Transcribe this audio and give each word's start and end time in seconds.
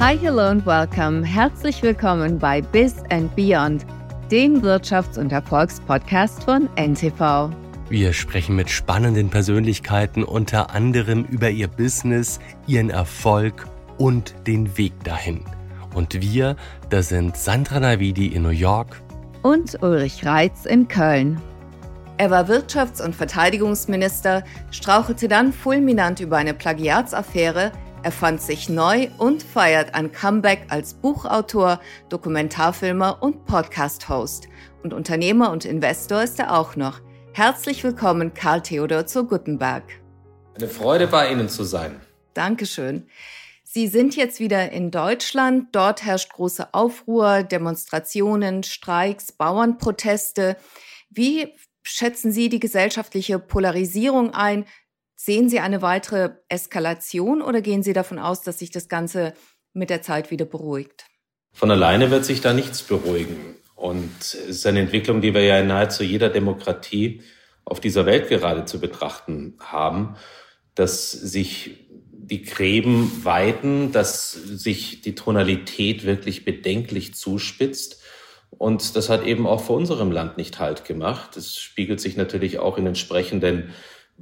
Hi, 0.00 0.16
hello 0.16 0.46
and 0.46 0.64
welcome. 0.64 1.22
Herzlich 1.22 1.82
willkommen 1.82 2.38
bei 2.38 2.62
Biz 2.62 3.02
and 3.10 3.36
Beyond, 3.36 3.84
dem 4.30 4.62
Wirtschafts- 4.62 5.18
und 5.18 5.30
Erfolgspodcast 5.30 6.42
von 6.42 6.70
NTV. 6.76 7.50
Wir 7.90 8.14
sprechen 8.14 8.56
mit 8.56 8.70
spannenden 8.70 9.28
Persönlichkeiten 9.28 10.24
unter 10.24 10.70
anderem 10.70 11.26
über 11.26 11.50
ihr 11.50 11.68
Business, 11.68 12.40
ihren 12.66 12.88
Erfolg 12.88 13.66
und 13.98 14.34
den 14.46 14.78
Weg 14.78 15.04
dahin. 15.04 15.44
Und 15.94 16.18
wir, 16.22 16.56
das 16.88 17.10
sind 17.10 17.36
Sandra 17.36 17.78
Navidi 17.78 18.28
in 18.28 18.44
New 18.44 18.48
York 18.48 19.02
und 19.42 19.82
Ulrich 19.82 20.24
Reitz 20.24 20.64
in 20.64 20.88
Köln. 20.88 21.38
Er 22.16 22.30
war 22.30 22.48
Wirtschafts- 22.48 23.04
und 23.04 23.14
Verteidigungsminister, 23.14 24.44
strauchelte 24.70 25.28
dann 25.28 25.52
fulminant 25.52 26.20
über 26.20 26.38
eine 26.38 26.54
Plagiatsaffäre, 26.54 27.72
erfand 28.02 28.40
sich 28.40 28.68
neu 28.68 29.08
und 29.18 29.42
feiert 29.42 29.94
ein 29.94 30.12
Comeback 30.12 30.66
als 30.68 30.94
Buchautor, 30.94 31.80
Dokumentarfilmer 32.08 33.22
und 33.22 33.44
Podcast-Host. 33.44 34.48
Und 34.82 34.94
Unternehmer 34.94 35.50
und 35.50 35.64
Investor 35.64 36.22
ist 36.22 36.38
er 36.38 36.56
auch 36.56 36.76
noch. 36.76 37.00
Herzlich 37.32 37.84
willkommen, 37.84 38.32
Karl 38.32 38.62
Theodor 38.62 39.06
zu 39.06 39.26
Gutenberg. 39.26 39.84
Eine 40.54 40.68
Freude 40.68 41.06
bei 41.06 41.30
Ihnen 41.30 41.48
zu 41.48 41.64
sein. 41.64 42.00
Dankeschön. 42.34 43.06
Sie 43.62 43.86
sind 43.86 44.16
jetzt 44.16 44.40
wieder 44.40 44.72
in 44.72 44.90
Deutschland. 44.90 45.68
Dort 45.72 46.02
herrscht 46.02 46.32
große 46.32 46.74
Aufruhr, 46.74 47.42
Demonstrationen, 47.42 48.62
Streiks, 48.62 49.32
Bauernproteste. 49.32 50.56
Wie 51.10 51.54
schätzen 51.82 52.32
Sie 52.32 52.48
die 52.48 52.60
gesellschaftliche 52.60 53.38
Polarisierung 53.38 54.34
ein? 54.34 54.64
Sehen 55.22 55.50
Sie 55.50 55.60
eine 55.60 55.82
weitere 55.82 56.30
Eskalation 56.48 57.42
oder 57.42 57.60
gehen 57.60 57.82
Sie 57.82 57.92
davon 57.92 58.18
aus, 58.18 58.40
dass 58.40 58.58
sich 58.58 58.70
das 58.70 58.88
Ganze 58.88 59.34
mit 59.74 59.90
der 59.90 60.00
Zeit 60.00 60.30
wieder 60.30 60.46
beruhigt? 60.46 61.04
Von 61.52 61.70
alleine 61.70 62.10
wird 62.10 62.24
sich 62.24 62.40
da 62.40 62.54
nichts 62.54 62.82
beruhigen. 62.82 63.56
Und 63.74 64.08
es 64.18 64.32
ist 64.34 64.66
eine 64.66 64.80
Entwicklung, 64.80 65.20
die 65.20 65.34
wir 65.34 65.42
ja 65.42 65.58
in 65.58 65.66
nahezu 65.66 66.04
jeder 66.04 66.30
Demokratie 66.30 67.20
auf 67.66 67.80
dieser 67.80 68.06
Welt 68.06 68.30
gerade 68.30 68.64
zu 68.64 68.80
betrachten 68.80 69.58
haben, 69.60 70.16
dass 70.74 71.10
sich 71.10 71.86
die 72.12 72.40
Gräben 72.40 73.22
weiten, 73.22 73.92
dass 73.92 74.32
sich 74.32 75.02
die 75.02 75.14
Tonalität 75.14 76.06
wirklich 76.06 76.46
bedenklich 76.46 77.14
zuspitzt. 77.14 78.00
Und 78.48 78.96
das 78.96 79.10
hat 79.10 79.26
eben 79.26 79.46
auch 79.46 79.60
vor 79.60 79.76
unserem 79.76 80.12
Land 80.12 80.38
nicht 80.38 80.58
Halt 80.58 80.86
gemacht. 80.86 81.36
Das 81.36 81.58
spiegelt 81.58 82.00
sich 82.00 82.16
natürlich 82.16 82.58
auch 82.58 82.78
in 82.78 82.86
entsprechenden 82.86 83.74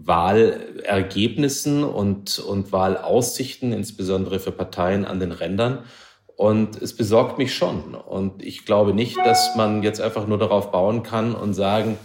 Wahlergebnissen 0.04 1.84
und, 1.84 2.38
und 2.38 2.72
Wahlaussichten, 2.72 3.72
insbesondere 3.72 4.38
für 4.38 4.52
Parteien 4.52 5.04
an 5.04 5.20
den 5.20 5.32
Rändern. 5.32 5.84
Und 6.36 6.80
es 6.80 6.94
besorgt 6.94 7.36
mich 7.38 7.54
schon. 7.54 7.94
Und 7.96 8.44
ich 8.44 8.64
glaube 8.64 8.94
nicht, 8.94 9.16
dass 9.18 9.56
man 9.56 9.82
jetzt 9.82 10.00
einfach 10.00 10.26
nur 10.28 10.38
darauf 10.38 10.70
bauen 10.70 11.02
kann 11.02 11.34
und 11.34 11.54
sagen, 11.54 11.98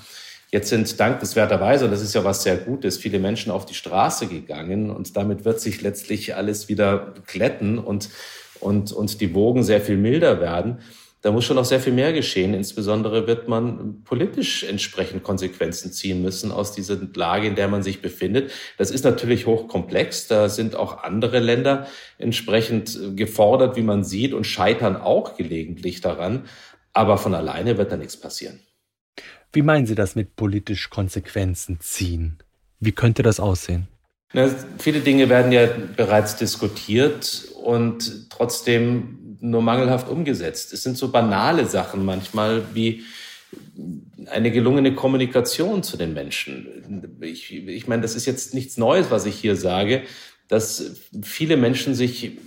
jetzt 0.52 0.70
sind 0.70 1.00
dankenswerterweise, 1.00 1.86
und 1.86 1.92
das 1.92 2.02
ist 2.02 2.16
ja 2.16 2.24
was 2.24 2.44
sehr 2.44 2.58
Gutes, 2.58 2.98
viele 2.98 3.20
Menschen 3.20 3.52
auf 3.52 3.66
die 3.66 3.74
Straße 3.76 4.28
gegangen 4.28 4.90
und 4.90 5.16
damit 5.18 5.46
wird 5.46 5.60
sich 5.60 5.82
letztlich 5.82 6.36
alles 6.36 6.70
wieder 6.70 7.14
glätten 7.28 7.78
und, 7.80 8.10
und, 8.60 8.92
und 8.92 9.22
die 9.22 9.34
Wogen 9.34 9.64
sehr 9.64 9.82
viel 9.82 9.98
milder 9.98 10.40
werden. 10.40 10.80
Da 11.24 11.32
muss 11.32 11.46
schon 11.46 11.56
noch 11.56 11.64
sehr 11.64 11.80
viel 11.80 11.94
mehr 11.94 12.12
geschehen. 12.12 12.54
Insbesondere 12.54 13.28
wird 13.28 13.48
man 13.48 14.04
politisch 14.04 14.66
entsprechend 14.66 15.24
Konsequenzen 15.24 15.94
ziehen 15.94 16.22
müssen 16.22 16.52
aus 16.52 16.74
dieser 16.74 16.98
Lage, 17.16 17.48
in 17.48 17.56
der 17.56 17.70
man 17.70 17.82
sich 17.82 18.02
befindet. 18.02 18.52
Das 18.78 18.92
ist 18.92 19.06
natürlich 19.06 19.48
hochkomplex. 19.48 20.28
Da 20.28 20.50
sind 20.50 20.76
auch 20.76 21.02
andere 21.04 21.40
Länder 21.40 21.88
entsprechend 22.18 23.00
gefordert, 23.16 23.78
wie 23.78 23.84
man 23.84 24.04
sieht, 24.04 24.34
und 24.34 24.44
scheitern 24.44 24.98
auch 24.98 25.38
gelegentlich 25.38 26.02
daran. 26.02 26.44
Aber 26.92 27.18
von 27.18 27.34
alleine 27.34 27.78
wird 27.78 27.94
da 27.94 27.96
nichts 27.96 28.18
passieren. 28.18 28.60
Wie 29.54 29.62
meinen 29.62 29.86
Sie 29.86 29.96
das 29.96 30.16
mit 30.16 30.36
politisch 30.36 30.90
Konsequenzen 30.90 31.80
ziehen? 31.80 32.40
Wie 32.82 32.92
könnte 32.92 33.24
das 33.24 33.40
aussehen? 33.40 33.88
Na, 34.34 34.50
viele 34.78 35.00
Dinge 35.00 35.30
werden 35.30 35.54
ja 35.54 35.70
bereits 35.96 36.36
diskutiert 36.36 37.48
und 37.64 38.30
trotzdem 38.30 39.20
nur 39.44 39.62
mangelhaft 39.62 40.10
umgesetzt. 40.10 40.74
Es 40.74 40.84
sind 40.84 40.98
so 40.98 41.10
banale 41.10 41.66
Sachen 41.66 42.06
manchmal 42.06 42.64
wie 42.74 43.04
eine 44.32 44.52
gelungene 44.52 44.96
Kommunikation 44.96 45.84
zu 45.84 45.98
den 45.98 46.14
Menschen. 46.14 47.18
Ich, 47.22 47.54
ich 47.54 47.88
meine, 47.88 48.02
das 48.02 48.16
ist 48.16 48.26
jetzt 48.26 48.54
nichts 48.54 48.78
Neues, 48.78 49.12
was 49.12 49.26
ich 49.26 49.36
hier 49.36 49.56
sage, 49.56 50.04
dass 50.48 50.96
viele 51.22 51.58
Menschen 51.58 51.94
sich 51.94 52.38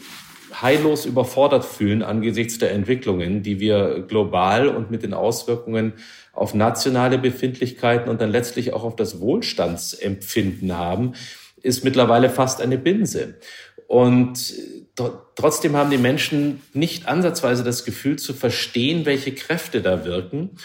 heillos 0.62 1.05
überfordert 1.05 1.65
fühlen 1.65 2.03
angesichts 2.03 2.59
der 2.59 2.73
Entwicklungen, 2.73 3.43
die 3.43 3.61
wir 3.61 4.05
global 4.09 4.69
und 4.69 4.91
mit 4.91 5.03
den 5.03 5.13
Auswirkungen 5.13 5.93
auf 6.33 6.55
nationale 6.55 7.19
Befindlichkeiten 7.19 8.09
und 8.09 8.23
dann 8.23 8.31
letztlich 8.31 8.73
auch 8.73 8.84
auf 8.84 8.97
das 8.97 9.21
Wohlstandsempfinden 9.21 10.77
haben, 10.77 11.13
ist 11.63 11.84
mittlerweile 11.84 12.31
fast 12.31 12.63
eine 12.63 12.78
Binse. 12.78 13.39
Und 13.87 14.55
trotzdem 15.34 15.77
haben 15.77 15.91
die 15.91 15.99
Menschen 15.99 16.62
nicht 16.73 17.07
ansatzweise 17.07 17.62
das 17.62 17.84
Gefühl 17.84 18.17
zu 18.17 18.34
verstehen, 18.34 19.05
welche 19.05 19.33
Kräfte 19.34 19.83
da 19.83 20.05
wirken 20.05 20.57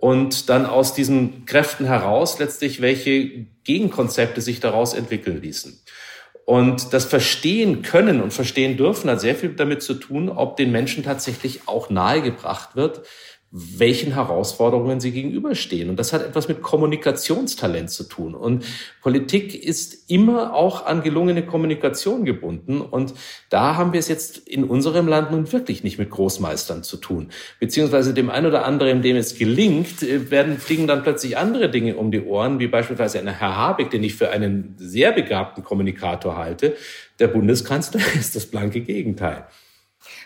und 0.00 0.48
dann 0.48 0.66
aus 0.66 0.94
diesen 0.94 1.46
Kräften 1.46 1.86
heraus 1.86 2.38
letztlich 2.38 2.80
welche 2.80 3.46
Gegenkonzepte 3.64 4.40
sich 4.40 4.60
daraus 4.60 4.94
entwickeln 4.94 5.40
ließen. 5.40 5.80
Und 6.46 6.92
das 6.92 7.06
Verstehen 7.06 7.80
können 7.82 8.20
und 8.20 8.32
verstehen 8.32 8.76
dürfen 8.76 9.08
hat 9.08 9.20
sehr 9.20 9.34
viel 9.34 9.54
damit 9.54 9.82
zu 9.82 9.94
tun, 9.94 10.28
ob 10.28 10.56
den 10.56 10.70
Menschen 10.72 11.02
tatsächlich 11.02 11.62
auch 11.66 11.88
nahegebracht 11.88 12.76
wird, 12.76 13.06
welchen 13.56 14.14
Herausforderungen 14.14 14.98
sie 14.98 15.12
gegenüberstehen. 15.12 15.88
Und 15.88 16.00
das 16.00 16.12
hat 16.12 16.26
etwas 16.26 16.48
mit 16.48 16.60
Kommunikationstalent 16.60 17.88
zu 17.88 18.02
tun. 18.02 18.34
Und 18.34 18.64
Politik 19.00 19.54
ist 19.54 20.10
immer 20.10 20.54
auch 20.54 20.86
an 20.86 21.04
gelungene 21.04 21.46
Kommunikation 21.46 22.24
gebunden. 22.24 22.80
Und 22.80 23.14
da 23.50 23.76
haben 23.76 23.92
wir 23.92 24.00
es 24.00 24.08
jetzt 24.08 24.38
in 24.38 24.64
unserem 24.64 25.06
Land 25.06 25.30
nun 25.30 25.52
wirklich 25.52 25.84
nicht 25.84 26.00
mit 26.00 26.10
Großmeistern 26.10 26.82
zu 26.82 26.96
tun. 26.96 27.28
Beziehungsweise 27.60 28.12
dem 28.12 28.28
einen 28.28 28.46
oder 28.46 28.64
anderen, 28.64 29.02
dem 29.02 29.14
es 29.14 29.38
gelingt, 29.38 30.02
äh, 30.02 30.32
werden, 30.32 30.58
fliegen 30.58 30.88
dann 30.88 31.04
plötzlich 31.04 31.38
andere 31.38 31.70
Dinge 31.70 31.94
um 31.94 32.10
die 32.10 32.22
Ohren, 32.22 32.58
wie 32.58 32.66
beispielsweise 32.66 33.20
ein 33.20 33.28
Herr 33.28 33.56
Habeck, 33.56 33.88
den 33.90 34.02
ich 34.02 34.16
für 34.16 34.30
einen 34.30 34.74
sehr 34.78 35.12
begabten 35.12 35.62
Kommunikator 35.62 36.36
halte. 36.36 36.74
Der 37.20 37.28
Bundeskanzler 37.28 38.00
ist 38.18 38.34
das 38.34 38.46
blanke 38.46 38.80
Gegenteil. 38.80 39.46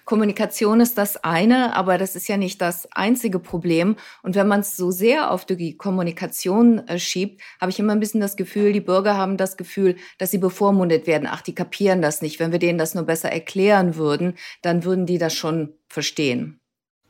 Kommunikation 0.08 0.80
ist 0.80 0.96
das 0.96 1.22
eine, 1.22 1.76
aber 1.76 1.98
das 1.98 2.16
ist 2.16 2.28
ja 2.28 2.38
nicht 2.38 2.62
das 2.62 2.90
einzige 2.92 3.38
Problem. 3.38 3.96
Und 4.22 4.36
wenn 4.36 4.48
man 4.48 4.60
es 4.60 4.74
so 4.74 4.90
sehr 4.90 5.30
auf 5.30 5.44
die 5.44 5.76
Kommunikation 5.76 6.78
äh, 6.88 6.98
schiebt, 6.98 7.42
habe 7.60 7.70
ich 7.70 7.78
immer 7.78 7.92
ein 7.92 8.00
bisschen 8.00 8.22
das 8.22 8.34
Gefühl, 8.34 8.72
die 8.72 8.80
Bürger 8.80 9.18
haben 9.18 9.36
das 9.36 9.58
Gefühl, 9.58 9.96
dass 10.16 10.30
sie 10.30 10.38
bevormundet 10.38 11.06
werden. 11.06 11.28
Ach, 11.30 11.42
die 11.42 11.54
kapieren 11.54 12.00
das 12.00 12.22
nicht. 12.22 12.40
Wenn 12.40 12.52
wir 12.52 12.58
denen 12.58 12.78
das 12.78 12.94
nur 12.94 13.04
besser 13.04 13.30
erklären 13.30 13.96
würden, 13.96 14.38
dann 14.62 14.82
würden 14.82 15.04
die 15.04 15.18
das 15.18 15.34
schon 15.34 15.74
verstehen. 15.88 16.58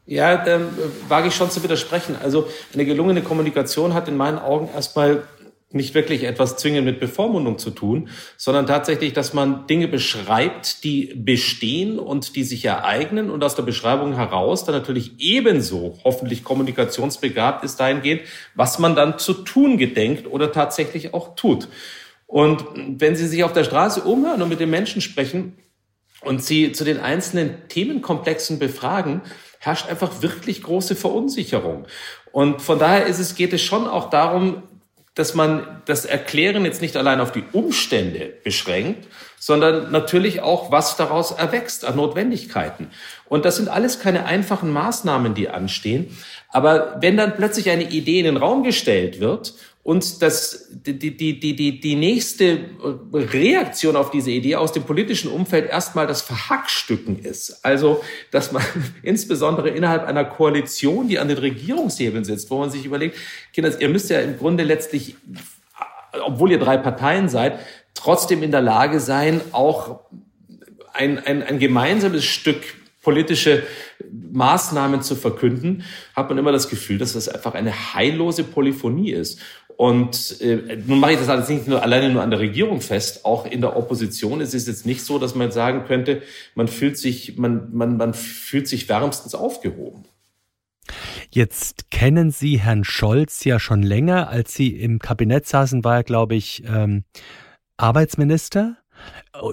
Ja, 0.05 0.37
da 0.37 0.57
äh, 0.57 0.61
wage 1.07 1.29
ich 1.29 1.37
schon 1.37 1.53
zu 1.53 1.63
widersprechen. 1.63 2.17
Also 2.21 2.49
eine 2.75 2.85
gelungene 2.85 3.23
Kommunikation 3.23 3.95
hat 3.95 4.09
in 4.09 4.17
meinen 4.17 4.41
Augen 4.41 4.71
erstmal 4.75 5.23
nicht 5.71 5.95
wirklich 5.95 6.25
etwas 6.25 6.57
zwingend 6.57 6.87
mit 6.87 6.99
Bevormundung 6.99 7.59
zu 7.59 7.71
tun, 7.71 8.09
sondern 8.39 8.67
tatsächlich, 8.67 9.13
dass 9.13 9.35
man 9.35 9.67
Dinge 9.67 9.87
beschreibt, 9.87 10.83
die 10.83 11.13
bestehen 11.15 11.99
und 11.99 12.37
die 12.37 12.45
sich 12.45 12.65
ereignen 12.65 13.31
und 13.31 13.45
aus 13.45 13.55
der 13.55 13.65
Beschreibung 13.65 14.15
heraus 14.15 14.65
dann 14.65 14.75
natürlich 14.75 15.13
ebenso 15.19 15.99
hoffentlich 16.05 16.43
kommunikationsbegabt 16.43 17.65
ist 17.65 17.79
dahingehend, 17.81 18.23
was 18.55 18.79
man 18.79 18.97
dann 18.97 19.19
zu 19.19 19.35
tun 19.35 19.77
gedenkt 19.77 20.27
oder 20.27 20.53
tatsächlich 20.53 21.13
auch 21.13 21.35
tut. 21.37 21.69
Und 22.27 22.65
wenn 22.75 23.15
Sie 23.17 23.27
sich 23.27 23.45
auf 23.45 23.53
der 23.53 23.65
Straße 23.65 24.03
umhören 24.03 24.41
und 24.41 24.49
mit 24.49 24.61
den 24.61 24.71
Menschen 24.71 25.03
sprechen 25.03 25.59
und 26.23 26.43
Sie 26.43 26.73
zu 26.73 26.85
den 26.85 26.99
einzelnen 26.99 27.69
Themenkomplexen 27.69 28.59
befragen, 28.59 29.21
herrscht 29.59 29.89
einfach 29.89 30.23
wirklich 30.23 30.63
große 30.63 30.97
Verunsicherung. 30.97 31.87
Und 32.33 32.63
von 32.63 32.79
daher 32.79 33.07
ist 33.07 33.19
es, 33.19 33.35
geht 33.35 33.53
es 33.53 33.63
schon 33.63 33.87
auch 33.87 34.11
darum, 34.11 34.63
dass 35.19 35.35
man 35.35 35.83
das 35.87 36.05
Erklären 36.05 36.65
jetzt 36.65 36.81
nicht 36.81 36.97
allein 36.97 37.21
auf 37.21 37.33
die 37.33 37.43
Umstände 37.53 38.33
beschränkt, 38.45 39.09
sondern 39.39 39.91
natürlich 39.91 40.41
auch, 40.41 40.71
was 40.71 40.97
daraus 40.97 41.33
erwächst 41.33 41.85
an 41.85 41.97
Notwendigkeiten. 41.97 42.91
Und 43.29 43.45
das 43.45 43.57
sind 43.57 43.69
alles 43.69 43.99
keine 43.99 44.27
einfachen 44.27 44.73
Maßnahmen, 44.73 45.35
die 45.35 45.49
anstehen. 45.49 46.17
Aber 46.51 46.99
wenn 47.01 47.17
dann 47.17 47.35
plötzlich 47.37 47.69
eine 47.71 47.91
Idee 47.91 48.21
in 48.21 48.27
den 48.27 48.37
Raum 48.37 48.63
gestellt 48.63 49.21
wird 49.21 49.55
und 49.89 50.21
das, 50.21 50.69
die, 50.71 50.99
die, 50.99 51.17
die, 51.17 51.41
die, 51.41 51.81
die 51.81 51.97
nächste 51.97 52.61
Reaktion 53.11 53.97
auf 53.97 54.11
diese 54.11 54.31
Idee 54.31 54.57
aus 54.57 54.73
dem 54.73 54.83
politischen 54.83 55.31
Umfeld 55.31 55.71
erstmal 55.71 56.07
das 56.07 56.21
Verhackstücken 56.21 57.19
ist. 57.21 57.65
Also, 57.65 58.05
dass 58.31 58.53
man 58.53 58.63
insbesondere 59.03 59.71
innerhalb 59.71 60.05
einer 60.05 60.27
Koalition, 60.27 61.09
die 61.09 61.19
an 61.19 61.29
den 61.29 61.39
Regierungshebeln 61.39 62.23
sitzt, 62.23 62.51
wo 62.51 62.59
man 62.59 62.71
sich 62.71 62.85
überlegt, 62.85 63.17
Kinder, 63.55 63.81
ihr 63.81 63.89
müsst 63.89 64.11
ja 64.11 64.21
im 64.21 64.37
Grunde 64.37 64.63
letztlich, 64.63 65.17
obwohl 66.23 66.53
ihr 66.53 66.59
drei 66.59 66.77
Parteien 66.77 67.31
seid, 67.31 67.59
trotzdem 67.95 68.43
in 68.43 68.51
der 68.51 68.61
Lage 68.61 69.01
sein, 69.01 69.41
auch 69.53 70.01
ein, 70.93 71.19
ein, 71.19 71.43
ein 71.43 71.59
gemeinsames 71.59 72.27
Stück 72.27 72.61
politische 73.09 73.63
Maßnahmen 74.33 75.01
zu 75.01 75.17
verkünden, 75.17 75.83
hat 76.15 76.29
man 76.29 76.37
immer 76.37 76.53
das 76.53 76.69
Gefühl, 76.69 76.99
dass 76.99 77.15
das 77.15 77.29
einfach 77.29 77.55
eine 77.55 77.95
heillose 77.95 78.45
Polyphonie 78.45 79.13
ist. 79.13 79.41
Und 79.79 80.41
äh, 80.41 80.77
nun 80.89 80.99
mache 80.99 81.13
ich 81.13 81.19
das 81.19 81.29
alles 81.29 81.49
nicht 81.49 81.69
nur 81.69 81.85
alleine 81.85 82.11
nur 82.13 82.21
an 82.21 82.31
der 82.31 82.41
Regierung 82.41 82.81
fest, 82.81 83.25
auch 83.25 83.47
in 83.47 83.61
der 83.61 83.77
Opposition 83.77 84.41
ist 84.41 84.53
es 84.53 84.67
jetzt 84.67 84.87
nicht 84.87 85.03
so, 85.03 85.21
dass 85.21 85.37
man 85.37 85.53
sagen 85.53 85.85
könnte, 85.85 86.23
man 86.57 86.67
fühlt 86.67 86.99
sich, 86.99 87.39
man, 87.39 87.73
man, 87.73 87.97
man 87.97 88.13
fühlt 88.13 88.67
sich 88.67 88.89
wärmstens 88.89 89.37
aufgehoben. 89.37 90.05
Jetzt 91.31 91.93
kennen 91.93 92.33
Sie 92.33 92.59
Herrn 92.59 92.83
Scholz 92.83 93.45
ja 93.45 93.61
schon 93.61 93.85
länger. 93.85 94.31
Als 94.31 94.53
Sie 94.53 94.75
im 94.75 94.99
Kabinett 94.99 95.47
saßen, 95.47 95.85
war 95.85 95.99
er, 95.99 96.03
glaube 96.03 96.35
ich, 96.35 96.65
ähm, 96.67 97.05
Arbeitsminister. 97.77 98.78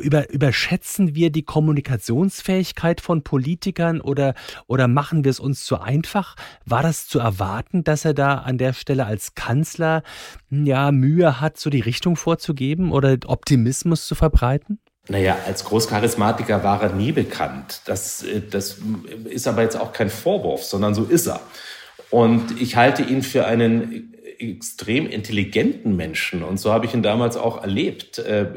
Über, 0.02 0.30
überschätzen 0.30 1.16
wir 1.16 1.30
die 1.30 1.44
Kommunikationsfähigkeit 1.44 3.02
von 3.02 3.24
Politikern 3.24 4.02
oder, 4.02 4.34
oder 4.68 4.88
machen 4.88 5.24
wir 5.24 5.32
es 5.32 5.40
uns 5.40 5.64
zu 5.66 5.80
einfach? 5.80 6.36
War 6.66 6.82
das 6.82 7.08
zu 7.08 7.20
erwarten, 7.20 7.84
dass 7.84 8.06
er 8.06 8.14
da 8.14 8.36
an 8.36 8.58
der 8.58 8.74
Stelle 8.74 9.06
als 9.06 9.36
Kanzler 9.36 10.04
ja 10.50 10.92
Mühe 10.92 11.40
hat, 11.42 11.58
so 11.58 11.70
die 11.70 11.82
Richtung 11.82 12.16
vorzugeben 12.16 12.92
oder 12.92 13.18
Optimismus 13.28 14.08
zu 14.08 14.16
verbreiten? 14.16 14.80
Naja, 15.08 15.38
als 15.46 15.64
Großcharismatiker 15.66 16.64
war 16.64 16.82
er 16.82 16.94
nie 16.94 17.12
bekannt. 17.12 17.82
Das, 17.86 18.24
äh, 18.24 18.42
das 18.42 18.80
ist 19.26 19.48
aber 19.48 19.62
jetzt 19.62 19.78
auch 19.78 19.94
kein 19.94 20.10
Vorwurf, 20.10 20.64
sondern 20.64 20.96
so 20.96 21.04
ist 21.04 21.28
er. 21.28 21.42
Und 22.10 22.60
ich 22.60 22.76
halte 22.76 23.04
ihn 23.04 23.22
für 23.22 23.46
einen 23.46 24.15
extrem 24.40 25.08
intelligenten 25.08 25.96
Menschen. 25.96 26.44
Und 26.44 26.60
so 26.60 26.72
habe 26.72 26.86
ich 26.86 26.94
ihn 26.94 27.04
damals 27.04 27.38
auch 27.38 27.62
erlebt, 27.62 28.20
äh, 28.20 28.48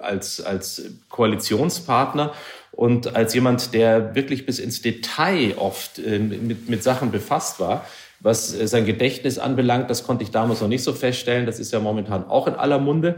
als, 0.00 0.40
als 0.40 0.90
Koalitionspartner 1.08 2.32
und 2.72 3.16
als 3.16 3.34
jemand, 3.34 3.74
der 3.74 4.14
wirklich 4.14 4.46
bis 4.46 4.58
ins 4.58 4.82
Detail 4.82 5.54
oft 5.56 5.98
äh, 5.98 6.18
mit, 6.18 6.68
mit 6.68 6.82
Sachen 6.82 7.10
befasst 7.10 7.60
war. 7.60 7.84
Was 8.20 8.54
äh, 8.54 8.66
sein 8.66 8.86
Gedächtnis 8.86 9.38
anbelangt, 9.38 9.90
das 9.90 10.04
konnte 10.04 10.24
ich 10.24 10.30
damals 10.30 10.60
noch 10.60 10.68
nicht 10.68 10.84
so 10.84 10.92
feststellen. 10.92 11.46
Das 11.46 11.58
ist 11.58 11.72
ja 11.72 11.80
momentan 11.80 12.28
auch 12.28 12.46
in 12.46 12.54
aller 12.54 12.78
Munde. 12.78 13.16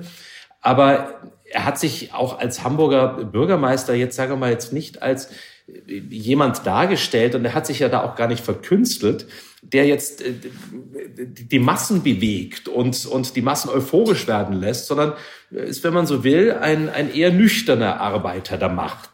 Aber 0.61 1.21
er 1.45 1.65
hat 1.65 1.79
sich 1.79 2.13
auch 2.15 2.39
als 2.39 2.63
Hamburger 2.63 3.25
Bürgermeister 3.25 3.95
jetzt, 3.95 4.17
sagen 4.17 4.33
wir 4.33 4.37
mal, 4.37 4.51
jetzt 4.51 4.73
nicht 4.73 5.03
als 5.03 5.31
jemand 5.87 6.67
dargestellt 6.67 7.35
und 7.35 7.45
er 7.45 7.55
hat 7.55 7.67
sich 7.67 7.79
ja 7.81 7.89
da 7.89 8.03
auch 8.03 8.17
gar 8.17 8.29
nicht 8.29 8.45
verkünstelt, 8.45 9.27
der 9.63 9.87
jetzt 9.87 10.23
äh, 10.23 10.33
die 11.17 11.59
Massen 11.59 12.03
bewegt 12.03 12.69
und, 12.69 13.07
und 13.07 13.37
die 13.37 13.43
Massen 13.43 13.71
euphorisch 13.71 14.27
werden 14.27 14.61
lässt, 14.61 14.87
sondern 14.87 15.15
ist, 15.51 15.85
wenn 15.85 15.95
man 15.95 16.07
so 16.07 16.25
will, 16.25 16.53
ein, 16.53 16.89
ein 16.89 17.13
eher 17.13 17.33
nüchterner 17.33 18.01
Arbeiter 18.01 18.57
der 18.57 18.69
Macht. 18.69 19.11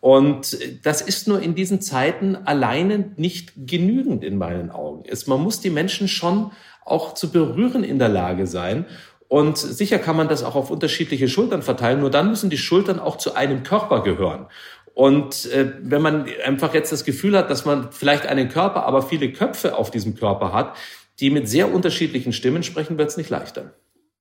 Und 0.00 0.58
das 0.82 1.00
ist 1.00 1.28
nur 1.28 1.40
in 1.40 1.54
diesen 1.54 1.80
Zeiten 1.80 2.36
alleine 2.36 3.12
nicht 3.16 3.52
genügend 3.56 4.22
in 4.22 4.36
meinen 4.36 4.70
Augen. 4.70 5.04
man 5.26 5.40
muss 5.40 5.60
die 5.60 5.70
Menschen 5.70 6.08
schon 6.08 6.52
auch 6.84 7.14
zu 7.14 7.30
berühren 7.30 7.84
in 7.84 7.98
der 7.98 8.10
Lage 8.10 8.46
sein. 8.46 8.84
Und 9.28 9.56
sicher 9.56 9.98
kann 9.98 10.16
man 10.16 10.28
das 10.28 10.44
auch 10.44 10.54
auf 10.54 10.70
unterschiedliche 10.70 11.28
Schultern 11.28 11.62
verteilen, 11.62 12.00
nur 12.00 12.10
dann 12.10 12.28
müssen 12.28 12.50
die 12.50 12.58
Schultern 12.58 13.00
auch 13.00 13.16
zu 13.16 13.34
einem 13.34 13.62
Körper 13.62 14.02
gehören. 14.02 14.46
Und 14.94 15.46
äh, 15.46 15.72
wenn 15.80 16.02
man 16.02 16.26
einfach 16.44 16.72
jetzt 16.72 16.92
das 16.92 17.04
Gefühl 17.04 17.36
hat, 17.36 17.50
dass 17.50 17.64
man 17.64 17.90
vielleicht 17.90 18.26
einen 18.26 18.48
Körper, 18.48 18.86
aber 18.86 19.02
viele 19.02 19.32
Köpfe 19.32 19.76
auf 19.76 19.90
diesem 19.90 20.14
Körper 20.14 20.52
hat, 20.52 20.76
die 21.20 21.30
mit 21.30 21.48
sehr 21.48 21.72
unterschiedlichen 21.72 22.32
Stimmen 22.32 22.62
sprechen, 22.62 22.96
wird 22.96 23.10
es 23.10 23.16
nicht 23.16 23.30
leichter. 23.30 23.74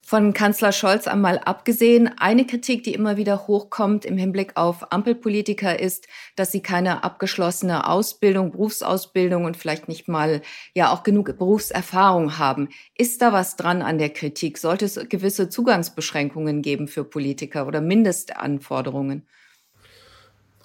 Von 0.05 0.33
Kanzler 0.33 0.73
Scholz 0.73 1.07
einmal 1.07 1.39
abgesehen, 1.39 2.11
eine 2.17 2.45
Kritik, 2.45 2.83
die 2.83 2.93
immer 2.93 3.15
wieder 3.15 3.47
hochkommt 3.47 4.03
im 4.03 4.17
Hinblick 4.17 4.57
auf 4.57 4.91
Ampelpolitiker 4.91 5.79
ist, 5.79 6.07
dass 6.35 6.51
sie 6.51 6.61
keine 6.61 7.05
abgeschlossene 7.05 7.87
Ausbildung, 7.87 8.51
Berufsausbildung 8.51 9.45
und 9.45 9.55
vielleicht 9.55 9.87
nicht 9.87 10.09
mal 10.09 10.41
ja 10.73 10.91
auch 10.91 11.03
genug 11.03 11.37
Berufserfahrung 11.37 12.37
haben. 12.37 12.67
Ist 12.97 13.21
da 13.21 13.31
was 13.31 13.55
dran 13.55 13.81
an 13.81 13.97
der 13.97 14.09
Kritik? 14.09 14.57
Sollte 14.57 14.85
es 14.85 14.99
gewisse 15.07 15.47
Zugangsbeschränkungen 15.47 16.61
geben 16.61 16.89
für 16.89 17.05
Politiker 17.05 17.65
oder 17.65 17.79
Mindestanforderungen? 17.79 19.25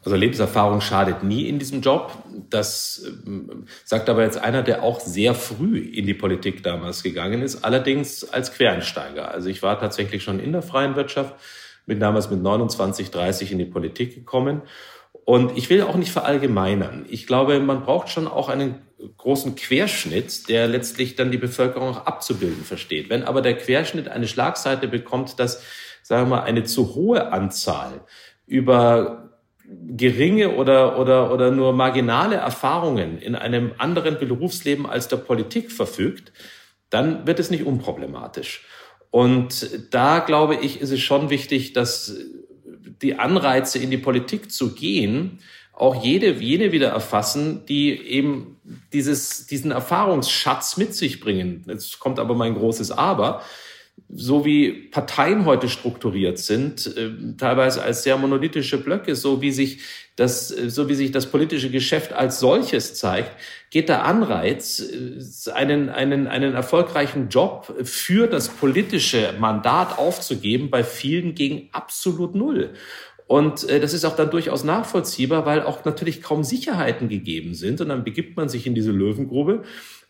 Also 0.05 0.17
Lebenserfahrung 0.17 0.81
schadet 0.81 1.23
nie 1.25 1.49
in 1.49 1.59
diesem 1.59 1.81
Job. 1.81 2.13
Das 2.51 3.05
ähm, 3.27 3.67
sagt 3.85 4.09
aber 4.09 4.23
jetzt 4.23 4.39
einer, 4.39 4.63
der 4.63 4.83
auch 4.83 5.01
sehr 5.01 5.35
früh 5.35 5.79
in 5.79 6.07
die 6.07 6.15
Politik 6.15 6.63
damals 6.63 7.03
gegangen 7.03 7.43
ist, 7.43 7.65
allerdings 7.65 8.25
als 8.25 8.53
Quereinsteiger. 8.53 9.31
Also 9.31 9.49
ich 9.49 9.63
war 9.63 9.79
tatsächlich 9.79 10.23
schon 10.23 10.41
in 10.41 10.53
der 10.53 10.63
freien 10.63 10.97
Wirtschaft, 10.97 11.35
bin 11.87 12.01
damals 12.01 12.31
mit 12.31 12.43
29, 12.43 13.11
30 13.11 13.53
in 13.53 13.59
die 13.59 13.65
Politik 13.65 14.15
gekommen. 14.15 14.63
Und 15.25 15.59
ich 15.59 15.69
will 15.69 15.83
auch 15.83 15.97
nicht 15.97 16.13
verallgemeinern. 16.13 17.05
Ich 17.09 17.27
glaube, 17.27 17.61
man 17.61 17.83
braucht 17.83 18.09
schon 18.09 18.27
auch 18.27 18.49
einen 18.49 18.77
großen 19.17 19.57
Querschnitt, 19.57 20.49
der 20.49 20.67
letztlich 20.69 21.17
dann 21.17 21.31
die 21.31 21.39
Bevölkerung 21.39 21.91
auch 21.91 22.07
abzubilden 22.07 22.65
versteht. 22.65 23.11
Wenn 23.11 23.25
aber 23.25 23.43
der 23.43 23.57
Querschnitt 23.57 24.09
eine 24.09 24.27
Schlagseite 24.27 24.89
bekommt, 24.89 25.39
dass, 25.39 25.63
sagen 26.03 26.31
wir 26.31 26.37
mal, 26.37 26.43
eine 26.45 26.65
zu 26.65 26.95
hohe 26.95 27.31
Anzahl 27.31 28.01
über 28.47 29.28
geringe 29.97 30.55
oder, 30.55 30.99
oder, 30.99 31.33
oder 31.33 31.51
nur 31.51 31.73
marginale 31.73 32.37
Erfahrungen 32.37 33.19
in 33.19 33.35
einem 33.35 33.73
anderen 33.79 34.19
Berufsleben 34.19 34.87
als 34.87 35.09
der 35.09 35.19
Politik 35.19 35.73
verfügt, 35.73 36.33
dann 36.91 37.27
wird 37.27 37.39
es 37.39 37.51
nicht 37.51 37.65
unproblematisch. 37.65 38.67
Und 39.11 39.93
da 39.93 40.21
glaube 40.21 40.55
ich, 40.57 40.81
ist 40.81 40.91
es 40.91 41.01
schon 41.01 41.31
wichtig, 41.31 41.73
dass 41.73 42.17
die 43.03 43.19
Anreize 43.19 43.79
in 43.79 43.91
die 43.91 43.99
Politik 43.99 44.51
zu 44.51 44.75
gehen, 44.75 45.41
auch 45.73 46.03
jede, 46.03 46.33
jene 46.33 46.73
wieder 46.73 46.89
erfassen, 46.89 47.65
die 47.67 47.91
eben 47.93 48.57
dieses, 48.93 49.47
diesen 49.47 49.71
Erfahrungsschatz 49.71 50.77
mit 50.77 50.95
sich 50.95 51.21
bringen. 51.21 51.65
Jetzt 51.69 52.01
kommt 52.01 52.19
aber 52.19 52.35
mein 52.35 52.55
großes 52.55 52.91
Aber 52.91 53.43
so 54.11 54.45
wie 54.45 54.73
Parteien 54.73 55.45
heute 55.45 55.69
strukturiert 55.69 56.39
sind, 56.39 56.87
äh, 56.97 57.11
teilweise 57.37 57.83
als 57.83 58.03
sehr 58.03 58.17
monolithische 58.17 58.79
Blöcke, 58.79 59.15
so 59.15 59.43
wie 59.43 59.51
sich 59.51 59.81
das, 60.17 60.51
äh, 60.51 60.71
so 60.71 60.89
wie 60.89 60.95
sich 60.95 61.13
das 61.13 61.27
politische 61.27 61.71
Geschäft 61.71 62.15
als 62.15 62.41
solches 62.41 62.95
zeigt, 62.95 63.33
geht 63.71 63.91
der 63.91 64.05
Anreiz, 64.05 64.81
äh, 64.81 65.51
einen, 65.53 65.91
einen, 65.91 66.27
einen 66.27 66.55
erfolgreichen 66.55 67.29
Job 67.29 67.75
für 67.85 68.27
das 68.29 68.49
politische 68.49 69.35
Mandat 69.39 69.99
aufzugeben, 69.99 70.71
bei 70.71 70.85
vielen 70.85 71.35
gegen 71.35 71.69
absolut 71.73 72.35
null. 72.35 72.71
Und 73.27 73.71
das 73.71 73.93
ist 73.93 74.07
auch 74.07 74.17
dann 74.17 74.31
durchaus 74.31 74.65
nachvollziehbar, 74.65 75.45
weil 75.45 75.63
auch 75.63 75.85
natürlich 75.85 76.23
kaum 76.23 76.45
Sicherheiten 76.45 77.11
gegeben 77.11 77.53
sind. 77.53 77.83
Und 77.83 77.91
dann 77.91 78.03
begibt 78.03 78.39
man 78.39 78.49
sich 78.49 78.67
in 78.67 78.75
diese 78.75 78.91
Löwengrube, 78.91 79.65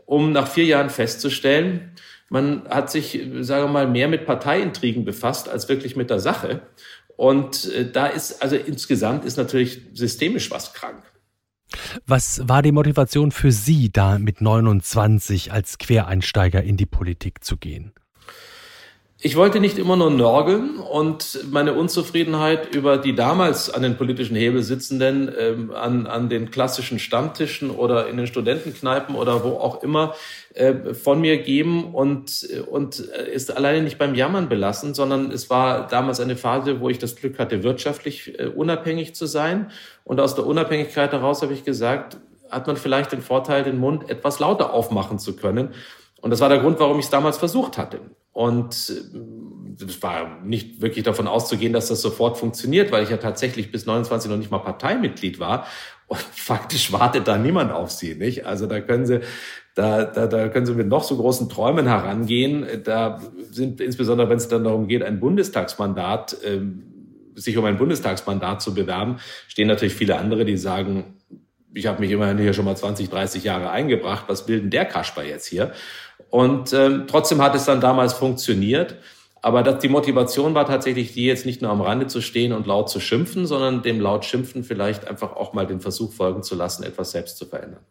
um 0.07 0.31
nach 0.31 0.47
vier 0.47 0.67
Jahren 0.67 0.89
festzustellen, 0.89 1.91
man 2.29 2.69
hat 2.69 2.91
sich, 2.91 3.21
sagen 3.41 3.65
wir 3.65 3.73
mal, 3.73 3.89
mehr 3.89 4.09
mit 4.09 4.27
Parteiintrigen 4.27 5.05
befasst 5.05 5.49
als 5.49 5.69
wirklich 5.69 5.97
mit 5.97 6.11
der 6.11 6.21
Sache. 6.21 6.63
Und 7.17 7.73
äh, 7.73 7.91
da 7.91 8.07
ist, 8.07 8.43
also 8.43 8.57
insgesamt 8.57 9.25
ist 9.25 9.37
natürlich 9.37 9.83
systemisch 9.95 10.51
was 10.51 10.73
krank. 10.73 11.03
Was 12.07 12.49
war 12.49 12.63
die 12.63 12.73
Motivation 12.73 13.31
für 13.31 13.53
Sie, 13.53 13.91
da 13.91 14.19
mit 14.19 14.41
29 14.41 15.53
als 15.53 15.79
Quereinsteiger 15.79 16.63
in 16.63 16.77
die 16.77 16.87
Politik 16.87 17.45
zu 17.45 17.57
gehen? 17.57 17.93
Ich 19.21 19.35
wollte 19.35 19.59
nicht 19.59 19.79
immer 19.79 19.97
nur 19.97 20.13
nörgeln 20.13 20.79
und 20.79 21.41
meine 21.51 21.73
Unzufriedenheit 21.73 22.73
über 22.73 22.99
die 22.99 23.17
damals 23.17 23.69
an 23.69 23.83
den 23.83 23.97
politischen 23.97 24.37
Hebel 24.37 24.63
sitzenden, 24.63 25.29
ähm, 25.37 25.73
an, 25.73 26.07
an 26.07 26.29
den 26.29 26.53
klassischen 26.53 27.01
Stammtischen 27.01 27.73
oder 27.73 28.07
in 28.07 28.17
den 28.17 28.29
Studentenkneipen 28.29 29.17
oder 29.17 29.43
wo 29.43 29.57
auch 29.57 29.83
immer 29.83 30.15
äh, 30.55 30.95
von 30.95 31.21
mir 31.21 31.39
geben 31.39 31.93
und, 31.95 32.49
und 32.71 33.01
ist 33.01 33.57
alleine 33.57 33.83
nicht 33.83 33.99
beim 33.99 34.15
Jammern 34.15 34.49
belassen, 34.49 34.95
sondern 34.95 35.33
es 35.33 35.51
war 35.51 35.89
damals 35.89 36.21
eine 36.21 36.37
Phase, 36.37 36.79
wo 36.79 36.89
ich 36.89 37.01
das 37.01 37.17
Glück 37.17 37.41
hatte, 37.41 37.65
wirtschaftlich 37.65 38.39
äh, 38.39 38.47
unabhängig 38.47 39.17
zu 39.17 39.27
sein. 39.27 39.73
Und 40.05 40.21
aus 40.21 40.37
der 40.37 40.47
Unabhängigkeit 40.47 41.11
heraus 41.11 41.43
habe 41.43 41.55
ich 41.55 41.65
gesagt, 41.65 42.19
hat 42.51 42.69
man 42.69 42.77
vielleicht 42.77 43.11
den 43.11 43.23
Vorteil, 43.23 43.65
den 43.65 43.79
Mund 43.79 44.09
etwas 44.09 44.39
lauter 44.39 44.73
aufmachen 44.73 45.19
zu 45.19 45.35
können. 45.35 45.71
Und 46.21 46.31
das 46.31 46.41
war 46.41 46.49
der 46.49 46.59
Grund, 46.59 46.81
warum 46.81 46.99
ich 46.99 47.05
es 47.05 47.11
damals 47.11 47.39
versucht 47.39 47.79
hatte. 47.79 48.01
Und 48.33 48.93
äh, 49.81 49.85
es 49.85 50.03
war 50.03 50.41
nicht 50.45 50.81
wirklich 50.81 51.05
davon 51.05 51.27
auszugehen, 51.27 51.73
dass 51.73 51.89
das 51.89 52.03
sofort 52.03 52.39
funktioniert, 52.39 52.91
weil 52.91 53.03
ich 53.03 53.11
ja 53.11 53.17
tatsächlich 53.17 53.71
bis 53.71 53.87
29 53.87 54.31
noch 54.31 54.39
nicht 54.39 54.51
mal 54.51 54.59
Parteimitglied 54.59 55.39
war. 55.39 55.67
Und 56.07 56.19
faktisch 56.33 56.93
wartet 56.93 57.29
da 57.29 57.39
niemand 57.39 57.73
auf 57.73 57.91
sie, 57.91 58.15
nicht? 58.15 58.47
Also 58.47 58.67
da 58.67 58.81
können 58.81 59.07
sie, 59.07 59.21
da, 59.75 60.05
da, 60.05 60.27
da 60.27 60.49
können 60.49 60.67
sie 60.67 60.75
mit 60.75 60.89
noch 60.89 61.05
so 61.05 61.17
großen 61.17 61.49
Träumen 61.49 61.87
herangehen. 61.87 62.67
Da 62.85 63.21
sind 63.51 63.81
insbesondere, 63.81 64.29
wenn 64.29 64.39
es 64.39 64.49
dann 64.49 64.65
darum 64.65 64.89
geht, 64.89 65.03
ein 65.03 65.21
Bundestagsmandat, 65.21 66.37
äh, 66.43 66.61
sich 67.35 67.57
um 67.57 67.65
ein 67.65 67.79
Bundestagsmandat 67.79 68.61
zu 68.61 68.75
bewerben, 68.75 69.19
stehen 69.47 69.69
natürlich 69.69 69.95
viele 69.95 70.17
andere, 70.17 70.45
die 70.45 70.57
sagen, 70.57 71.19
ich 71.75 71.87
habe 71.87 72.01
mich 72.01 72.11
immerhin 72.11 72.39
hier 72.39 72.55
schon 72.55 72.65
mal 72.65 72.77
20, 72.77 73.11
30 73.11 73.45
Jahre 73.45 73.71
eingebracht, 73.71 74.25
was 74.27 74.49
will 74.49 74.61
denn 74.61 74.71
der 74.71 74.85
Kasper 74.85 75.23
jetzt 75.23 75.47
hier? 75.47 75.73
Und 76.31 76.73
ähm, 76.73 77.07
trotzdem 77.07 77.43
hat 77.43 77.55
es 77.55 77.65
dann 77.65 77.81
damals 77.81 78.13
funktioniert. 78.13 78.97
Aber 79.41 79.63
das, 79.63 79.79
die 79.79 79.89
Motivation 79.89 80.55
war 80.55 80.67
tatsächlich 80.67 81.13
die, 81.13 81.27
jetzt 81.27 81.47
nicht 81.47 81.63
nur 81.63 81.71
am 81.71 81.81
Rande 81.81 82.07
zu 82.07 82.21
stehen 82.21 82.53
und 82.53 82.67
laut 82.67 82.91
zu 82.91 83.01
schimpfen, 83.01 83.47
sondern 83.47 83.83
dem 83.83 84.01
laut 84.01 84.25
Schimpfen 84.25 84.65
vielleicht 84.65 85.07
einfach 85.07 85.37
auch 85.37 85.53
mal 85.53 85.67
den 85.67 85.81
Versuch 85.81 86.13
folgen 86.13 86.43
zu 86.43 86.55
lassen, 86.55 86.83
etwas 86.83 87.13
selbst 87.13 87.39
zu 87.39 87.47
verändern. 87.47 87.85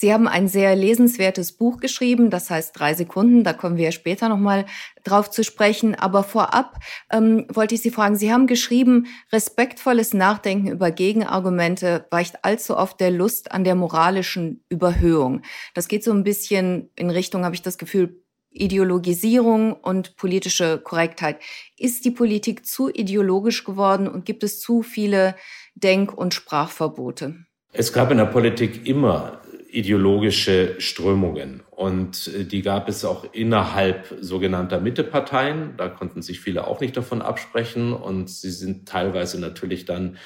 Sie 0.00 0.12
haben 0.12 0.28
ein 0.28 0.46
sehr 0.46 0.76
lesenswertes 0.76 1.50
Buch 1.50 1.78
geschrieben, 1.78 2.30
das 2.30 2.50
heißt 2.50 2.78
drei 2.78 2.94
Sekunden, 2.94 3.42
da 3.42 3.52
kommen 3.52 3.76
wir 3.76 3.90
später 3.90 4.28
nochmal 4.28 4.64
drauf 5.02 5.28
zu 5.28 5.42
sprechen. 5.42 5.96
Aber 5.96 6.22
vorab 6.22 6.78
ähm, 7.10 7.46
wollte 7.52 7.74
ich 7.74 7.82
Sie 7.82 7.90
fragen, 7.90 8.14
Sie 8.14 8.32
haben 8.32 8.46
geschrieben, 8.46 9.08
respektvolles 9.32 10.14
Nachdenken 10.14 10.68
über 10.68 10.92
Gegenargumente 10.92 12.06
weicht 12.12 12.44
allzu 12.44 12.76
oft 12.76 13.00
der 13.00 13.10
Lust 13.10 13.50
an 13.50 13.64
der 13.64 13.74
moralischen 13.74 14.62
Überhöhung. 14.68 15.42
Das 15.74 15.88
geht 15.88 16.04
so 16.04 16.12
ein 16.12 16.22
bisschen 16.22 16.90
in 16.94 17.10
Richtung, 17.10 17.44
habe 17.44 17.56
ich 17.56 17.62
das 17.62 17.76
Gefühl, 17.76 18.22
Ideologisierung 18.50 19.72
und 19.72 20.14
politische 20.14 20.78
Korrektheit. 20.78 21.40
Ist 21.76 22.04
die 22.04 22.12
Politik 22.12 22.64
zu 22.64 22.88
ideologisch 22.88 23.64
geworden 23.64 24.06
und 24.06 24.24
gibt 24.24 24.44
es 24.44 24.60
zu 24.60 24.82
viele 24.82 25.34
Denk- 25.74 26.16
und 26.16 26.34
Sprachverbote? 26.34 27.34
Es 27.72 27.92
gab 27.92 28.12
in 28.12 28.18
der 28.18 28.26
Politik 28.26 28.86
immer 28.86 29.42
ideologische 29.70 30.76
Strömungen. 30.78 31.62
Und 31.70 32.28
äh, 32.28 32.44
die 32.44 32.62
gab 32.62 32.88
es 32.88 33.04
auch 33.04 33.32
innerhalb 33.32 34.14
sogenannter 34.20 34.80
Mitteparteien. 34.80 35.74
Da 35.76 35.88
konnten 35.88 36.22
sich 36.22 36.40
viele 36.40 36.66
auch 36.66 36.80
nicht 36.80 36.96
davon 36.96 37.22
absprechen. 37.22 37.92
Und 37.92 38.30
sie 38.30 38.50
sind 38.50 38.88
teilweise 38.88 39.40
natürlich 39.40 39.84
dann 39.84 40.16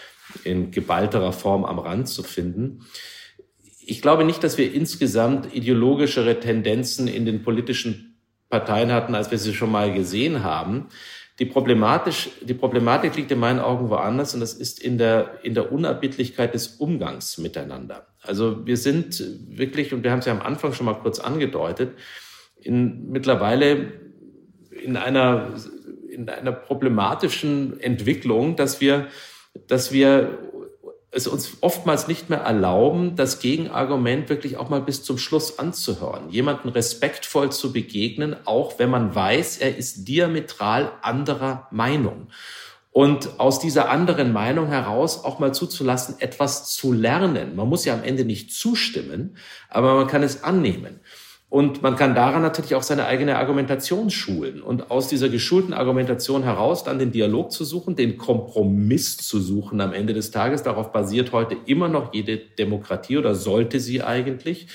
in 0.44 0.70
geballterer 0.70 1.32
Form 1.32 1.64
am 1.64 1.78
Rand 1.78 2.08
zu 2.08 2.22
finden. 2.22 2.86
Ich 3.84 4.00
glaube 4.00 4.24
nicht, 4.24 4.44
dass 4.44 4.58
wir 4.58 4.72
insgesamt 4.72 5.54
ideologischere 5.54 6.38
Tendenzen 6.38 7.08
in 7.08 7.26
den 7.26 7.42
politischen 7.42 8.20
Parteien 8.48 8.92
hatten, 8.92 9.14
als 9.14 9.30
wir 9.30 9.38
sie 9.38 9.54
schon 9.54 9.72
mal 9.72 9.92
gesehen 9.92 10.44
haben. 10.44 10.88
Die, 11.38 11.46
problematisch, 11.46 12.30
die 12.42 12.54
Problematik 12.54 13.16
liegt 13.16 13.30
in 13.30 13.38
meinen 13.38 13.58
Augen 13.58 13.88
woanders 13.88 14.34
und 14.34 14.40
das 14.40 14.52
ist 14.52 14.78
in 14.80 14.98
der, 14.98 15.38
in 15.42 15.54
der 15.54 15.72
Unerbittlichkeit 15.72 16.52
des 16.52 16.68
Umgangs 16.76 17.38
miteinander. 17.38 18.06
Also 18.22 18.66
wir 18.66 18.76
sind 18.76 19.22
wirklich, 19.48 19.94
und 19.94 20.04
wir 20.04 20.10
haben 20.10 20.18
es 20.18 20.26
ja 20.26 20.32
am 20.32 20.42
Anfang 20.42 20.72
schon 20.74 20.86
mal 20.86 20.94
kurz 20.94 21.18
angedeutet, 21.18 21.96
in, 22.60 23.10
mittlerweile 23.10 23.92
in 24.70 24.96
einer, 24.96 25.54
in 26.10 26.28
einer 26.28 26.52
problematischen 26.52 27.80
Entwicklung, 27.80 28.56
dass 28.56 28.80
wir, 28.80 29.08
dass 29.66 29.90
wir 29.90 30.51
es 31.12 31.26
uns 31.26 31.58
oftmals 31.60 32.08
nicht 32.08 32.30
mehr 32.30 32.40
erlauben, 32.40 33.16
das 33.16 33.38
Gegenargument 33.38 34.28
wirklich 34.30 34.56
auch 34.56 34.70
mal 34.70 34.80
bis 34.80 35.04
zum 35.04 35.18
Schluss 35.18 35.58
anzuhören, 35.58 36.30
jemanden 36.30 36.70
respektvoll 36.70 37.52
zu 37.52 37.72
begegnen, 37.72 38.34
auch 38.46 38.78
wenn 38.78 38.90
man 38.90 39.14
weiß, 39.14 39.58
er 39.58 39.76
ist 39.76 40.08
diametral 40.08 40.92
anderer 41.02 41.68
Meinung 41.70 42.28
und 42.92 43.40
aus 43.40 43.58
dieser 43.58 43.88
anderen 43.88 44.32
Meinung 44.32 44.66
heraus 44.66 45.24
auch 45.24 45.38
mal 45.38 45.54
zuzulassen, 45.54 46.16
etwas 46.18 46.70
zu 46.74 46.92
lernen. 46.92 47.56
Man 47.56 47.68
muss 47.68 47.86
ja 47.86 47.94
am 47.94 48.04
Ende 48.04 48.24
nicht 48.24 48.52
zustimmen, 48.52 49.36
aber 49.70 49.94
man 49.94 50.06
kann 50.06 50.22
es 50.22 50.44
annehmen. 50.44 51.00
Und 51.52 51.82
man 51.82 51.96
kann 51.96 52.14
daran 52.14 52.40
natürlich 52.40 52.74
auch 52.76 52.82
seine 52.82 53.04
eigene 53.04 53.36
Argumentation 53.36 54.08
schulen 54.08 54.62
und 54.62 54.90
aus 54.90 55.08
dieser 55.08 55.28
geschulten 55.28 55.74
Argumentation 55.74 56.44
heraus 56.44 56.82
dann 56.82 56.98
den 56.98 57.12
Dialog 57.12 57.52
zu 57.52 57.66
suchen, 57.66 57.94
den 57.94 58.16
Kompromiss 58.16 59.18
zu 59.18 59.38
suchen 59.38 59.82
am 59.82 59.92
Ende 59.92 60.14
des 60.14 60.30
Tages. 60.30 60.62
Darauf 60.62 60.92
basiert 60.92 61.32
heute 61.32 61.58
immer 61.66 61.88
noch 61.88 62.14
jede 62.14 62.38
Demokratie 62.38 63.18
oder 63.18 63.34
sollte 63.34 63.80
sie 63.80 64.02
eigentlich. 64.02 64.68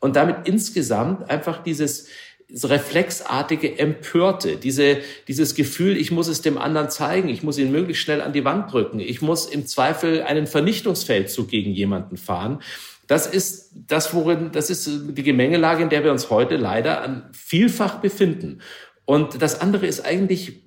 Und 0.00 0.16
damit 0.16 0.48
insgesamt 0.48 1.30
einfach 1.30 1.62
dieses, 1.62 2.08
reflexartige 2.50 3.78
Empörte, 3.78 4.56
diese, 4.56 4.98
dieses 5.28 5.54
Gefühl, 5.54 5.98
ich 5.98 6.10
muss 6.10 6.28
es 6.28 6.40
dem 6.40 6.56
anderen 6.56 6.88
zeigen, 6.88 7.28
ich 7.28 7.42
muss 7.42 7.58
ihn 7.58 7.70
möglichst 7.70 8.02
schnell 8.02 8.22
an 8.22 8.32
die 8.32 8.44
Wand 8.44 8.72
drücken, 8.72 9.00
ich 9.00 9.20
muss 9.20 9.46
im 9.46 9.66
Zweifel 9.66 10.22
einen 10.22 10.46
Vernichtungsfeldzug 10.46 11.48
gegen 11.48 11.72
jemanden 11.72 12.16
fahren. 12.16 12.60
Das 13.08 13.26
ist 13.26 13.72
das, 13.74 14.14
worin, 14.14 14.52
das 14.52 14.70
ist 14.70 14.88
die 14.88 15.22
Gemengelage, 15.22 15.82
in 15.82 15.88
der 15.88 16.04
wir 16.04 16.12
uns 16.12 16.30
heute 16.30 16.56
leider 16.56 17.30
vielfach 17.32 17.96
befinden. 18.00 18.60
Und 19.06 19.42
das 19.42 19.60
andere 19.60 19.86
ist 19.86 20.04
eigentlich 20.04 20.62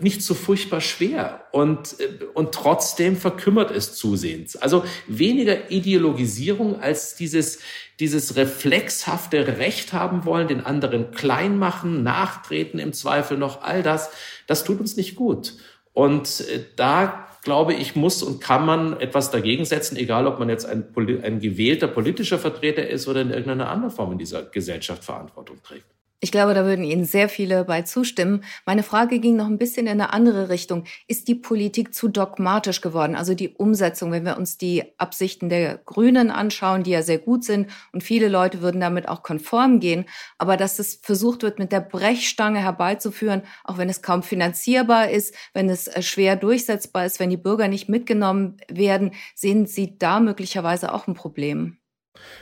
nicht 0.00 0.22
so 0.22 0.34
furchtbar 0.34 0.80
schwer 0.80 1.44
und, 1.52 1.96
und 2.34 2.52
trotzdem 2.52 3.16
verkümmert 3.16 3.70
es 3.70 3.94
zusehends. 3.94 4.56
Also 4.56 4.84
weniger 5.06 5.70
Ideologisierung 5.70 6.80
als 6.80 7.16
dieses, 7.16 7.58
dieses 8.00 8.36
reflexhafte 8.36 9.58
Recht 9.58 9.92
haben 9.92 10.24
wollen, 10.24 10.48
den 10.48 10.64
anderen 10.64 11.10
klein 11.12 11.58
machen, 11.58 12.02
nachtreten 12.02 12.78
im 12.78 12.92
Zweifel 12.92 13.36
noch, 13.36 13.62
all 13.62 13.82
das, 13.82 14.10
das 14.46 14.64
tut 14.64 14.80
uns 14.80 14.96
nicht 14.96 15.16
gut. 15.16 15.54
Und 15.92 16.40
äh, 16.40 16.64
da 16.76 17.23
glaube 17.44 17.74
ich, 17.74 17.94
muss 17.94 18.22
und 18.22 18.40
kann 18.40 18.66
man 18.66 18.98
etwas 19.00 19.30
dagegen 19.30 19.64
setzen, 19.64 19.96
egal 19.96 20.26
ob 20.26 20.38
man 20.38 20.48
jetzt 20.48 20.64
ein, 20.64 20.86
ein 21.22 21.40
gewählter 21.40 21.86
politischer 21.86 22.38
Vertreter 22.38 22.88
ist 22.88 23.06
oder 23.06 23.20
in 23.20 23.30
irgendeiner 23.30 23.70
anderen 23.70 23.94
Form 23.94 24.12
in 24.12 24.18
dieser 24.18 24.42
Gesellschaft 24.44 25.04
Verantwortung 25.04 25.62
trägt. 25.62 25.86
Ich 26.20 26.32
glaube, 26.32 26.54
da 26.54 26.64
würden 26.64 26.84
Ihnen 26.84 27.04
sehr 27.04 27.28
viele 27.28 27.64
bei 27.64 27.82
zustimmen. 27.82 28.44
Meine 28.64 28.82
Frage 28.82 29.18
ging 29.18 29.36
noch 29.36 29.46
ein 29.46 29.58
bisschen 29.58 29.86
in 29.86 29.92
eine 29.92 30.14
andere 30.14 30.48
Richtung. 30.48 30.84
Ist 31.06 31.28
die 31.28 31.34
Politik 31.34 31.94
zu 31.94 32.08
dogmatisch 32.08 32.80
geworden? 32.80 33.14
Also 33.14 33.34
die 33.34 33.50
Umsetzung, 33.50 34.10
wenn 34.10 34.24
wir 34.24 34.38
uns 34.38 34.56
die 34.56 34.84
Absichten 34.96 35.50
der 35.50 35.76
Grünen 35.84 36.30
anschauen, 36.30 36.82
die 36.82 36.92
ja 36.92 37.02
sehr 37.02 37.18
gut 37.18 37.44
sind 37.44 37.70
und 37.92 38.02
viele 38.02 38.28
Leute 38.28 38.62
würden 38.62 38.80
damit 38.80 39.06
auch 39.06 39.22
konform 39.22 39.80
gehen, 39.80 40.06
aber 40.38 40.56
dass 40.56 40.78
es 40.78 40.94
versucht 41.02 41.42
wird, 41.42 41.58
mit 41.58 41.72
der 41.72 41.80
Brechstange 41.80 42.60
herbeizuführen, 42.60 43.42
auch 43.62 43.76
wenn 43.76 43.90
es 43.90 44.00
kaum 44.00 44.22
finanzierbar 44.22 45.10
ist, 45.10 45.34
wenn 45.52 45.68
es 45.68 45.88
äh, 45.88 46.00
schwer 46.00 46.36
durchsetzbar 46.36 47.04
ist, 47.04 47.20
wenn 47.20 47.30
die 47.30 47.36
Bürger 47.36 47.68
nicht 47.68 47.90
mitgenommen 47.90 48.56
werden, 48.68 49.12
sehen 49.34 49.66
Sie 49.66 49.98
da 49.98 50.20
möglicherweise 50.20 50.94
auch 50.94 51.06
ein 51.06 51.14
Problem? 51.14 51.83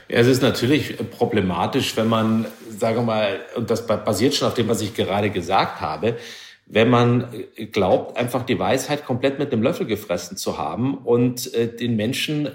Ja, 0.09 0.19
es 0.19 0.27
ist 0.27 0.41
natürlich 0.41 0.97
problematisch, 1.11 1.95
wenn 1.97 2.07
man, 2.07 2.45
sagen 2.69 2.97
wir 2.97 3.03
mal, 3.03 3.39
und 3.55 3.69
das 3.69 3.87
basiert 3.87 4.35
schon 4.35 4.47
auf 4.47 4.53
dem, 4.53 4.67
was 4.67 4.81
ich 4.81 4.93
gerade 4.93 5.29
gesagt 5.29 5.81
habe, 5.81 6.17
wenn 6.65 6.89
man 6.89 7.45
glaubt, 7.71 8.17
einfach 8.17 8.43
die 8.43 8.57
Weisheit 8.57 9.05
komplett 9.05 9.39
mit 9.39 9.51
dem 9.51 9.61
Löffel 9.61 9.85
gefressen 9.85 10.37
zu 10.37 10.57
haben 10.57 10.97
und 10.97 11.53
äh, 11.53 11.67
den 11.67 11.95
Menschen 11.95 12.49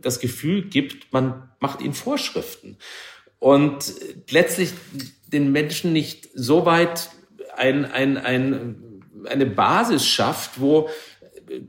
das 0.00 0.20
Gefühl 0.20 0.62
gibt, 0.62 1.12
man 1.12 1.50
macht 1.58 1.82
ihnen 1.82 1.94
Vorschriften. 1.94 2.78
Und 3.38 3.92
letztlich 4.30 4.72
den 5.26 5.52
Menschen 5.52 5.92
nicht 5.92 6.28
so 6.34 6.66
weit 6.66 7.10
ein, 7.56 7.84
ein, 7.84 8.16
ein, 8.18 9.02
eine 9.26 9.46
Basis 9.46 10.06
schafft, 10.06 10.60
wo 10.60 10.88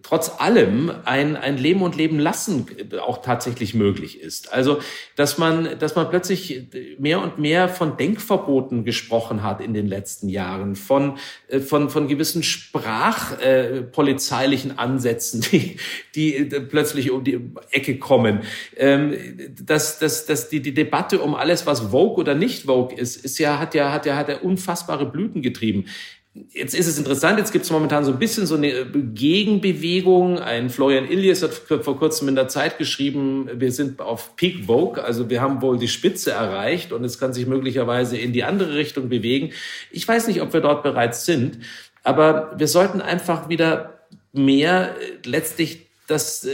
trotz 0.03 0.39
allem 0.39 0.91
ein, 1.05 1.35
ein 1.35 1.57
Leben 1.57 1.81
und 1.81 1.95
Leben 1.95 2.19
lassen 2.19 2.67
auch 3.01 3.23
tatsächlich 3.23 3.73
möglich 3.73 4.21
ist. 4.21 4.53
Also, 4.53 4.77
dass 5.15 5.39
man, 5.39 5.79
dass 5.79 5.95
man 5.95 6.07
plötzlich 6.09 6.67
mehr 6.99 7.19
und 7.21 7.39
mehr 7.39 7.67
von 7.67 7.97
Denkverboten 7.97 8.85
gesprochen 8.85 9.41
hat 9.43 9.59
in 9.61 9.73
den 9.73 9.87
letzten 9.87 10.29
Jahren, 10.29 10.75
von, 10.75 11.17
äh, 11.47 11.59
von, 11.59 11.89
von 11.89 12.07
gewissen 12.07 12.43
sprachpolizeilichen 12.43 14.71
äh, 14.71 14.75
Ansätzen, 14.77 15.43
die, 15.51 15.77
die 16.15 16.43
plötzlich 16.69 17.11
um 17.11 17.23
die 17.23 17.39
Ecke 17.71 17.97
kommen. 17.97 18.41
Ähm, 18.77 19.15
dass, 19.65 19.97
dass, 19.99 20.25
dass 20.25 20.49
die, 20.49 20.61
die 20.61 20.73
Debatte 20.73 21.21
um 21.21 21.33
alles, 21.33 21.65
was 21.65 21.79
Vogue 21.79 22.17
oder 22.17 22.35
nicht 22.35 22.65
Vogue 22.65 22.95
ist, 22.95 23.25
ist 23.25 23.39
ja, 23.39 23.57
hat 23.57 23.73
ja, 23.73 23.91
hat 23.91 24.05
ja, 24.05 24.15
hat 24.15 24.29
ja 24.29 24.37
unfassbare 24.39 25.11
Blüten 25.11 25.41
getrieben. 25.41 25.85
Jetzt 26.33 26.75
ist 26.75 26.87
es 26.87 26.97
interessant, 26.97 27.39
jetzt 27.39 27.51
gibt 27.51 27.65
es 27.65 27.71
momentan 27.71 28.05
so 28.05 28.13
ein 28.13 28.19
bisschen 28.19 28.45
so 28.45 28.55
eine 28.55 28.85
Gegenbewegung. 28.85 30.39
Ein 30.39 30.69
Florian 30.69 31.09
Illies 31.09 31.43
hat 31.43 31.53
vor 31.53 31.97
kurzem 31.97 32.29
in 32.29 32.35
der 32.35 32.47
Zeit 32.47 32.77
geschrieben, 32.77 33.49
wir 33.55 33.73
sind 33.73 33.99
auf 33.99 34.37
Peak 34.37 34.65
Vogue, 34.65 35.03
also 35.03 35.29
wir 35.29 35.41
haben 35.41 35.61
wohl 35.61 35.77
die 35.77 35.89
Spitze 35.89 36.31
erreicht 36.31 36.93
und 36.93 37.03
es 37.03 37.19
kann 37.19 37.33
sich 37.33 37.47
möglicherweise 37.47 38.17
in 38.17 38.31
die 38.31 38.45
andere 38.45 38.75
Richtung 38.75 39.09
bewegen. 39.09 39.51
Ich 39.91 40.07
weiß 40.07 40.27
nicht, 40.27 40.41
ob 40.41 40.53
wir 40.53 40.61
dort 40.61 40.83
bereits 40.83 41.25
sind, 41.25 41.59
aber 42.03 42.53
wir 42.57 42.69
sollten 42.69 43.01
einfach 43.01 43.49
wieder 43.49 43.99
mehr 44.31 44.95
letztlich 45.25 45.90
dass 46.11 46.45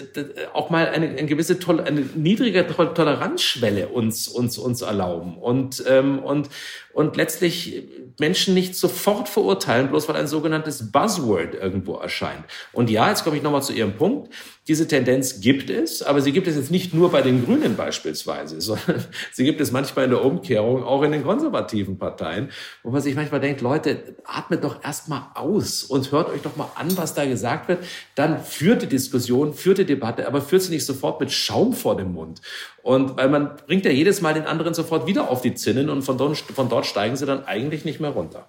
auch 0.53 0.69
mal 0.69 0.87
eine, 0.87 1.09
eine 1.09 1.25
gewisse 1.25 1.57
eine 1.67 2.01
niedrige 2.15 2.67
Toleranzschwelle 2.67 3.87
uns 3.87 4.27
uns 4.27 4.57
uns 4.57 4.81
erlauben 4.81 5.37
und 5.37 5.83
ähm, 5.87 6.19
und 6.19 6.49
und 6.93 7.17
letztlich 7.17 7.83
Menschen 8.19 8.53
nicht 8.53 8.75
sofort 8.75 9.29
verurteilen, 9.29 9.89
bloß 9.89 10.07
weil 10.07 10.15
ein 10.15 10.27
sogenanntes 10.27 10.91
Buzzword 10.91 11.55
irgendwo 11.55 11.95
erscheint. 11.95 12.43
Und 12.71 12.89
ja, 12.89 13.09
jetzt 13.09 13.23
komme 13.23 13.37
ich 13.37 13.43
nochmal 13.43 13.63
zu 13.63 13.73
Ihrem 13.73 13.93
Punkt. 13.93 14.33
Diese 14.67 14.85
Tendenz 14.85 15.39
gibt 15.39 15.69
es, 15.69 16.03
aber 16.03 16.19
sie 16.19 16.33
gibt 16.33 16.45
es 16.45 16.55
jetzt 16.55 16.71
nicht 16.71 16.93
nur 16.93 17.09
bei 17.09 17.21
den 17.21 17.45
Grünen 17.45 17.77
beispielsweise, 17.77 18.59
sondern 18.61 19.05
sie 19.31 19.45
gibt 19.45 19.61
es 19.61 19.71
manchmal 19.71 20.05
in 20.05 20.11
der 20.11 20.25
Umkehrung 20.25 20.83
auch 20.83 21.03
in 21.03 21.13
den 21.13 21.23
konservativen 21.23 21.97
Parteien, 21.97 22.49
wo 22.83 22.91
man 22.91 23.01
sich 23.01 23.15
manchmal 23.15 23.39
denkt, 23.39 23.61
Leute, 23.61 24.15
atmet 24.25 24.63
doch 24.63 24.83
erstmal 24.83 25.23
aus 25.35 25.83
und 25.83 26.11
hört 26.11 26.29
euch 26.29 26.41
doch 26.41 26.57
mal 26.57 26.69
an, 26.75 26.97
was 26.97 27.13
da 27.13 27.25
gesagt 27.25 27.69
wird. 27.69 27.79
Dann 28.15 28.43
führt 28.43 28.81
die 28.81 28.87
Diskussion, 28.87 29.53
führt 29.53 29.77
die 29.77 29.85
Debatte, 29.85 30.27
aber 30.27 30.41
führt 30.41 30.63
sie 30.63 30.73
nicht 30.73 30.85
sofort 30.85 31.21
mit 31.21 31.31
Schaum 31.31 31.73
vor 31.73 31.95
dem 31.95 32.11
Mund. 32.13 32.41
Und 32.83 33.15
weil 33.15 33.29
man 33.29 33.55
bringt 33.67 33.85
ja 33.85 33.91
jedes 33.91 34.21
Mal 34.21 34.33
den 34.33 34.45
anderen 34.45 34.73
sofort 34.73 35.07
wieder 35.07 35.29
auf 35.29 35.41
die 35.41 35.55
Zinnen 35.55 35.89
und 35.89 36.01
von 36.01 36.17
dort, 36.17 36.37
von 36.37 36.67
dort 36.67 36.85
steigen 36.85 37.15
sie 37.15 37.25
dann 37.25 37.45
eigentlich 37.45 37.85
nicht 37.85 38.01
mehr 38.01 38.11
runter. 38.11 38.47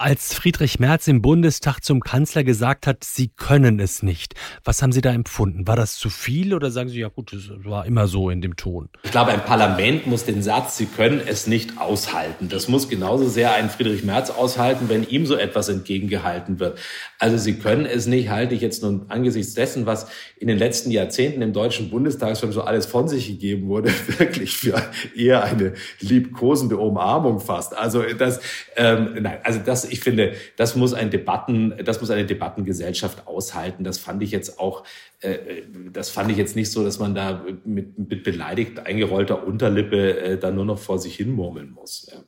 Als 0.00 0.32
Friedrich 0.32 0.80
Merz 0.80 1.08
im 1.08 1.20
Bundestag 1.20 1.84
zum 1.84 2.00
Kanzler 2.00 2.42
gesagt 2.42 2.86
hat, 2.86 3.04
Sie 3.04 3.28
können 3.28 3.78
es 3.80 4.02
nicht. 4.02 4.34
Was 4.64 4.80
haben 4.80 4.92
Sie 4.92 5.02
da 5.02 5.12
empfunden? 5.12 5.66
War 5.66 5.76
das 5.76 5.96
zu 5.96 6.08
viel 6.08 6.54
oder 6.54 6.70
sagen 6.70 6.88
Sie, 6.88 7.00
ja 7.00 7.08
gut, 7.08 7.34
das 7.34 7.50
war 7.64 7.84
immer 7.84 8.06
so 8.06 8.30
in 8.30 8.40
dem 8.40 8.56
Ton? 8.56 8.88
Ich 9.02 9.10
glaube, 9.10 9.32
ein 9.32 9.44
Parlament 9.44 10.06
muss 10.06 10.24
den 10.24 10.42
Satz, 10.42 10.78
Sie 10.78 10.86
können 10.86 11.20
es 11.24 11.46
nicht 11.46 11.78
aushalten. 11.78 12.48
Das 12.48 12.66
muss 12.66 12.88
genauso 12.88 13.28
sehr 13.28 13.52
ein 13.52 13.68
Friedrich 13.68 14.02
Merz 14.02 14.30
aushalten, 14.30 14.88
wenn 14.88 15.06
ihm 15.06 15.26
so 15.26 15.36
etwas 15.36 15.68
entgegengehalten 15.68 16.60
wird. 16.60 16.78
Also 17.18 17.36
Sie 17.36 17.58
können 17.58 17.84
es 17.84 18.06
nicht, 18.06 18.30
halte 18.30 18.54
ich 18.54 18.62
jetzt 18.62 18.82
nun 18.82 19.04
angesichts 19.08 19.52
dessen, 19.52 19.84
was 19.84 20.06
in 20.38 20.48
den 20.48 20.56
letzten 20.56 20.90
Jahrzehnten 20.90 21.42
im 21.42 21.52
Deutschen 21.52 21.90
Bundestag 21.90 22.38
schon 22.38 22.52
so 22.52 22.62
alles 22.62 22.86
von 22.86 23.06
sich 23.06 23.26
gegeben 23.26 23.68
wurde, 23.68 23.90
wirklich 24.18 24.56
für 24.56 24.82
eher 25.14 25.44
eine 25.44 25.74
liebkosende 26.00 26.78
Umarmung 26.78 27.40
fast. 27.40 27.76
Also 27.76 28.02
das, 28.16 28.40
ähm, 28.76 29.18
nein, 29.20 29.40
also 29.44 29.60
das 29.62 29.89
ich 29.90 30.00
finde, 30.00 30.34
das 30.56 30.76
muss 30.76 30.94
ein 30.94 31.10
Debatten, 31.10 31.74
das 31.84 32.00
muss 32.00 32.10
eine 32.10 32.26
Debattengesellschaft 32.26 33.26
aushalten. 33.26 33.84
Das 33.84 33.98
fand 33.98 34.22
ich 34.22 34.30
jetzt 34.30 34.58
auch, 34.58 34.84
äh, 35.20 35.62
das 35.92 36.10
fand 36.10 36.30
ich 36.30 36.36
jetzt 36.36 36.56
nicht 36.56 36.70
so, 36.70 36.84
dass 36.84 36.98
man 36.98 37.14
da 37.14 37.44
mit, 37.64 37.98
mit 37.98 38.22
beleidigt 38.22 38.78
eingerollter 38.80 39.46
Unterlippe 39.46 40.18
äh, 40.18 40.38
da 40.38 40.50
nur 40.50 40.64
noch 40.64 40.78
vor 40.78 40.98
sich 40.98 41.16
hin 41.16 41.32
murmeln 41.32 41.70
muss. 41.70 42.08
Ja. 42.12 42.20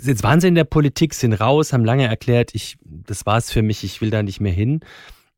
Jetzt 0.00 0.22
waren 0.22 0.40
Sie 0.40 0.48
in 0.48 0.54
der 0.54 0.64
Politik, 0.64 1.14
sind 1.14 1.34
raus, 1.34 1.72
haben 1.72 1.84
lange 1.84 2.06
erklärt, 2.06 2.54
ich, 2.54 2.76
das 2.84 3.26
war's 3.26 3.50
für 3.50 3.62
mich, 3.62 3.82
ich 3.82 4.00
will 4.00 4.10
da 4.10 4.22
nicht 4.22 4.40
mehr 4.40 4.52
hin. 4.52 4.80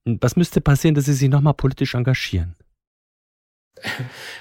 Was 0.04 0.36
müsste 0.36 0.60
passieren, 0.60 0.94
dass 0.94 1.06
Sie 1.06 1.14
sich 1.14 1.28
nochmal 1.28 1.54
politisch 1.54 1.94
engagieren? 1.94 2.56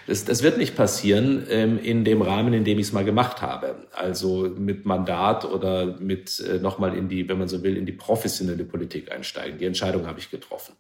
Das, 0.07 0.25
das 0.25 0.41
wird 0.41 0.57
nicht 0.57 0.75
passieren 0.75 1.45
ähm, 1.49 1.77
in 1.77 2.03
dem 2.03 2.21
Rahmen, 2.21 2.53
in 2.53 2.63
dem 2.63 2.79
ich 2.79 2.87
es 2.87 2.93
mal 2.93 3.05
gemacht 3.05 3.41
habe. 3.41 3.87
Also 3.93 4.49
mit 4.57 4.85
Mandat 4.85 5.45
oder 5.45 5.97
mit 5.99 6.39
äh, 6.39 6.57
nochmal 6.57 6.97
in 6.97 7.09
die, 7.09 7.29
wenn 7.29 7.37
man 7.37 7.47
so 7.47 7.63
will, 7.63 7.77
in 7.77 7.85
die 7.85 7.91
professionelle 7.91 8.63
Politik 8.63 9.11
einsteigen. 9.11 9.59
Die 9.59 9.65
Entscheidung 9.65 10.07
habe 10.07 10.19
ich 10.19 10.31
getroffen, 10.31 10.73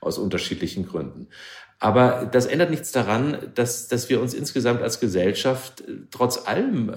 aus 0.00 0.18
unterschiedlichen 0.18 0.86
Gründen. 0.86 1.28
Aber 1.78 2.28
das 2.30 2.46
ändert 2.46 2.70
nichts 2.70 2.92
daran, 2.92 3.52
dass, 3.54 3.88
dass 3.88 4.08
wir 4.08 4.20
uns 4.20 4.34
insgesamt 4.34 4.82
als 4.82 5.00
Gesellschaft 5.00 5.82
äh, 5.82 5.92
trotz 6.10 6.46
allem 6.46 6.94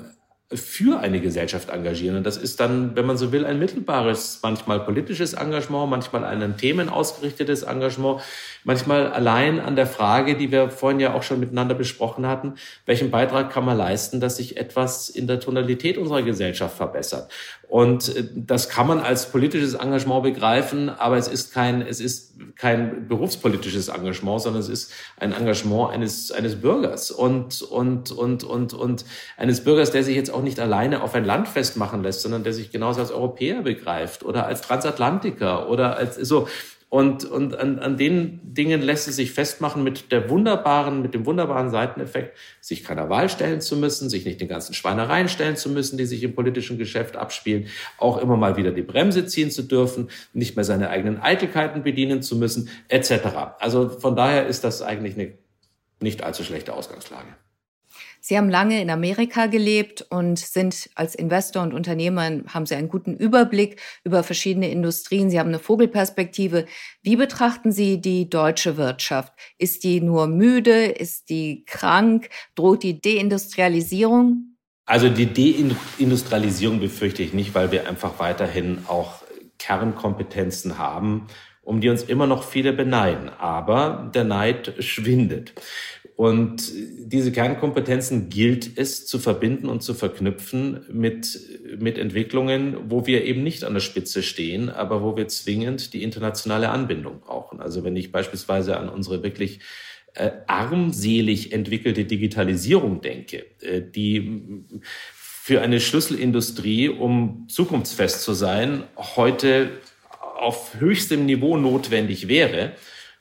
für 0.51 1.00
eine 1.00 1.19
Gesellschaft 1.19 1.69
engagieren. 1.69 2.17
Und 2.17 2.25
das 2.25 2.38
ist 2.38 2.59
dann, 2.59 2.95
wenn 2.95 3.05
man 3.05 3.17
so 3.17 3.31
will, 3.31 3.45
ein 3.45 3.59
mittelbares, 3.59 4.39
manchmal 4.43 4.81
politisches 4.81 5.33
Engagement, 5.33 5.89
manchmal 5.89 6.23
ein 6.23 6.43
an 6.43 6.57
Themen 6.57 6.89
ausgerichtetes 6.89 7.63
Engagement, 7.63 8.21
manchmal 8.63 9.12
allein 9.12 9.59
an 9.59 9.75
der 9.75 9.88
Frage, 9.88 10.35
die 10.35 10.51
wir 10.51 10.69
vorhin 10.69 11.00
ja 11.00 11.13
auch 11.13 11.23
schon 11.23 11.39
miteinander 11.39 11.75
besprochen 11.75 12.27
hatten, 12.27 12.55
welchen 12.85 13.09
Beitrag 13.09 13.51
kann 13.51 13.65
man 13.65 13.77
leisten, 13.77 14.19
dass 14.19 14.38
sich 14.38 14.57
etwas 14.57 15.09
in 15.09 15.27
der 15.27 15.39
Tonalität 15.39 15.97
unserer 15.97 16.21
Gesellschaft 16.21 16.77
verbessert. 16.77 17.31
Und 17.67 18.15
äh, 18.15 18.23
das 18.35 18.69
kann 18.69 18.88
man 18.88 19.00
als 19.00 19.31
politisches 19.31 19.73
Engagement 19.73 20.23
begreifen, 20.23 20.89
aber 20.89 21.17
es 21.17 21.27
ist 21.27 21.53
kein, 21.53 21.81
es 21.81 22.00
ist 22.00 22.32
kein 22.63 23.10
berufspolitisches 23.10 23.89
Engagement, 23.89 24.41
sondern 24.41 24.62
es 24.62 24.70
ist 24.70 24.93
ein 25.17 25.34
Engagement 25.34 25.91
eines, 25.91 26.32
eines 26.32 26.62
Bürgers 26.62 27.12
und, 27.12 27.62
und, 27.62 28.13
und, 28.13 28.46
und, 28.46 28.74
und 28.74 29.03
eines 29.36 29.65
Bürgers, 29.65 29.91
der 29.91 30.01
sich 30.05 30.15
jetzt 30.15 30.34
auch 30.34 30.41
nicht 30.41 30.62
alleine 30.62 31.03
auf 31.03 31.13
ein 31.13 31.25
Land 31.25 31.50
festmachen 31.50 32.03
lässt, 32.03 32.22
sondern 32.22 32.46
der 32.46 32.53
sich 32.53 32.72
genauso 32.72 33.01
als 33.01 33.12
Europäer 33.12 33.63
begreift 33.63 34.24
oder 34.24 34.46
als 34.46 34.62
Transatlantiker 34.62 35.67
oder 35.67 35.98
als 35.98 36.15
so. 36.15 36.48
Und, 36.93 37.25
und 37.25 37.57
an, 37.57 37.79
an 37.79 37.97
den 37.97 38.39
Dingen 38.43 38.79
lässt 38.79 39.07
es 39.07 39.15
sich 39.15 39.31
festmachen 39.31 39.83
mit 39.83 40.12
der 40.12 40.29
wunderbaren, 40.29 41.01
mit 41.01 41.15
dem 41.15 41.25
wunderbaren 41.25 41.71
Seiteneffekt, 41.71 42.38
sich 42.62 42.83
keiner 42.83 43.09
Wahl 43.09 43.29
stellen 43.29 43.62
zu 43.62 43.77
müssen, 43.77 44.09
sich 44.09 44.25
nicht 44.25 44.39
den 44.39 44.47
ganzen 44.47 44.75
Schweinereien 44.75 45.27
stellen 45.27 45.55
zu 45.55 45.71
müssen, 45.71 45.97
die 45.97 46.05
sich 46.05 46.21
im 46.21 46.35
politischen 46.35 46.77
Geschäft 46.77 47.15
abspielen, 47.15 47.65
auch 47.97 48.19
immer 48.19 48.38
mal 48.38 48.57
wieder 48.57 48.69
die 48.69 48.83
Bremse 48.83 49.25
ziehen 49.25 49.50
zu 49.50 49.63
dürfen, 49.63 50.12
nicht 50.33 50.55
mehr 50.55 50.65
seine 50.65 50.91
eigenen 50.91 51.19
Eitelkeiten 51.19 51.81
bedienen 51.81 52.21
zu 52.21 52.35
müssen, 52.35 52.69
etc. 52.89 53.55
Also 53.57 53.89
von 53.89 54.15
daher 54.15 54.45
ist 54.45 54.63
das 54.63 54.83
eigentlich 54.83 55.15
eine 55.15 55.33
nicht 55.99 56.23
allzu 56.23 56.43
schlechte 56.43 56.73
Ausgangslage. 56.73 57.29
Sie 58.25 58.38
haben 58.38 58.49
lange 58.49 58.81
in 58.81 58.89
Amerika 58.89 59.47
gelebt 59.47 60.05
und 60.09 60.39
sind 60.39 60.89
als 60.95 61.13
Investor 61.13 61.62
und 61.62 61.73
Unternehmer, 61.73 62.31
haben 62.47 62.65
Sie 62.65 62.73
einen 62.73 62.88
guten 62.88 63.17
Überblick 63.17 63.81
über 64.05 64.23
verschiedene 64.23 64.69
Industrien. 64.69 65.29
Sie 65.29 65.38
haben 65.38 65.49
eine 65.49 65.59
Vogelperspektive. 65.59 66.65
Wie 67.01 67.17
betrachten 67.17 67.73
Sie 67.73 67.99
die 67.99 68.29
deutsche 68.29 68.77
Wirtschaft? 68.77 69.33
Ist 69.57 69.83
die 69.83 69.99
nur 69.99 70.27
müde? 70.27 70.86
Ist 70.86 71.29
die 71.29 71.65
krank? 71.65 72.29
Droht 72.55 72.83
die 72.83 73.01
Deindustrialisierung? 73.01 74.55
Also 74.86 75.09
die 75.09 75.33
Deindustrialisierung 75.33 76.79
befürchte 76.79 77.23
ich 77.23 77.33
nicht, 77.33 77.53
weil 77.55 77.73
wir 77.73 77.89
einfach 77.89 78.19
weiterhin 78.19 78.86
auch 78.88 79.23
Kernkompetenzen 79.59 80.77
haben, 80.77 81.27
um 81.62 81.81
die 81.81 81.89
uns 81.89 82.03
immer 82.03 82.27
noch 82.27 82.43
viele 82.43 82.71
beneiden. 82.71 83.27
Aber 83.27 84.09
der 84.15 84.23
Neid 84.23 84.75
schwindet. 84.79 85.53
Und 86.15 86.71
diese 86.73 87.32
Kernkompetenzen 87.32 88.30
gilt 88.30 88.78
es 88.78 89.08
zu 89.08 89.17
verbinden 89.17 89.67
und 89.67 89.82
zu 89.82 89.93
verknüpfen 89.93 90.86
mit, 90.91 91.39
mit 91.80 91.97
Entwicklungen, 91.97 92.91
wo 92.91 93.08
wir 93.08 93.23
eben 93.23 93.43
nicht 93.43 93.63
an 93.63 93.73
der 93.73 93.82
Spitze 93.82 94.21
stehen, 94.21 94.69
aber 94.69 95.02
wo 95.02 95.17
wir 95.17 95.28
zwingend 95.28 95.93
die 95.93 96.04
internationale 96.04 96.69
Anbindung 96.69 97.19
brauchen. 97.19 97.60
Also 97.60 97.84
wenn 97.84 97.95
ich 97.95 98.12
beispielsweise 98.12 98.78
an 98.78 98.89
unsere 98.89 99.23
wirklich 99.23 99.60
äh, 100.13 100.32
armselig 100.45 101.52
entwickelte 101.52 102.06
Digitalisierung 102.06 103.02
denke, 103.02 103.45
äh, 103.62 103.82
die 103.82 104.63
für 105.45 105.62
eine 105.62 105.82
Schlüsselindustrie, 105.82 106.89
um 106.89 107.47
zukunftsfest 107.49 108.21
zu 108.21 108.34
sein, 108.34 108.84
heute 108.95 109.71
auf 110.38 110.76
höchstem 110.80 111.26
Niveau 111.26 111.58
notwendig 111.58 112.28
wäre, 112.28 112.73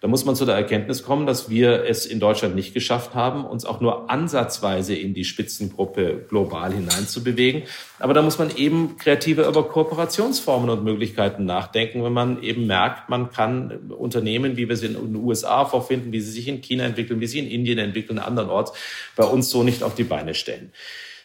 da 0.03 0.09
muss 0.09 0.25
man 0.25 0.35
zu 0.35 0.45
der 0.45 0.57
Erkenntnis 0.57 1.05
kommen, 1.05 1.27
dass 1.27 1.49
wir 1.49 1.85
es 1.85 2.07
in 2.07 2.19
Deutschland 2.19 2.57
nicht 2.57 2.75
geschafft 2.75 3.15
haben, 3.15 3.45
uns 3.45 3.65
auch 3.65 3.81
nur 3.81 4.11
ansatzweise 4.11 4.97
in 4.97 5.15
die 5.15 5.25
Spitzengruppe 5.25 6.27
global 6.29 6.73
hineinzubewegen. 6.73 7.63
Aber 8.01 8.13
da 8.13 8.21
muss 8.21 8.37
man 8.37 8.55
eben 8.57 8.97
kreativer 8.97 9.47
über 9.47 9.63
Kooperationsformen 9.63 10.71
und 10.71 10.83
Möglichkeiten 10.83 11.45
nachdenken, 11.45 12.03
wenn 12.03 12.13
man 12.13 12.43
eben 12.43 12.67
merkt, 12.67 13.11
man 13.11 13.31
kann 13.31 13.93
Unternehmen, 13.97 14.57
wie 14.57 14.69
wir 14.69 14.77
sie 14.77 14.87
in 14.87 14.95
den 14.95 15.15
USA 15.15 15.67
vorfinden, 15.67 16.11
wie 16.11 16.21
sie 16.21 16.33
sich 16.33 16.49
in 16.49 16.63
China 16.63 16.83
entwickeln, 16.83 17.21
wie 17.21 17.29
sie 17.29 17.39
in 17.39 17.47
Indien 17.47 17.79
entwickeln, 17.79 18.19
andernorts, 18.19 18.73
bei 19.15 19.25
uns 19.25 19.51
so 19.51 19.63
nicht 19.63 19.85
auf 19.85 19.95
die 19.95 20.03
Beine 20.03 20.35
stellen. 20.35 20.73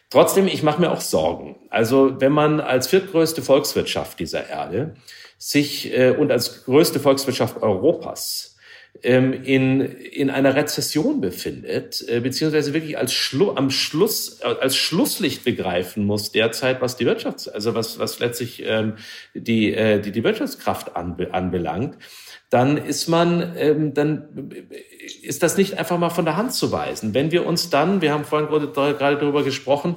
Trotzdem, 0.08 0.46
ich 0.46 0.62
mache 0.62 0.80
mir 0.80 0.92
auch 0.92 1.00
Sorgen. 1.00 1.56
Also 1.68 2.20
wenn 2.20 2.30
man 2.30 2.60
als 2.60 2.86
viertgrößte 2.86 3.42
Volkswirtschaft 3.42 4.20
dieser 4.20 4.48
Erde 4.48 4.94
sich 5.36 5.92
äh, 5.92 6.10
und 6.10 6.30
als 6.30 6.64
größte 6.64 7.00
Volkswirtschaft 7.00 7.60
Europas 7.60 8.54
in, 9.02 9.80
in 9.80 10.30
einer 10.30 10.56
Rezession 10.56 11.20
befindet, 11.20 12.04
äh, 12.08 12.20
beziehungsweise 12.20 12.74
wirklich 12.74 12.98
als 12.98 13.12
Schlu 13.12 13.52
am 13.54 13.70
Schluss, 13.70 14.40
äh, 14.40 14.46
als 14.46 14.76
Schlusslicht 14.76 15.44
begreifen 15.44 16.04
muss 16.04 16.32
derzeit, 16.32 16.80
was 16.80 16.96
die 16.96 17.06
Wirtschafts-, 17.06 17.48
also 17.48 17.74
was, 17.74 17.98
was 17.98 18.18
letztlich 18.18 18.62
ähm, 18.66 18.94
die, 19.34 19.72
äh, 19.72 20.00
die, 20.00 20.10
die 20.10 20.24
Wirtschaftskraft 20.24 20.96
anbe 20.96 21.32
anbelangt, 21.32 21.96
dann 22.50 22.76
ist 22.76 23.08
man, 23.08 23.54
ähm, 23.56 23.94
dann 23.94 24.50
ist 25.22 25.42
das 25.42 25.56
nicht 25.56 25.78
einfach 25.78 25.98
mal 25.98 26.10
von 26.10 26.24
der 26.24 26.36
Hand 26.36 26.54
zu 26.54 26.72
weisen. 26.72 27.14
Wenn 27.14 27.30
wir 27.30 27.46
uns 27.46 27.70
dann, 27.70 28.00
wir 28.00 28.12
haben 28.12 28.24
vorhin 28.24 28.48
gerade 28.48 29.16
darüber 29.18 29.44
gesprochen, 29.44 29.96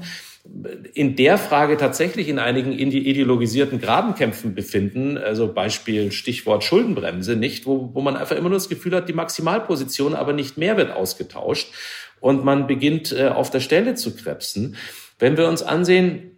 in 0.94 1.16
der 1.16 1.38
Frage 1.38 1.78
tatsächlich 1.78 2.28
in 2.28 2.40
einigen 2.40 2.72
ideologisierten 2.72 3.80
Grabenkämpfen 3.80 4.56
befinden, 4.56 5.18
also 5.18 5.54
Beispiel 5.54 6.12
Stichwort 6.12 6.64
Schuldenbremse, 6.64 7.36
nicht, 7.36 7.66
wo, 7.66 7.92
wo 7.94 8.02
man 8.02 8.16
einfach 8.16 8.36
immer 8.36 8.50
nur 8.50 8.58
das 8.58 8.70
Gefühl 8.70 8.96
hat, 8.96 9.08
die 9.08 9.14
Maximalposition, 9.14 10.16
aber 10.16 10.34
nicht 10.34 10.58
mehr 10.58 10.78
wird 10.78 10.92
ausgetauscht 10.92 11.72
und 12.20 12.44
man 12.44 12.68
beginnt 12.68 13.12
äh, 13.12 13.28
auf 13.28 13.52
der 13.52 13.60
Stelle 13.60 13.96
zu 13.96 14.16
krebsen. 14.16 14.76
Wenn 15.20 15.38
wir 15.38 15.48
uns 15.48 15.62
ansehen, 15.62 16.32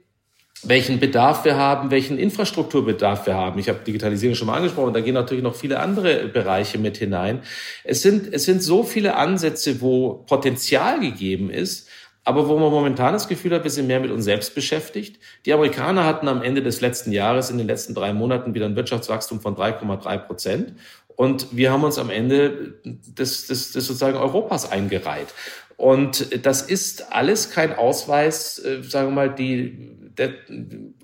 welchen 0.63 0.99
Bedarf 0.99 1.43
wir 1.45 1.57
haben, 1.57 1.91
welchen 1.91 2.17
Infrastrukturbedarf 2.17 3.25
wir 3.27 3.33
haben. 3.33 3.59
Ich 3.59 3.67
habe 3.67 3.79
Digitalisierung 3.85 4.35
schon 4.35 4.47
mal 4.47 4.55
angesprochen, 4.55 4.93
da 4.93 5.01
gehen 5.01 5.13
natürlich 5.13 5.43
noch 5.43 5.55
viele 5.55 5.79
andere 5.79 6.29
Bereiche 6.29 6.77
mit 6.77 6.97
hinein. 6.97 7.41
Es 7.83 8.01
sind, 8.01 8.33
es 8.33 8.45
sind 8.45 8.63
so 8.63 8.83
viele 8.83 9.15
Ansätze, 9.15 9.81
wo 9.81 10.23
Potenzial 10.25 11.01
gegeben 11.01 11.49
ist, 11.49 11.89
aber 12.23 12.47
wo 12.47 12.57
man 12.57 12.71
momentan 12.71 13.13
das 13.13 13.27
Gefühl 13.27 13.53
hat, 13.53 13.63
wir 13.63 13.71
sind 13.71 13.87
mehr 13.87 13.99
mit 13.99 14.11
uns 14.11 14.23
selbst 14.23 14.55
beschäftigt. 14.55 15.19
Die 15.45 15.53
Amerikaner 15.53 16.05
hatten 16.05 16.27
am 16.27 16.41
Ende 16.41 16.63
des 16.63 16.79
letzten 16.79 17.11
Jahres, 17.11 17.49
in 17.49 17.57
den 17.57 17.67
letzten 17.67 17.93
drei 17.93 18.13
Monaten, 18.13 18.53
wieder 18.53 18.65
ein 18.65 18.75
Wirtschaftswachstum 18.75 19.41
von 19.41 19.55
3,3 19.55 20.17
Prozent. 20.19 20.73
Und 21.15 21.55
wir 21.55 21.71
haben 21.71 21.83
uns 21.83 21.99
am 21.99 22.09
Ende 22.09 22.79
des, 22.83 23.47
des, 23.47 23.73
des 23.73 23.85
sozusagen 23.85 24.17
Europas 24.17 24.71
eingereiht. 24.71 25.27
Und 25.75 26.45
das 26.45 26.61
ist 26.61 27.11
alles 27.11 27.51
kein 27.51 27.73
Ausweis, 27.75 28.59
äh, 28.59 28.83
sagen 28.83 29.09
wir 29.09 29.15
mal, 29.15 29.35
die, 29.35 29.97
der, 30.17 30.33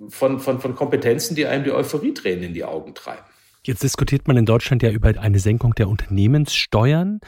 von, 0.09 0.39
von, 0.39 0.61
von 0.61 0.75
Kompetenzen, 0.75 1.35
die 1.35 1.45
einem 1.45 1.63
die 1.63 1.71
Euphorietränen 1.71 2.45
in 2.45 2.53
die 2.53 2.63
Augen 2.63 2.93
treiben. 2.93 3.25
Jetzt 3.63 3.83
diskutiert 3.83 4.27
man 4.27 4.37
in 4.37 4.45
Deutschland 4.45 4.81
ja 4.83 4.89
über 4.89 5.09
eine 5.19 5.39
Senkung 5.39 5.75
der 5.75 5.89
Unternehmenssteuern. 5.89 7.19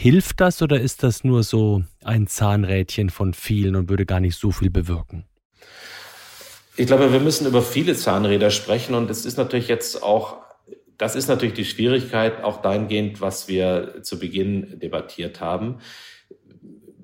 Hilft 0.00 0.40
das 0.40 0.62
oder 0.62 0.80
ist 0.80 1.02
das 1.02 1.24
nur 1.24 1.42
so 1.42 1.82
ein 2.04 2.28
Zahnrädchen 2.28 3.10
von 3.10 3.34
vielen 3.34 3.74
und 3.74 3.90
würde 3.90 4.06
gar 4.06 4.20
nicht 4.20 4.38
so 4.38 4.52
viel 4.52 4.70
bewirken? 4.70 5.24
Ich 6.76 6.86
glaube, 6.86 7.12
wir 7.12 7.18
müssen 7.18 7.48
über 7.48 7.62
viele 7.62 7.96
Zahnräder 7.96 8.52
sprechen 8.52 8.94
und 8.94 9.10
es 9.10 9.26
ist 9.26 9.38
natürlich 9.38 9.66
jetzt 9.66 10.00
auch, 10.04 10.36
das 10.98 11.16
ist 11.16 11.26
natürlich 11.26 11.56
die 11.56 11.64
Schwierigkeit, 11.64 12.44
auch 12.44 12.62
dahingehend, 12.62 13.20
was 13.20 13.48
wir 13.48 14.04
zu 14.04 14.20
Beginn 14.20 14.78
debattiert 14.78 15.40
haben. 15.40 15.78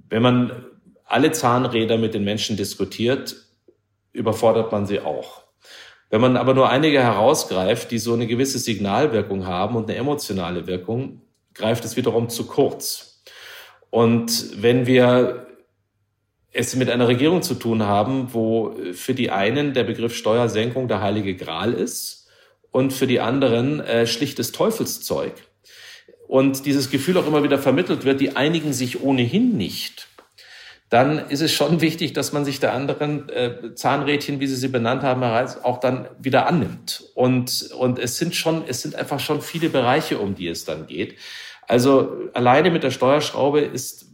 Wenn 0.09 0.23
man 0.23 0.65
alle 1.05 1.33
Zahnräder 1.33 1.99
mit 1.99 2.15
den 2.15 2.23
Menschen 2.23 2.57
diskutiert, 2.57 3.35
überfordert 4.13 4.71
man 4.71 4.87
sie 4.87 5.01
auch. 5.01 5.43
Wenn 6.11 6.21
man 6.21 6.37
aber 6.37 6.55
nur 6.55 6.71
einige 6.71 7.03
herausgreift, 7.03 7.91
die 7.91 7.99
so 7.99 8.15
eine 8.15 8.29
gewisse 8.29 8.61
Signalwirkung 8.61 9.49
haben 9.49 9.75
und 9.75 9.91
eine 9.91 9.99
emotionale 9.99 10.69
Wirkung, 10.69 11.24
greift 11.55 11.85
es 11.85 11.97
wiederum 11.97 12.29
zu 12.29 12.47
kurz. 12.47 13.23
Und 13.91 14.63
wenn 14.63 14.87
wir 14.87 15.47
es 16.53 16.77
mit 16.77 16.89
einer 16.89 17.09
Regierung 17.09 17.43
zu 17.43 17.55
tun 17.55 17.83
haben, 17.83 18.33
wo 18.33 18.75
für 18.93 19.15
die 19.15 19.31
einen 19.31 19.75
der 19.75 19.85
Begriff 19.85 20.17
Steuersenkung 20.17 20.89
der 20.89 21.01
heilige 21.01 21.35
Gral 21.35 21.73
ist 21.73 22.29
und 22.71 22.93
für 22.93 23.07
die 23.07 23.21
anderen 23.21 23.81
äh, 23.81 24.07
schlichtes 24.07 24.53
Teufelszeug. 24.53 25.33
Und 26.27 26.65
dieses 26.65 26.91
Gefühl 26.91 27.19
auch 27.19 27.27
immer 27.27 27.43
wieder 27.43 27.59
vermittelt 27.59 28.05
wird, 28.05 28.21
die 28.21 28.37
einigen 28.37 28.73
sich 28.73 29.03
ohnehin 29.03 29.57
nicht. 29.57 30.09
Dann 30.95 31.29
ist 31.29 31.41
es 31.41 31.53
schon 31.53 31.81
wichtig, 31.81 32.13
dass 32.13 32.33
man 32.33 32.45
sich 32.45 32.61
der 32.61 32.73
anderen 32.73 33.29
äh, 33.29 33.75
Zahnrädchen, 33.75 34.39
wie 34.39 34.47
Sie 34.47 34.55
sie 34.55 34.69
benannt 34.69 35.03
haben, 35.03 35.25
auch 35.65 35.81
dann 35.81 36.07
wieder 36.21 36.47
annimmt. 36.47 37.03
Und, 37.17 37.73
und 37.77 37.99
es 37.99 38.17
sind 38.17 38.37
schon, 38.37 38.63
es 38.69 38.83
sind 38.83 38.95
einfach 38.95 39.19
schon 39.19 39.43
viele 39.43 39.71
Bereiche, 39.71 40.19
um 40.19 40.37
die 40.37 40.47
es 40.47 40.65
dann 40.65 40.87
geht. 40.87 41.17
Also 41.67 42.31
alleine 42.33 42.71
mit 42.71 42.85
der 42.85 42.93
Steuerschraube 42.93 43.63
ist, 43.63 44.07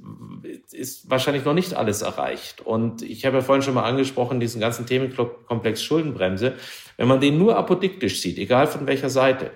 ist 0.72 1.10
wahrscheinlich 1.10 1.44
noch 1.44 1.52
nicht 1.52 1.74
alles 1.74 2.00
erreicht. 2.00 2.62
Und 2.62 3.02
ich 3.02 3.26
habe 3.26 3.36
ja 3.36 3.42
vorhin 3.42 3.60
schon 3.60 3.74
mal 3.74 3.84
angesprochen, 3.84 4.40
diesen 4.40 4.62
ganzen 4.62 4.86
Themenkomplex 4.86 5.82
Schuldenbremse. 5.82 6.54
Wenn 6.96 7.08
man 7.08 7.20
den 7.20 7.36
nur 7.36 7.58
apodiktisch 7.58 8.22
sieht, 8.22 8.38
egal 8.38 8.66
von 8.66 8.86
welcher 8.86 9.10
Seite, 9.10 9.50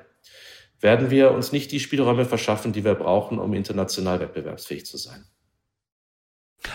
werden 0.79 1.11
wir 1.11 1.31
uns 1.31 1.53
nicht 1.53 1.73
die 1.73 1.81
Spielräume 1.81 2.27
verschaffen, 2.27 2.75
die 2.75 2.85
wir 2.85 2.97
brauchen, 2.97 3.39
um 3.39 3.55
international 3.55 4.21
wettbewerbsfähig 4.21 4.85
zu 4.85 4.99
sein. 4.99 5.25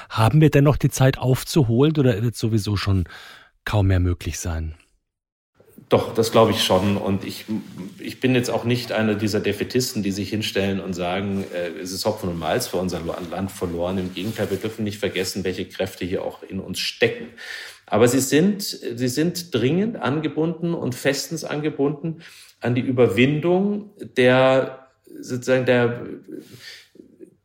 Haben 0.10 0.42
wir 0.42 0.50
denn 0.50 0.64
noch 0.64 0.78
die 0.78 0.90
Zeit 0.90 1.18
aufzuholen 1.18 1.96
oder 1.98 2.22
wird 2.22 2.36
sowieso 2.36 2.76
schon 2.76 3.06
kaum 3.66 3.88
mehr 3.88 4.00
möglich 4.00 4.40
sein? 4.40 4.76
Doch, 5.90 6.14
das 6.14 6.32
glaube 6.32 6.52
ich 6.52 6.64
schon. 6.64 6.98
Und 6.98 7.26
ich, 7.26 7.46
ich 7.98 8.20
bin 8.20 8.36
jetzt 8.36 8.52
auch 8.52 8.64
nicht 8.64 8.92
einer 8.92 9.16
dieser 9.16 9.40
Defetisten, 9.40 10.04
die 10.04 10.12
sich 10.12 10.30
hinstellen 10.30 10.80
und 10.80 10.94
sagen, 10.94 11.46
äh, 11.52 11.70
es 11.82 11.92
ist 11.92 12.06
Hopfen 12.06 12.30
und 12.30 12.38
Malz 12.38 12.68
für 12.68 12.78
unser 12.78 13.00
Land 13.00 13.52
verloren. 13.52 13.98
Im 13.98 14.14
Gegenteil, 14.14 14.52
wir 14.52 14.58
dürfen 14.58 14.84
nicht 14.84 15.00
vergessen, 15.00 15.44
welche 15.44 15.66
Kräfte 15.66 16.06
hier 16.06 16.24
auch 16.24 16.44
in 16.44 16.60
uns 16.60 16.80
stecken. 16.80 17.30
Aber 17.88 18.08
sie 18.08 18.20
sind, 18.20 18.62
sie 18.62 19.08
sind 19.08 19.54
dringend 19.54 19.96
angebunden 19.96 20.76
und 20.76 20.94
festens 20.94 21.44
angebunden 21.44 22.22
an 22.60 22.76
die 22.76 22.82
Überwindung 22.82 23.90
der, 24.16 24.90
sozusagen 25.20 25.66
der, 25.66 26.06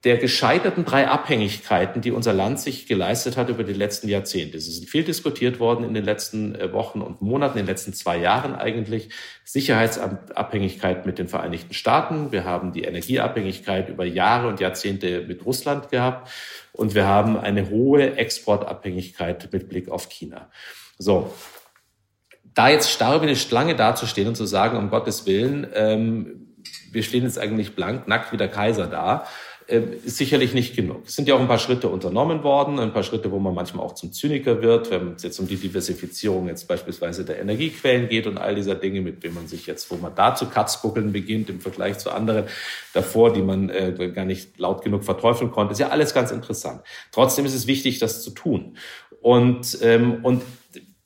der 0.04 0.18
gescheiterten 0.18 0.84
drei 0.84 1.08
Abhängigkeiten, 1.08 2.02
die 2.02 2.10
unser 2.10 2.34
Land 2.34 2.60
sich 2.60 2.86
geleistet 2.86 3.38
hat 3.38 3.48
über 3.48 3.64
die 3.64 3.72
letzten 3.72 4.08
Jahrzehnte. 4.08 4.58
Es 4.58 4.68
ist 4.68 4.88
viel 4.88 5.02
diskutiert 5.02 5.58
worden 5.58 5.82
in 5.84 5.94
den 5.94 6.04
letzten 6.04 6.54
äh, 6.54 6.72
Wochen 6.74 7.00
und 7.00 7.22
Monaten, 7.22 7.58
in 7.58 7.64
den 7.64 7.70
letzten 7.70 7.94
zwei 7.94 8.18
Jahren 8.18 8.54
eigentlich. 8.54 9.08
Sicherheitsabhängigkeit 9.44 11.06
mit 11.06 11.18
den 11.18 11.28
Vereinigten 11.28 11.72
Staaten. 11.72 12.32
Wir 12.32 12.44
haben 12.44 12.72
die 12.72 12.84
Energieabhängigkeit 12.84 13.88
über 13.88 14.04
Jahre 14.04 14.48
und 14.48 14.60
Jahrzehnte 14.60 15.22
mit 15.22 15.44
Russland 15.46 15.90
gehabt. 15.90 16.30
Und 16.72 16.94
wir 16.94 17.06
haben 17.06 17.38
eine 17.38 17.70
hohe 17.70 18.16
Exportabhängigkeit 18.16 19.48
mit 19.52 19.70
Blick 19.70 19.88
auf 19.88 20.10
China. 20.10 20.50
So. 20.98 21.32
Da 22.52 22.68
jetzt 22.68 22.90
starr 22.90 23.20
wie 23.20 23.26
eine 23.26 23.36
Schlange 23.36 23.74
dazustehen 23.74 24.28
und 24.28 24.36
zu 24.36 24.44
sagen, 24.44 24.76
um 24.76 24.88
Gottes 24.88 25.26
Willen, 25.26 25.66
ähm, 25.74 26.44
wir 26.92 27.02
stehen 27.02 27.24
jetzt 27.24 27.38
eigentlich 27.38 27.74
blank, 27.74 28.06
nackt 28.06 28.32
wie 28.32 28.36
der 28.36 28.48
Kaiser 28.48 28.86
da, 28.86 29.26
ist 29.66 30.18
sicherlich 30.18 30.52
nicht 30.52 30.76
genug. 30.76 31.04
Es 31.06 31.16
sind 31.16 31.26
ja 31.26 31.34
auch 31.34 31.40
ein 31.40 31.48
paar 31.48 31.58
Schritte 31.58 31.88
unternommen 31.88 32.42
worden, 32.42 32.78
ein 32.78 32.92
paar 32.92 33.02
Schritte, 33.02 33.30
wo 33.30 33.38
man 33.38 33.54
manchmal 33.54 33.84
auch 33.84 33.94
zum 33.94 34.12
Zyniker 34.12 34.60
wird, 34.60 34.90
wenn 34.90 35.14
es 35.14 35.22
jetzt 35.22 35.38
um 35.38 35.46
die 35.46 35.56
Diversifizierung 35.56 36.48
jetzt 36.48 36.68
beispielsweise 36.68 37.24
der 37.24 37.40
Energiequellen 37.40 38.08
geht 38.08 38.26
und 38.26 38.36
all 38.36 38.54
dieser 38.54 38.74
Dinge, 38.74 39.00
mit 39.00 39.24
denen 39.24 39.34
man 39.34 39.46
sich 39.46 39.66
jetzt, 39.66 39.90
wo 39.90 39.96
man 39.96 40.14
da 40.14 40.34
zu 40.34 40.46
Katzbuckeln 40.46 41.12
beginnt 41.12 41.48
im 41.48 41.60
Vergleich 41.60 41.98
zu 41.98 42.10
anderen 42.10 42.44
davor, 42.92 43.32
die 43.32 43.42
man 43.42 43.70
äh, 43.70 43.94
gar 44.14 44.26
nicht 44.26 44.58
laut 44.58 44.82
genug 44.82 45.02
verteufeln 45.04 45.50
konnte, 45.50 45.72
ist 45.72 45.78
ja 45.80 45.88
alles 45.88 46.12
ganz 46.12 46.30
interessant. 46.30 46.82
Trotzdem 47.10 47.46
ist 47.46 47.54
es 47.54 47.66
wichtig, 47.66 47.98
das 47.98 48.22
zu 48.22 48.30
tun. 48.32 48.76
Und, 49.22 49.78
ähm, 49.80 50.18
und 50.22 50.42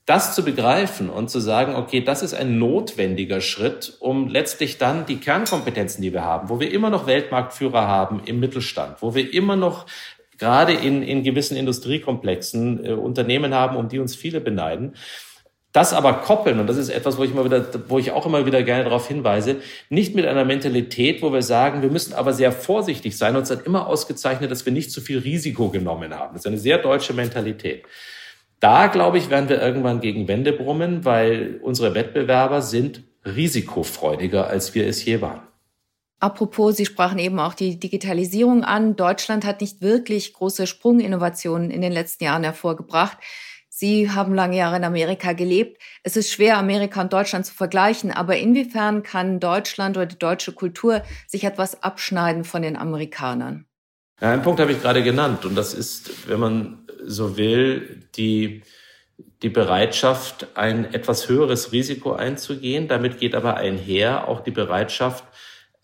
das 0.09 0.35
zu 0.35 0.43
begreifen 0.43 1.11
und 1.11 1.29
zu 1.29 1.39
sagen, 1.39 1.77
okay, 1.77 2.01
das 2.01 2.23
ist 2.23 2.33
ein 2.33 2.59
notwendiger 2.59 3.43
Schritt, 3.43 3.93
um 4.01 4.27
letztlich 4.27 4.79
dann 4.79 5.05
die 5.05 5.19
Kernkompetenzen, 5.19 6.01
die 6.01 6.15
wir 6.15 6.25
haben, 6.25 6.49
wo 6.49 6.61
wir 6.61 6.73
immer 6.73 6.89
noch 6.89 7.07
Weltmarktführer 7.07 7.87
haben 7.87 8.23
im 8.25 8.41
Mittelstand, 8.41 9.03
wo 9.03 9.15
wir 9.15 9.35
immer 9.35 9.55
noch 9.55 9.85
gerade 10.39 10.73
in, 10.73 11.03
in 11.03 11.25
gewissen 11.25 11.59
Industriekomplexen 11.59 12.87
äh, 12.87 12.93
Unternehmen 12.93 13.53
haben, 13.53 13.77
um 13.77 13.91
die 13.91 13.99
uns 13.99 14.17
viele 14.17 14.41
beneiden. 14.41 14.95
Das 15.73 15.93
aber 15.93 16.15
koppeln, 16.15 16.59
und 16.59 16.69
das 16.69 16.79
ist 16.79 16.89
etwas, 16.89 17.19
wo 17.19 17.25
ich, 17.25 17.33
immer 17.33 17.45
wieder, 17.45 17.67
wo 17.89 17.99
ich 17.99 18.11
auch 18.13 18.25
immer 18.25 18.47
wieder 18.47 18.63
gerne 18.63 18.85
darauf 18.85 19.09
hinweise, 19.09 19.57
nicht 19.91 20.15
mit 20.15 20.25
einer 20.25 20.47
Mentalität, 20.47 21.21
wo 21.21 21.35
wir 21.35 21.43
sagen, 21.43 21.83
wir 21.83 21.91
müssen 21.91 22.15
aber 22.15 22.33
sehr 22.33 22.53
vorsichtig 22.53 23.19
sein. 23.19 23.37
Uns 23.37 23.51
hat 23.51 23.67
immer 23.67 23.87
ausgezeichnet, 23.87 24.51
dass 24.51 24.65
wir 24.65 24.73
nicht 24.73 24.91
zu 24.91 25.03
viel 25.03 25.19
Risiko 25.19 25.69
genommen 25.69 26.15
haben. 26.15 26.33
Das 26.33 26.47
ist 26.47 26.47
eine 26.47 26.57
sehr 26.57 26.79
deutsche 26.79 27.13
Mentalität. 27.13 27.85
Da, 28.61 28.89
glaube 28.89 29.19
ich, 29.19 29.31
werden 29.31 29.49
wir 29.49 29.61
irgendwann 29.63 30.01
gegen 30.01 30.27
Wände 30.27 30.53
brummen, 30.53 31.05
weil 31.05 31.61
unsere 31.63 31.95
Wettbewerber 31.95 32.61
sind 32.63 33.05
risikofreudiger, 33.25 34.49
als 34.49 34.75
wir 34.75 34.87
es 34.87 35.05
je 35.05 35.21
waren. 35.21 35.43
Apropos, 36.21 36.77
Sie 36.77 36.87
sprachen 36.87 37.21
eben 37.21 37.39
auch 37.39 37.55
die 37.55 37.79
Digitalisierung 37.79 38.65
an. 38.65 38.97
Deutschland 38.97 39.45
hat 39.45 39.61
nicht 39.61 39.81
wirklich 39.81 40.33
große 40.33 40.67
Sprunginnovationen 40.67 41.71
in 41.71 41.81
den 41.81 41.93
letzten 41.93 42.25
Jahren 42.25 42.43
hervorgebracht. 42.43 43.19
Sie 43.69 44.11
haben 44.11 44.35
lange 44.35 44.57
Jahre 44.57 44.79
in 44.79 44.83
Amerika 44.83 45.35
gelebt. 45.35 45.81
Es 46.03 46.17
ist 46.17 46.33
schwer, 46.33 46.59
Amerika 46.59 47.01
und 47.01 47.13
Deutschland 47.13 47.47
zu 47.47 47.55
vergleichen, 47.55 48.11
aber 48.11 48.37
inwiefern 48.37 49.05
kann 49.05 49.39
Deutschland 49.39 49.97
oder 49.97 50.07
die 50.07 50.19
deutsche 50.19 50.51
Kultur 50.51 51.03
sich 51.29 51.45
etwas 51.45 51.85
abschneiden 51.85 52.43
von 52.43 52.63
den 52.63 52.77
Amerikanern? 52.77 53.67
Ja, 54.21 54.33
einen 54.33 54.43
Punkt 54.43 54.59
habe 54.59 54.73
ich 54.73 54.83
gerade 54.83 55.05
genannt 55.05 55.45
und 55.45 55.55
das 55.55 55.75
ist, 55.75 56.29
wenn 56.29 56.41
man 56.41 56.88
so 57.05 57.37
will, 57.37 58.03
die, 58.17 58.63
die 59.43 59.49
Bereitschaft, 59.49 60.49
ein 60.55 60.93
etwas 60.93 61.29
höheres 61.29 61.73
Risiko 61.73 62.13
einzugehen. 62.13 62.89
Damit 62.89 63.19
geht 63.19 63.35
aber 63.35 63.57
einher 63.57 64.29
auch 64.29 64.41
die 64.41 64.51
Bereitschaft, 64.51 65.25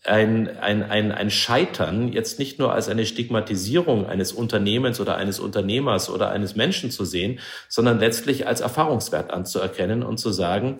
ein, 0.03 0.55
ein, 0.57 0.83
ein, 0.83 1.11
ein 1.11 1.31
Scheitern 1.31 2.13
jetzt 2.13 2.37
nicht 2.37 2.59
nur 2.59 2.73
als 2.73 2.89
eine 2.89 3.05
Stigmatisierung 3.05 4.05
eines 4.05 4.33
Unternehmens 4.33 4.99
oder 4.99 5.17
eines 5.17 5.39
Unternehmers 5.39 6.09
oder 6.09 6.29
eines 6.29 6.55
Menschen 6.55 6.91
zu 6.91 7.05
sehen, 7.05 7.39
sondern 7.69 7.99
letztlich 7.99 8.47
als 8.47 8.61
Erfahrungswert 8.61 9.31
anzuerkennen 9.31 10.03
und 10.03 10.17
zu 10.17 10.31
sagen, 10.31 10.79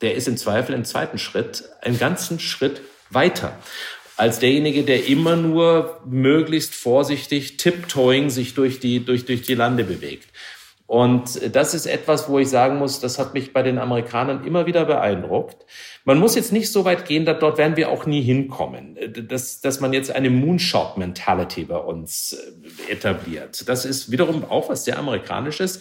der 0.00 0.14
ist 0.14 0.28
im 0.28 0.36
Zweifel 0.36 0.74
im 0.74 0.84
zweiten 0.84 1.18
Schritt 1.18 1.64
einen 1.82 1.98
ganzen 1.98 2.38
Schritt 2.38 2.80
weiter 3.10 3.56
als 4.20 4.38
derjenige, 4.38 4.82
der 4.82 5.06
immer 5.06 5.34
nur 5.34 5.98
möglichst 6.04 6.74
vorsichtig 6.74 7.56
tiptoeing 7.56 8.28
sich 8.28 8.52
durch 8.52 8.78
die, 8.78 9.02
durch, 9.02 9.24
durch 9.24 9.40
die 9.40 9.54
Lande 9.54 9.82
bewegt. 9.82 10.28
Und 10.86 11.54
das 11.54 11.72
ist 11.72 11.86
etwas, 11.86 12.28
wo 12.28 12.38
ich 12.38 12.48
sagen 12.48 12.76
muss, 12.76 13.00
das 13.00 13.18
hat 13.18 13.32
mich 13.32 13.54
bei 13.54 13.62
den 13.62 13.78
Amerikanern 13.78 14.44
immer 14.44 14.66
wieder 14.66 14.84
beeindruckt. 14.84 15.64
Man 16.04 16.18
muss 16.18 16.34
jetzt 16.34 16.52
nicht 16.52 16.70
so 16.70 16.84
weit 16.84 17.06
gehen, 17.06 17.24
dass 17.24 17.38
dort 17.38 17.56
werden 17.56 17.76
wir 17.76 17.88
auch 17.88 18.04
nie 18.04 18.20
hinkommen, 18.20 18.98
dass, 19.28 19.62
dass 19.62 19.80
man 19.80 19.94
jetzt 19.94 20.10
eine 20.10 20.28
Moonshot-Mentality 20.28 21.64
bei 21.64 21.78
uns 21.78 22.32
äh, 22.88 22.92
etabliert. 22.92 23.68
Das 23.68 23.86
ist 23.86 24.10
wiederum 24.10 24.44
auch 24.44 24.68
was 24.68 24.84
sehr 24.84 24.98
Amerikanisches 24.98 25.80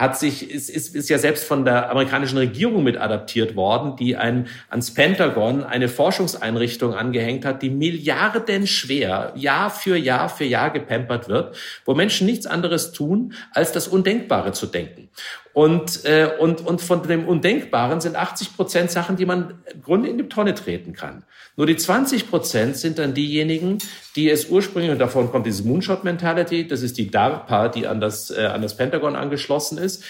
hat 0.00 0.18
sich, 0.18 0.50
ist, 0.50 0.70
ist, 0.70 0.96
ist 0.96 1.10
ja 1.10 1.18
selbst 1.18 1.44
von 1.44 1.66
der 1.66 1.90
amerikanischen 1.90 2.38
Regierung 2.38 2.82
mit 2.82 2.96
adaptiert 2.96 3.54
worden, 3.54 3.96
die 3.96 4.16
ein, 4.16 4.48
ans 4.70 4.94
Pentagon 4.94 5.62
eine 5.62 5.90
Forschungseinrichtung 5.90 6.94
angehängt 6.94 7.44
hat, 7.44 7.60
die 7.60 7.68
milliardenschwer 7.68 9.34
Jahr 9.36 9.70
für 9.70 9.98
Jahr 9.98 10.30
für 10.30 10.44
Jahr 10.46 10.70
gepampert 10.70 11.28
wird, 11.28 11.54
wo 11.84 11.94
Menschen 11.94 12.26
nichts 12.26 12.46
anderes 12.46 12.92
tun, 12.92 13.34
als 13.52 13.72
das 13.72 13.88
Undenkbare 13.88 14.52
zu 14.52 14.64
denken. 14.64 15.10
Und, 15.60 16.06
äh, 16.06 16.30
und, 16.38 16.66
und 16.66 16.80
von 16.80 17.02
dem 17.02 17.28
Undenkbaren 17.28 18.00
sind 18.00 18.16
80 18.16 18.56
Prozent 18.56 18.90
Sachen, 18.90 19.16
die 19.16 19.26
man 19.26 19.62
im 19.70 19.82
Grunde 19.82 20.08
in 20.08 20.16
die 20.16 20.26
Tonne 20.26 20.54
treten 20.54 20.94
kann. 20.94 21.22
Nur 21.54 21.66
die 21.66 21.76
20 21.76 22.30
Prozent 22.30 22.78
sind 22.78 22.98
dann 22.98 23.12
diejenigen, 23.12 23.76
die 24.16 24.30
es 24.30 24.48
ursprünglich, 24.48 24.90
und 24.90 24.98
davon 24.98 25.30
kommt 25.30 25.44
diese 25.44 25.64
Moonshot-Mentality, 25.64 26.66
das 26.66 26.80
ist 26.80 26.96
die 26.96 27.10
DARPA, 27.10 27.68
die 27.68 27.86
an 27.86 28.00
das, 28.00 28.30
äh, 28.30 28.40
an 28.46 28.62
das 28.62 28.74
Pentagon 28.74 29.16
angeschlossen 29.16 29.76
ist, 29.76 30.02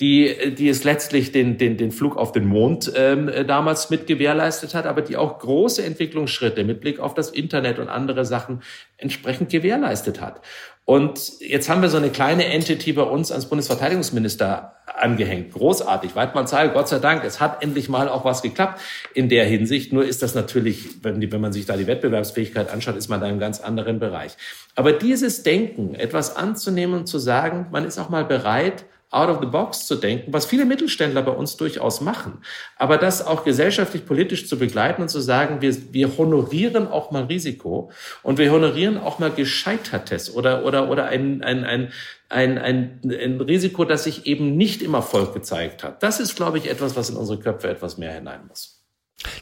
die, 0.00 0.54
die 0.56 0.68
es 0.68 0.82
letztlich 0.82 1.30
den, 1.30 1.58
den, 1.58 1.76
den 1.76 1.92
Flug 1.92 2.16
auf 2.16 2.32
den 2.32 2.46
Mond 2.46 2.92
ähm, 2.96 3.28
äh, 3.28 3.44
damals 3.44 3.90
mit 3.90 4.08
gewährleistet 4.08 4.74
hat, 4.74 4.86
aber 4.86 5.02
die 5.02 5.16
auch 5.16 5.38
große 5.38 5.84
Entwicklungsschritte 5.84 6.64
mit 6.64 6.80
Blick 6.80 6.98
auf 6.98 7.14
das 7.14 7.30
Internet 7.30 7.78
und 7.78 7.88
andere 7.88 8.24
Sachen 8.24 8.62
entsprechend 8.96 9.50
gewährleistet 9.50 10.20
hat. 10.20 10.40
Und 10.88 11.40
jetzt 11.40 11.68
haben 11.68 11.82
wir 11.82 11.90
so 11.90 11.98
eine 11.98 12.08
kleine 12.08 12.46
Entity 12.46 12.94
bei 12.94 13.02
uns 13.02 13.30
als 13.30 13.44
Bundesverteidigungsminister 13.50 14.72
angehängt. 14.86 15.52
Großartig, 15.52 16.16
Weidmanns 16.16 16.54
Heil, 16.54 16.70
Gott 16.70 16.88
sei 16.88 16.98
Dank. 16.98 17.24
Es 17.24 17.40
hat 17.40 17.62
endlich 17.62 17.90
mal 17.90 18.08
auch 18.08 18.24
was 18.24 18.40
geklappt 18.40 18.80
in 19.12 19.28
der 19.28 19.44
Hinsicht. 19.44 19.92
Nur 19.92 20.06
ist 20.06 20.22
das 20.22 20.34
natürlich, 20.34 21.04
wenn, 21.04 21.20
wenn 21.30 21.42
man 21.42 21.52
sich 21.52 21.66
da 21.66 21.76
die 21.76 21.86
Wettbewerbsfähigkeit 21.86 22.70
anschaut, 22.70 22.96
ist 22.96 23.08
man 23.08 23.20
da 23.20 23.26
in 23.26 23.32
einem 23.32 23.38
ganz 23.38 23.60
anderen 23.60 23.98
Bereich. 23.98 24.38
Aber 24.76 24.94
dieses 24.94 25.42
Denken, 25.42 25.94
etwas 25.94 26.36
anzunehmen 26.36 27.00
und 27.00 27.06
zu 27.06 27.18
sagen, 27.18 27.66
man 27.70 27.84
ist 27.84 27.98
auch 27.98 28.08
mal 28.08 28.24
bereit, 28.24 28.86
out 29.10 29.30
of 29.30 29.40
the 29.40 29.46
box 29.46 29.86
zu 29.86 29.94
denken, 29.94 30.32
was 30.32 30.44
viele 30.44 30.66
Mittelständler 30.66 31.22
bei 31.22 31.32
uns 31.32 31.56
durchaus 31.56 32.00
machen. 32.00 32.42
Aber 32.76 32.98
das 32.98 33.26
auch 33.26 33.44
gesellschaftlich, 33.44 34.04
politisch 34.04 34.46
zu 34.46 34.58
begleiten 34.58 35.02
und 35.02 35.08
zu 35.08 35.20
sagen, 35.20 35.62
wir, 35.62 35.74
wir 35.92 36.18
honorieren 36.18 36.86
auch 36.86 37.10
mal 37.10 37.24
Risiko 37.24 37.90
und 38.22 38.38
wir 38.38 38.52
honorieren 38.52 38.98
auch 38.98 39.18
mal 39.18 39.30
Gescheitertes 39.30 40.34
oder, 40.34 40.64
oder, 40.64 40.90
oder 40.90 41.06
ein, 41.06 41.42
ein, 41.42 41.64
ein, 41.64 41.92
ein, 42.28 42.58
ein, 42.58 43.00
ein 43.04 43.40
Risiko, 43.40 43.84
das 43.84 44.04
sich 44.04 44.26
eben 44.26 44.56
nicht 44.56 44.82
im 44.82 44.92
Erfolg 44.92 45.32
gezeigt 45.32 45.82
hat. 45.82 46.02
Das 46.02 46.20
ist, 46.20 46.36
glaube 46.36 46.58
ich, 46.58 46.68
etwas, 46.68 46.94
was 46.94 47.08
in 47.08 47.16
unsere 47.16 47.40
Köpfe 47.40 47.68
etwas 47.68 47.96
mehr 47.96 48.12
hinein 48.12 48.46
muss. 48.46 48.78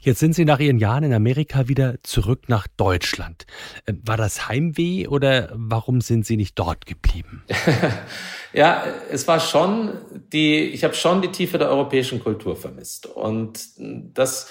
Jetzt 0.01 0.21
sind 0.21 0.35
Sie 0.35 0.45
nach 0.45 0.59
Ihren 0.59 0.79
Jahren 0.79 1.05
in 1.05 1.13
Amerika 1.13 1.69
wieder 1.69 1.97
zurück 2.03 2.49
nach 2.49 2.67
Deutschland. 2.77 3.47
Äh, 3.85 3.95
war 4.05 4.17
das 4.17 4.49
Heimweh 4.49 5.07
oder 5.07 5.51
warum 5.53 6.01
sind 6.01 6.25
Sie 6.25 6.37
nicht 6.37 6.59
dort 6.59 6.87
geblieben? 6.87 7.43
ja, 8.57 8.85
es 9.11 9.29
war 9.29 9.39
schon 9.39 9.99
die, 10.33 10.71
ich 10.71 10.83
habe 10.83 10.95
schon 10.95 11.21
die 11.21 11.29
Tiefe 11.29 11.59
der 11.59 11.69
europäischen 11.69 12.21
Kultur 12.21 12.57
vermisst. 12.57 13.05
Und 13.05 13.61
das 13.77 14.49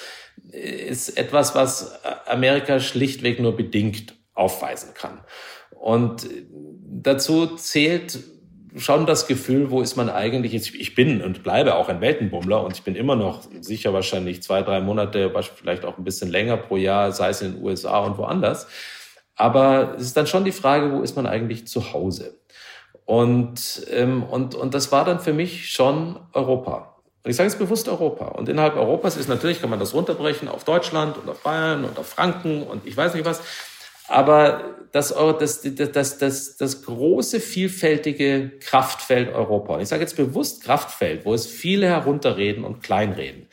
ist 0.52 1.18
etwas, 1.18 1.56
was 1.56 2.00
Amerika 2.28 2.80
schlichtweg 2.80 3.40
nur 3.40 3.58
bedingt 3.58 4.14
aufweisen 4.36 4.94
kann. 4.94 5.22
Und 5.72 6.28
dazu 6.84 7.48
zählt 7.56 8.20
schon 8.76 9.08
das 9.08 9.26
Gefühl, 9.26 9.72
wo 9.72 9.82
ist 9.82 9.96
man 9.96 10.12
eigentlich? 10.12 10.54
Ich 10.54 10.94
bin 10.94 11.24
und 11.24 11.42
bleibe 11.42 11.74
auch 11.74 11.90
ein 11.90 12.00
Weltenbummler 12.00 12.64
und 12.64 12.76
ich 12.76 12.84
bin 12.84 12.96
immer 12.96 13.16
noch 13.16 13.42
sicher 13.60 13.92
wahrscheinlich 13.92 14.44
zwei, 14.44 14.62
drei 14.62 14.82
Monate, 14.82 15.34
vielleicht 15.56 15.84
auch 15.84 15.98
ein 15.98 16.04
bisschen 16.04 16.30
länger 16.30 16.58
pro 16.58 16.78
Jahr, 16.78 17.12
sei 17.12 17.30
es 17.30 17.42
in 17.42 17.56
den 17.56 17.64
USA 17.64 18.00
und 18.00 18.20
woanders. 18.20 18.68
Aber 19.36 19.96
es 19.98 20.04
ist 20.04 20.18
dann 20.18 20.28
schon 20.28 20.46
die 20.46 20.52
Frage, 20.52 20.92
wo 20.92 21.02
ist 21.02 21.16
man 21.16 21.26
eigentlich 21.26 21.66
zu 21.68 21.92
Hause? 21.92 22.38
Und, 23.06 23.86
ähm, 23.92 24.24
und, 24.24 24.56
und 24.56 24.74
das 24.74 24.92
war 24.92 25.06
dann 25.06 25.20
für 25.20 25.34
mich 25.34 25.72
schon 25.72 26.20
Europa. 26.34 26.96
Und 27.24 27.32
ich 27.32 27.38
sage 27.38 27.50
jetzt 27.50 27.60
bewusst 27.60 27.88
Europa. 27.88 28.26
Und 28.28 28.50
innerhalb 28.50 28.76
Europas 28.76 29.18
ist 29.18 29.30
natürlich, 29.30 29.62
kann 29.62 29.70
man 29.70 29.80
das 29.80 29.94
runterbrechen 29.94 30.48
auf 30.48 30.64
Deutschland 30.64 31.18
und 31.18 31.30
auf 31.30 31.42
Bayern 31.42 31.86
und 31.86 31.98
auf 31.98 32.08
Franken 32.08 32.64
und 32.64 32.86
ich 32.86 32.96
weiß 32.96 33.14
nicht 33.14 33.26
was. 33.26 33.42
Aber 34.08 34.76
das, 34.92 35.14
das, 35.40 35.62
das, 35.62 36.18
das, 36.20 36.58
das 36.58 36.84
große, 36.84 37.40
vielfältige 37.40 38.52
Kraftfeld 38.60 39.34
Europa, 39.34 39.76
und 39.76 39.82
ich 39.82 39.90
sage 39.90 40.02
jetzt 40.02 40.16
bewusst 40.16 40.64
Kraftfeld, 40.64 41.26
wo 41.26 41.34
es 41.34 41.48
viele 41.48 41.88
herunterreden 41.88 42.64
und 42.64 42.84
kleinreden, 42.84 43.48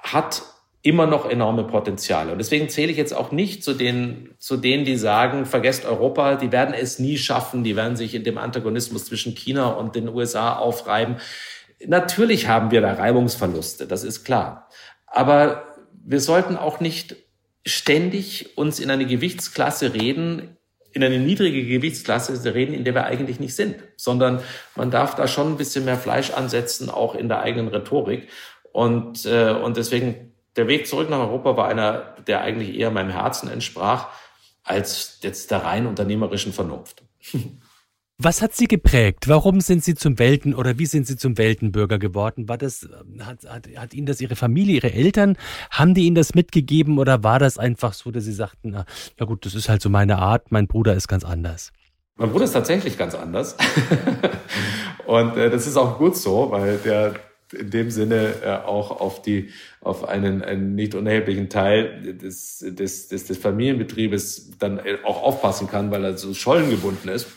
hat 0.00 0.42
immer 0.82 1.06
noch 1.06 1.30
enorme 1.30 1.64
Potenziale. 1.64 2.32
Und 2.32 2.38
deswegen 2.38 2.68
zähle 2.68 2.90
ich 2.90 2.96
jetzt 2.96 3.14
auch 3.14 3.30
nicht 3.30 3.62
zu 3.62 3.72
denen, 3.72 4.34
zu 4.38 4.56
denen, 4.56 4.84
die 4.84 4.96
sagen, 4.96 5.46
vergesst 5.46 5.84
Europa, 5.84 6.34
die 6.34 6.50
werden 6.50 6.74
es 6.74 6.98
nie 6.98 7.16
schaffen, 7.18 7.62
die 7.62 7.76
werden 7.76 7.96
sich 7.96 8.14
in 8.14 8.24
dem 8.24 8.36
Antagonismus 8.36 9.04
zwischen 9.04 9.34
China 9.34 9.68
und 9.68 9.94
den 9.94 10.08
USA 10.08 10.56
aufreiben. 10.56 11.16
Natürlich 11.86 12.48
haben 12.48 12.72
wir 12.72 12.80
da 12.80 12.94
Reibungsverluste, 12.94 13.86
das 13.86 14.02
ist 14.02 14.24
klar. 14.24 14.68
Aber 15.06 15.66
wir 16.04 16.20
sollten 16.20 16.56
auch 16.56 16.80
nicht 16.80 17.16
ständig 17.64 18.58
uns 18.58 18.80
in 18.80 18.90
eine 18.90 19.06
Gewichtsklasse 19.06 19.94
reden, 19.94 20.56
in 20.92 21.04
eine 21.04 21.18
niedrige 21.18 21.64
Gewichtsklasse 21.64 22.54
reden, 22.54 22.74
in 22.74 22.84
der 22.84 22.94
wir 22.94 23.04
eigentlich 23.04 23.38
nicht 23.38 23.54
sind, 23.54 23.76
sondern 23.96 24.40
man 24.74 24.90
darf 24.90 25.14
da 25.14 25.28
schon 25.28 25.52
ein 25.52 25.56
bisschen 25.56 25.84
mehr 25.84 25.96
Fleisch 25.96 26.32
ansetzen, 26.32 26.90
auch 26.90 27.14
in 27.14 27.28
der 27.28 27.40
eigenen 27.40 27.68
Rhetorik. 27.68 28.28
Und, 28.72 29.24
äh, 29.26 29.52
und 29.52 29.76
deswegen, 29.76 30.31
der 30.56 30.68
Weg 30.68 30.86
zurück 30.86 31.08
nach 31.10 31.18
Europa 31.18 31.56
war 31.56 31.68
einer, 31.68 32.16
der 32.26 32.42
eigentlich 32.42 32.76
eher 32.76 32.90
meinem 32.90 33.10
Herzen 33.10 33.48
entsprach, 33.48 34.08
als 34.62 35.18
jetzt 35.22 35.50
der 35.50 35.64
rein 35.64 35.86
unternehmerischen 35.86 36.52
Vernunft. 36.52 37.02
Was 38.18 38.40
hat 38.40 38.54
Sie 38.54 38.68
geprägt? 38.68 39.26
Warum 39.26 39.60
sind 39.60 39.82
Sie 39.82 39.96
zum 39.96 40.16
Welten 40.18 40.54
oder 40.54 40.78
wie 40.78 40.86
sind 40.86 41.08
Sie 41.08 41.16
zum 41.16 41.38
Weltenbürger 41.38 41.98
geworden? 41.98 42.48
War 42.48 42.56
das, 42.56 42.88
hat, 43.18 43.44
hat, 43.48 43.68
hat 43.76 43.94
Ihnen 43.94 44.06
das 44.06 44.20
Ihre 44.20 44.36
Familie, 44.36 44.76
Ihre 44.76 44.92
Eltern, 44.92 45.36
haben 45.70 45.94
die 45.94 46.04
Ihnen 46.06 46.14
das 46.14 46.34
mitgegeben 46.34 46.98
oder 46.98 47.24
war 47.24 47.40
das 47.40 47.58
einfach 47.58 47.94
so, 47.94 48.12
dass 48.12 48.24
Sie 48.24 48.32
sagten, 48.32 48.70
na, 48.70 48.84
ja 49.18 49.26
gut, 49.26 49.44
das 49.44 49.56
ist 49.56 49.68
halt 49.68 49.82
so 49.82 49.88
meine 49.88 50.18
Art, 50.18 50.52
mein 50.52 50.68
Bruder 50.68 50.94
ist 50.94 51.08
ganz 51.08 51.24
anders? 51.24 51.72
Mein 52.14 52.30
Bruder 52.30 52.44
ist 52.44 52.52
tatsächlich 52.52 52.96
ganz 52.96 53.16
anders. 53.16 53.56
Und 55.06 55.36
äh, 55.36 55.50
das 55.50 55.66
ist 55.66 55.76
auch 55.76 55.98
gut 55.98 56.16
so, 56.16 56.52
weil 56.52 56.76
der 56.78 57.14
in 57.52 57.70
dem 57.70 57.90
Sinne 57.90 58.34
äh, 58.44 58.50
auch 58.64 59.00
auf 59.00 59.22
die 59.22 59.50
auf 59.80 60.08
einen, 60.08 60.42
einen 60.42 60.74
nicht 60.74 60.94
unerheblichen 60.94 61.48
Teil 61.48 62.16
des, 62.16 62.58
des, 62.58 63.08
des, 63.08 63.24
des 63.26 63.38
Familienbetriebes 63.38 64.58
dann 64.58 64.80
auch 65.04 65.22
aufpassen 65.22 65.68
kann, 65.68 65.90
weil 65.90 66.04
er 66.04 66.16
so 66.16 66.34
schollengebunden 66.34 67.10
ist. 67.10 67.28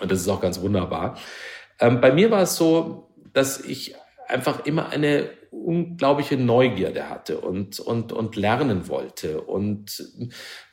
Und 0.00 0.10
das 0.10 0.20
ist 0.20 0.28
auch 0.28 0.40
ganz 0.40 0.60
wunderbar. 0.60 1.18
Ähm, 1.80 2.00
bei 2.00 2.12
mir 2.12 2.30
war 2.30 2.42
es 2.42 2.56
so, 2.56 3.10
dass 3.32 3.60
ich 3.60 3.94
einfach 4.26 4.66
immer 4.66 4.90
eine 4.90 5.30
unglaubliche 5.50 6.36
Neugierde 6.36 7.08
hatte 7.08 7.40
und, 7.40 7.80
und, 7.80 8.12
und 8.12 8.36
lernen 8.36 8.88
wollte 8.88 9.40
und, 9.40 10.04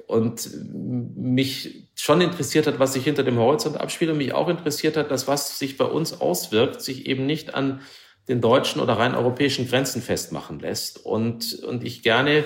und 0.07 0.49
mich 0.73 1.89
schon 1.95 2.21
interessiert 2.21 2.67
hat, 2.67 2.79
was 2.79 2.93
sich 2.93 3.03
hinter 3.03 3.23
dem 3.23 3.37
Horizont 3.37 3.77
abspielt 3.77 4.11
und 4.11 4.17
mich 4.17 4.33
auch 4.33 4.49
interessiert 4.49 4.97
hat, 4.97 5.11
dass 5.11 5.27
was 5.27 5.59
sich 5.59 5.77
bei 5.77 5.85
uns 5.85 6.19
auswirkt, 6.19 6.81
sich 6.81 7.07
eben 7.07 7.25
nicht 7.25 7.55
an 7.55 7.81
den 8.27 8.41
deutschen 8.41 8.81
oder 8.81 8.93
rein 8.93 9.13
europäischen 9.15 9.67
Grenzen 9.67 10.01
festmachen 10.01 10.59
lässt 10.59 11.05
und, 11.05 11.53
und 11.63 11.83
ich 11.83 12.01
gerne 12.01 12.45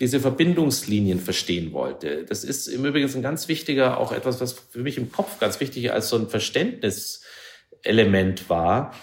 diese 0.00 0.20
Verbindungslinien 0.20 1.18
verstehen 1.18 1.72
wollte. 1.72 2.24
Das 2.24 2.44
ist 2.44 2.68
im 2.68 2.84
Übrigen 2.84 3.12
ein 3.12 3.22
ganz 3.22 3.48
wichtiger, 3.48 3.98
auch 3.98 4.12
etwas, 4.12 4.40
was 4.40 4.52
für 4.52 4.78
mich 4.78 4.96
im 4.96 5.10
Kopf 5.10 5.40
ganz 5.40 5.58
wichtig 5.60 5.92
als 5.92 6.08
so 6.08 6.16
ein 6.16 6.28
Verständniselement 6.28 8.48
war. 8.48 8.94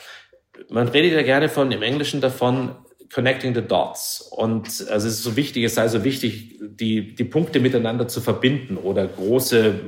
Man 0.69 0.87
redet 0.87 1.11
ja 1.11 1.21
gerne 1.21 1.49
von, 1.49 1.73
im 1.73 1.81
Englischen 1.81 2.21
davon, 2.21 2.77
connecting 3.13 3.53
the 3.53 3.61
dots. 3.61 4.21
Und 4.21 4.87
also 4.89 5.07
es 5.07 5.15
ist 5.15 5.23
so 5.23 5.35
wichtig, 5.35 5.65
es 5.65 5.75
sei 5.75 5.89
so 5.89 6.03
wichtig, 6.03 6.59
die, 6.61 7.13
die 7.13 7.23
Punkte 7.23 7.59
miteinander 7.59 8.07
zu 8.07 8.19
verbinden 8.21 8.77
oder 8.77 9.07
große 9.07 9.79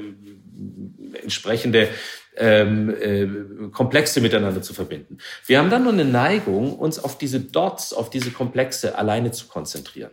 entsprechende 1.24 1.90
ähm, 2.38 2.90
äh, 3.00 3.70
Komplexe 3.72 4.22
miteinander 4.22 4.62
zu 4.62 4.74
verbinden. 4.74 5.18
Wir 5.46 5.60
haben 5.60 5.70
dann 5.70 5.84
nur 5.84 5.94
eine 5.94 6.06
Neigung, 6.06 6.78
uns 6.78 7.00
auf 7.00 7.18
diese 7.18 7.40
Dots, 7.40 7.94
auf 7.94 8.10
diese 8.10 8.32
Komplexe 8.32 8.98
alleine 8.98 9.32
zu 9.32 9.48
konzentrieren 9.48 10.12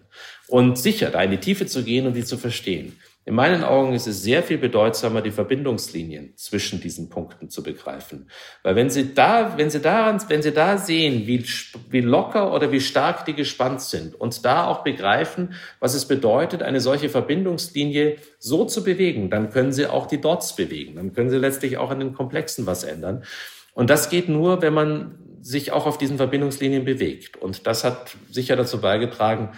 und 0.49 0.79
sicher 0.79 1.11
da 1.11 1.23
in 1.23 1.31
die 1.31 1.39
Tiefe 1.39 1.67
zu 1.67 1.83
gehen 1.85 2.07
und 2.07 2.15
die 2.15 2.25
zu 2.25 2.37
verstehen. 2.37 2.99
In 3.27 3.35
meinen 3.35 3.65
Augen 3.65 3.95
ist 3.95 4.07
es 4.07 4.23
sehr 4.23 4.43
viel 4.43 4.59
bedeutsamer, 4.59 5.23
die 5.23 5.31
Verbindungslinien 5.31 6.37
zwischen 6.37 6.83
diesen 6.83 7.09
Punkten 7.09 7.49
zu 7.49 7.63
begreifen. 7.63 8.29
Weil 8.63 8.77
wenn 8.77 8.91
Sie 8.91 9.15
da, 9.15 9.57
wenn 9.57 9.71
Sie 9.71 9.81
daran, 9.81 10.23
wenn 10.29 10.43
Sie 10.43 10.53
da 10.53 10.77
sehen, 10.77 11.27
wie, 11.27 11.43
wie 11.89 12.03
locker 12.03 12.53
oder 12.53 12.71
wie 12.71 12.83
stark 12.83 13.25
die 13.25 13.33
gespannt 13.33 13.81
sind 13.81 14.15
und 14.15 14.45
da 14.45 14.67
auch 14.67 14.85
begreifen, 14.85 15.55
was 15.81 15.95
es 15.95 16.07
bedeutet, 16.07 16.63
eine 16.63 16.81
solche 16.81 17.09
Verbindungslinie 17.09 18.17
so 18.39 18.67
zu 18.67 18.85
bewegen, 18.85 19.31
dann 19.31 19.49
können 19.49 19.73
Sie 19.73 19.87
auch 19.87 20.07
die 20.07 20.21
Dots 20.21 20.55
bewegen. 20.55 20.97
Dann 20.97 21.15
können 21.15 21.31
Sie 21.31 21.39
letztlich 21.39 21.79
auch 21.79 21.91
an 21.91 22.01
den 22.01 22.13
Komplexen 22.13 22.67
was 22.67 22.85
ändern. 22.85 23.25
Und 23.73 23.89
das 23.89 24.11
geht 24.11 24.29
nur, 24.29 24.61
wenn 24.61 24.75
man 24.75 25.19
sich 25.41 25.73
auch 25.73 25.87
auf 25.87 25.97
diesen 25.97 26.19
Verbindungslinien 26.19 26.85
bewegt. 26.85 27.39
Und 27.39 27.67
das 27.67 27.85
hat 27.85 28.17
sicher 28.31 28.57
dazu 28.57 28.81
beigetragen, 28.81 29.51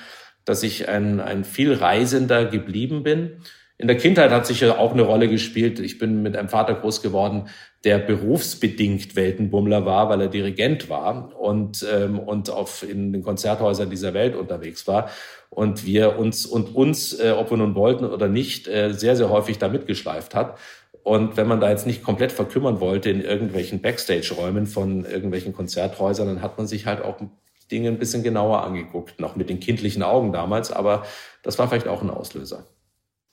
dass 0.47 0.63
ich 0.63 0.89
ein, 0.89 1.21
ein 1.21 1.45
viel 1.45 1.75
Reisender 1.75 2.47
geblieben 2.47 3.03
bin. 3.03 3.43
In 3.79 3.89
der 3.89 3.99
Kindheit 3.99 4.31
hat 4.31 4.47
sicher 4.47 4.79
auch 4.79 4.93
eine 4.93 5.03
Rolle 5.03 5.29
gespielt. 5.29 5.81
Ich 5.81 5.99
bin 5.99 6.23
mit 6.23 6.35
einem 6.35 6.49
Vater 6.49 6.75
groß 6.75 7.03
geworden, 7.03 7.49
der 7.85 7.99
berufsbedingt 7.99 9.17
Weltenbummler 9.17 9.85
war, 9.85 10.09
weil 10.09 10.23
er 10.23 10.29
Dirigent 10.29 10.89
war 10.89 11.39
und, 11.39 11.87
ähm, 11.93 12.19
und 12.19 12.49
auf, 12.49 12.89
in 12.89 13.13
den 13.13 13.23
Konzerthäusern 13.23 13.91
dieser 13.91 14.15
Welt 14.15 14.35
unterwegs 14.35 14.87
war. 14.87 15.11
Und 15.51 15.85
wir 15.85 16.19
uns 16.19 16.47
und 16.47 16.75
uns, 16.75 17.13
äh, 17.21 17.33
ob 17.37 17.51
wir 17.51 17.59
nun 17.59 17.75
wollten 17.75 18.07
oder 18.07 18.29
nicht, 18.29 18.67
äh, 18.67 18.93
sehr, 18.93 19.15
sehr 19.15 19.29
häufig 19.29 19.59
da 19.59 19.69
mitgeschleift 19.69 20.35
hat. 20.35 20.59
Und 21.03 21.37
wenn 21.37 21.47
man 21.47 21.61
da 21.61 21.71
jetzt 21.71 21.87
nicht 21.87 22.03
komplett 22.03 22.33
verkümmern 22.33 22.81
wollte 22.81 23.11
in 23.11 23.21
irgendwelchen 23.21 23.81
Backstage-Räumen 23.81 24.67
von 24.67 25.05
irgendwelchen 25.05 25.53
Konzerthäusern, 25.53 26.27
dann 26.27 26.43
hat 26.43 26.57
man 26.57 26.67
sich 26.67 26.87
halt 26.87 27.03
auch 27.03 27.21
Dinge 27.71 27.89
ein 27.89 27.99
bisschen 27.99 28.23
genauer 28.23 28.63
angeguckt, 28.63 29.21
noch 29.21 29.37
mit 29.37 29.49
den 29.49 29.61
kindlichen 29.61 30.03
Augen 30.03 30.33
damals, 30.33 30.73
aber 30.73 31.05
das 31.43 31.59
war 31.59 31.69
vielleicht 31.69 31.89
auch 31.89 32.03
ein 32.03 32.11
Auslöser. 32.11 32.67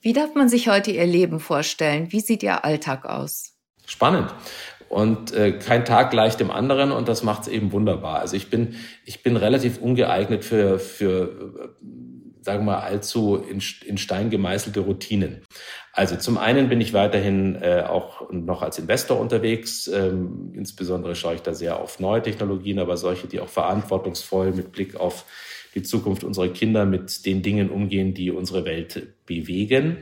Wie 0.01 0.13
darf 0.13 0.35
man 0.35 0.49
sich 0.49 0.67
heute 0.67 0.91
Ihr 0.91 1.05
Leben 1.05 1.39
vorstellen? 1.39 2.11
Wie 2.11 2.19
sieht 2.19 2.43
Ihr 2.43 2.65
Alltag 2.65 3.05
aus? 3.05 3.53
Spannend. 3.85 4.33
Und 4.89 5.33
äh, 5.33 5.53
kein 5.53 5.85
Tag 5.85 6.11
gleich 6.11 6.37
dem 6.37 6.51
anderen 6.51 6.91
und 6.91 7.07
das 7.07 7.23
macht 7.23 7.43
es 7.43 7.47
eben 7.47 7.71
wunderbar. 7.71 8.19
Also 8.19 8.35
ich 8.35 8.49
bin, 8.49 8.75
ich 9.05 9.23
bin 9.23 9.37
relativ 9.37 9.79
ungeeignet 9.79 10.43
für, 10.45 10.77
für 10.77 11.75
sagen 12.43 12.65
wir 12.65 12.73
mal, 12.73 12.79
allzu 12.79 13.35
in, 13.35 13.61
in 13.85 13.97
Stein 13.97 14.29
gemeißelte 14.29 14.81
Routinen. 14.81 15.41
Also 15.91 16.15
zum 16.15 16.37
einen 16.37 16.69
bin 16.69 16.81
ich 16.81 16.93
weiterhin 16.93 17.55
äh, 17.55 17.83
auch 17.87 18.29
noch 18.31 18.61
als 18.61 18.79
Investor 18.79 19.19
unterwegs. 19.19 19.87
Ähm, 19.87 20.51
insbesondere 20.55 21.15
schaue 21.15 21.35
ich 21.35 21.41
da 21.41 21.53
sehr 21.53 21.79
auf 21.79 21.99
neue 21.99 22.21
Technologien, 22.21 22.79
aber 22.79 22.97
solche, 22.97 23.27
die 23.27 23.39
auch 23.39 23.49
verantwortungsvoll 23.49 24.51
mit 24.51 24.71
Blick 24.71 24.95
auf 24.95 25.25
die 25.75 25.83
Zukunft 25.83 26.23
unserer 26.23 26.49
Kinder 26.49 26.85
mit 26.85 27.25
den 27.25 27.41
Dingen 27.41 27.69
umgehen, 27.69 28.13
die 28.13 28.31
unsere 28.31 28.65
Welt 28.65 29.07
bewegen. 29.25 29.97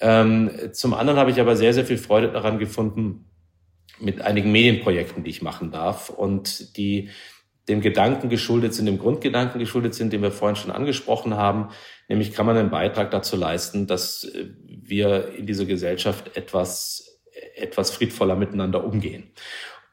Ähm, 0.00 0.50
zum 0.72 0.94
anderen 0.94 1.18
habe 1.18 1.30
ich 1.30 1.40
aber 1.40 1.56
sehr, 1.56 1.72
sehr 1.72 1.86
viel 1.86 1.98
Freude 1.98 2.30
daran 2.30 2.58
gefunden, 2.58 3.26
mit 3.98 4.20
einigen 4.20 4.52
Medienprojekten, 4.52 5.24
die 5.24 5.30
ich 5.30 5.42
machen 5.42 5.70
darf 5.70 6.10
und 6.10 6.76
die 6.76 7.08
dem 7.68 7.80
Gedanken 7.80 8.28
geschuldet 8.28 8.74
sind, 8.74 8.86
dem 8.86 8.98
Grundgedanken 8.98 9.58
geschuldet 9.58 9.94
sind, 9.94 10.12
den 10.12 10.22
wir 10.22 10.30
vorhin 10.30 10.56
schon 10.56 10.70
angesprochen 10.70 11.36
haben, 11.36 11.70
nämlich 12.08 12.32
kann 12.32 12.46
man 12.46 12.56
einen 12.56 12.70
Beitrag 12.70 13.10
dazu 13.10 13.36
leisten, 13.36 13.86
dass 13.86 14.24
äh, 14.24 14.46
wir 14.66 15.34
in 15.36 15.46
dieser 15.46 15.64
Gesellschaft 15.64 16.36
etwas, 16.36 17.20
etwas 17.56 17.90
friedvoller 17.90 18.36
miteinander 18.36 18.84
umgehen. 18.84 19.30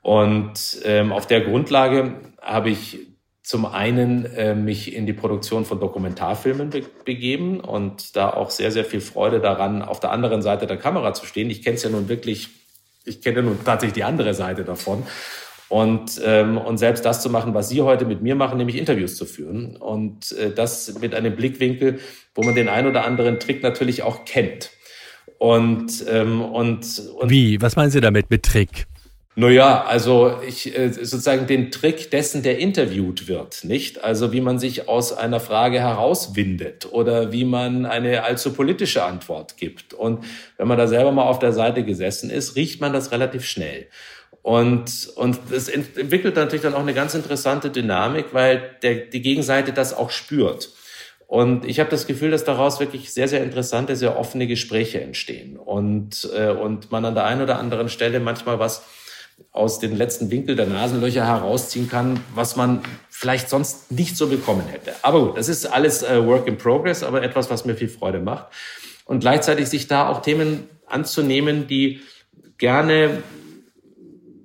Und 0.02 0.80
ähm, 0.84 1.12
auf 1.12 1.28
der 1.28 1.42
Grundlage 1.42 2.34
habe 2.42 2.70
ich 2.70 3.00
zum 3.42 3.66
einen 3.66 4.26
äh, 4.26 4.56
mich 4.56 4.96
in 4.96 5.06
die 5.06 5.14
Produktion 5.14 5.66
von 5.66 5.80
Dokumentarfilmen 5.80 6.70
be 6.70 6.84
begeben 7.04 7.60
und 7.60 8.16
da 8.16 8.30
auch 8.30 8.50
sehr, 8.50 8.72
sehr 8.72 8.86
viel 8.86 9.02
Freude 9.02 9.42
daran, 9.42 9.82
auf 9.82 10.00
der 10.00 10.12
anderen 10.12 10.42
Seite 10.42 10.66
der 10.68 10.78
Kamera 10.78 11.14
zu 11.14 11.26
stehen. 11.26 11.50
Ich 11.50 11.62
kenne 11.62 11.76
es 11.76 11.84
ja 11.84 11.90
nun 11.90 12.08
wirklich, 12.08 12.50
ich 13.04 13.22
kenne 13.22 13.38
ja 13.38 13.42
nun 13.42 13.60
tatsächlich 13.66 13.96
die 13.96 14.06
andere 14.06 14.34
Seite 14.34 14.64
davon 14.64 15.04
und, 15.74 16.22
ähm, 16.24 16.60
und 16.60 16.78
selbst 16.78 17.04
das 17.04 17.20
zu 17.20 17.32
machen, 17.32 17.56
was 17.56 17.68
Sie 17.68 17.82
heute 17.82 18.06
mit 18.06 18.22
mir 18.22 18.36
machen, 18.36 18.60
nämlich 18.60 18.78
Interviews 18.78 19.16
zu 19.16 19.26
führen. 19.26 19.76
Und 19.76 20.32
äh, 20.34 20.52
das 20.54 21.00
mit 21.00 21.16
einem 21.16 21.36
Blickwinkel, 21.36 21.98
wo 22.36 22.44
man 22.44 22.54
den 22.54 22.70
ein 22.70 22.86
oder 22.86 23.06
anderen 23.06 23.40
Trick 23.40 23.64
natürlich 23.64 24.04
auch 24.04 24.24
kennt. 24.24 24.70
Und, 25.40 26.06
ähm, 26.08 26.44
und, 26.44 27.02
und 27.20 27.30
Wie? 27.32 27.60
Was 27.60 27.76
meinen 27.76 27.90
Sie 27.90 28.02
damit 28.02 28.30
mit 28.30 28.44
Trick? 28.44 28.86
Naja, 29.36 29.84
also 29.84 30.40
ich 30.48 30.78
äh, 30.78 30.94
sozusagen 30.94 31.48
den 31.48 31.72
Trick 31.72 32.12
dessen, 32.12 32.44
der 32.44 32.60
interviewt 32.60 33.28
wird, 33.28 33.64
nicht? 33.64 34.04
Also 34.04 34.32
wie 34.32 34.42
man 34.42 34.60
sich 34.60 34.88
aus 34.88 35.12
einer 35.12 35.40
Frage 35.40 35.80
herauswindet 35.80 36.88
oder 36.92 37.32
wie 37.32 37.44
man 37.44 37.88
eine 37.88 38.24
allzu 38.24 38.54
politische 38.54 39.04
Antwort 39.04 39.58
gibt. 39.58 39.96
Und 39.96 40.24
wenn 40.58 40.68
man 40.68 40.78
da 40.78 40.88
selber 40.88 41.12
mal 41.12 41.24
auf 41.24 41.40
der 41.40 41.52
Seite 41.52 41.84
gesessen 41.84 42.30
ist, 42.30 42.56
riecht 42.56 42.80
man 42.80 42.94
das 42.94 43.12
relativ 43.12 43.44
schnell. 43.46 43.88
Und, 44.44 45.10
und 45.16 45.40
das 45.50 45.68
entwickelt 45.68 46.36
natürlich 46.36 46.62
dann 46.62 46.76
auch 46.76 46.82
eine 46.82 46.94
ganz 46.94 47.16
interessante 47.16 47.72
Dynamik, 47.72 48.28
weil 48.34 48.76
der, 48.84 48.96
die 48.96 49.22
Gegenseite 49.22 49.74
das 49.74 49.96
auch 49.96 50.12
spürt. 50.12 50.70
Und 51.26 51.66
ich 51.66 51.80
habe 51.80 51.90
das 51.90 52.06
Gefühl, 52.06 52.30
dass 52.30 52.44
daraus 52.44 52.80
wirklich 52.80 53.12
sehr, 53.12 53.28
sehr 53.28 53.44
interessante, 53.44 53.96
sehr 53.96 54.20
offene 54.20 54.46
Gespräche 54.46 55.02
entstehen. 55.02 55.58
Und, 55.58 56.30
äh, 56.38 56.50
und 56.50 56.92
man 56.92 57.06
an 57.06 57.16
der 57.16 57.26
einen 57.26 57.42
oder 57.42 57.58
anderen 57.58 57.90
Stelle 57.90 58.20
manchmal 58.20 58.60
was 58.60 58.84
aus 59.52 59.80
den 59.80 59.96
letzten 59.96 60.32
Winkel 60.32 60.56
der 60.56 60.68
Nasenlöcher 60.68 61.26
herausziehen 61.26 61.90
kann, 61.90 62.20
was 62.34 62.56
man 62.56 62.82
vielleicht 63.10 63.50
sonst 63.50 63.92
nicht 63.92 64.18
so 64.18 64.28
bekommen 64.28 64.68
hätte. 64.68 64.94
Aber 65.02 65.28
gut, 65.28 65.38
das 65.38 65.50
ist 65.50 65.66
alles 65.66 66.04
äh, 66.04 66.26
Work 66.26 66.48
in 66.48 66.58
Progress, 66.58 67.04
aber 67.04 67.22
etwas, 67.22 67.50
was 67.50 67.66
mir 67.66 67.76
viel 67.76 67.90
Freude 67.90 68.20
macht. 68.20 68.48
Und 69.06 69.20
gleichzeitig 69.20 69.68
sich 69.70 69.88
da 69.88 70.10
auch 70.10 70.22
Themen 70.22 70.68
anzunehmen, 70.88 71.68
die 71.68 72.02
gerne 72.58 73.22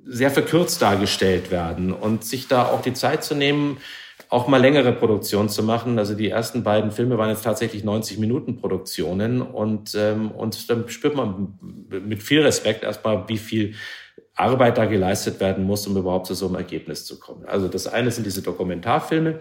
sehr 0.05 0.31
verkürzt 0.31 0.81
dargestellt 0.83 1.51
werden 1.51 1.93
und 1.93 2.25
sich 2.25 2.49
da 2.49 2.67
auch 2.67 2.81
die 2.81 2.95
Zeit 2.95 3.23
zu 3.23 3.35
nehmen, 3.35 3.77
auch 4.31 4.49
mal 4.49 4.61
längere 4.61 4.93
Produktionen 4.93 5.49
zu 5.49 5.63
machen. 5.63 5.99
Also 5.99 6.15
die 6.15 6.29
ersten 6.29 6.63
beiden 6.63 6.91
Filme 6.91 7.19
waren 7.19 7.31
jetzt 7.31 7.45
tatsächlich 7.45 7.85
90 7.85 8.19
Minuten 8.19 8.57
Produktionen 8.57 9.41
und, 9.43 9.95
ähm, 9.95 10.31
und 10.31 10.69
dann 10.69 10.89
spürt 10.89 11.15
man 11.15 11.59
mit 11.89 12.23
viel 12.23 12.43
Respekt 12.43 12.85
erstmal, 12.85 13.29
wie 13.29 13.39
viel 13.39 13.75
Arbeit 14.38 14.79
da 14.79 14.87
geleistet 14.87 15.40
werden 15.40 15.64
muss, 15.64 15.87
um 15.87 15.96
überhaupt 15.96 16.27
zu 16.27 16.35
so 16.35 16.46
einem 16.46 16.57
Ergebnis 16.57 17.05
zu 17.05 17.18
kommen. 17.18 17.44
Also 17.46 17.68
das 17.68 17.87
eine 17.87 18.11
sind 18.11 18.24
diese 18.24 18.42
Dokumentarfilme 18.42 19.40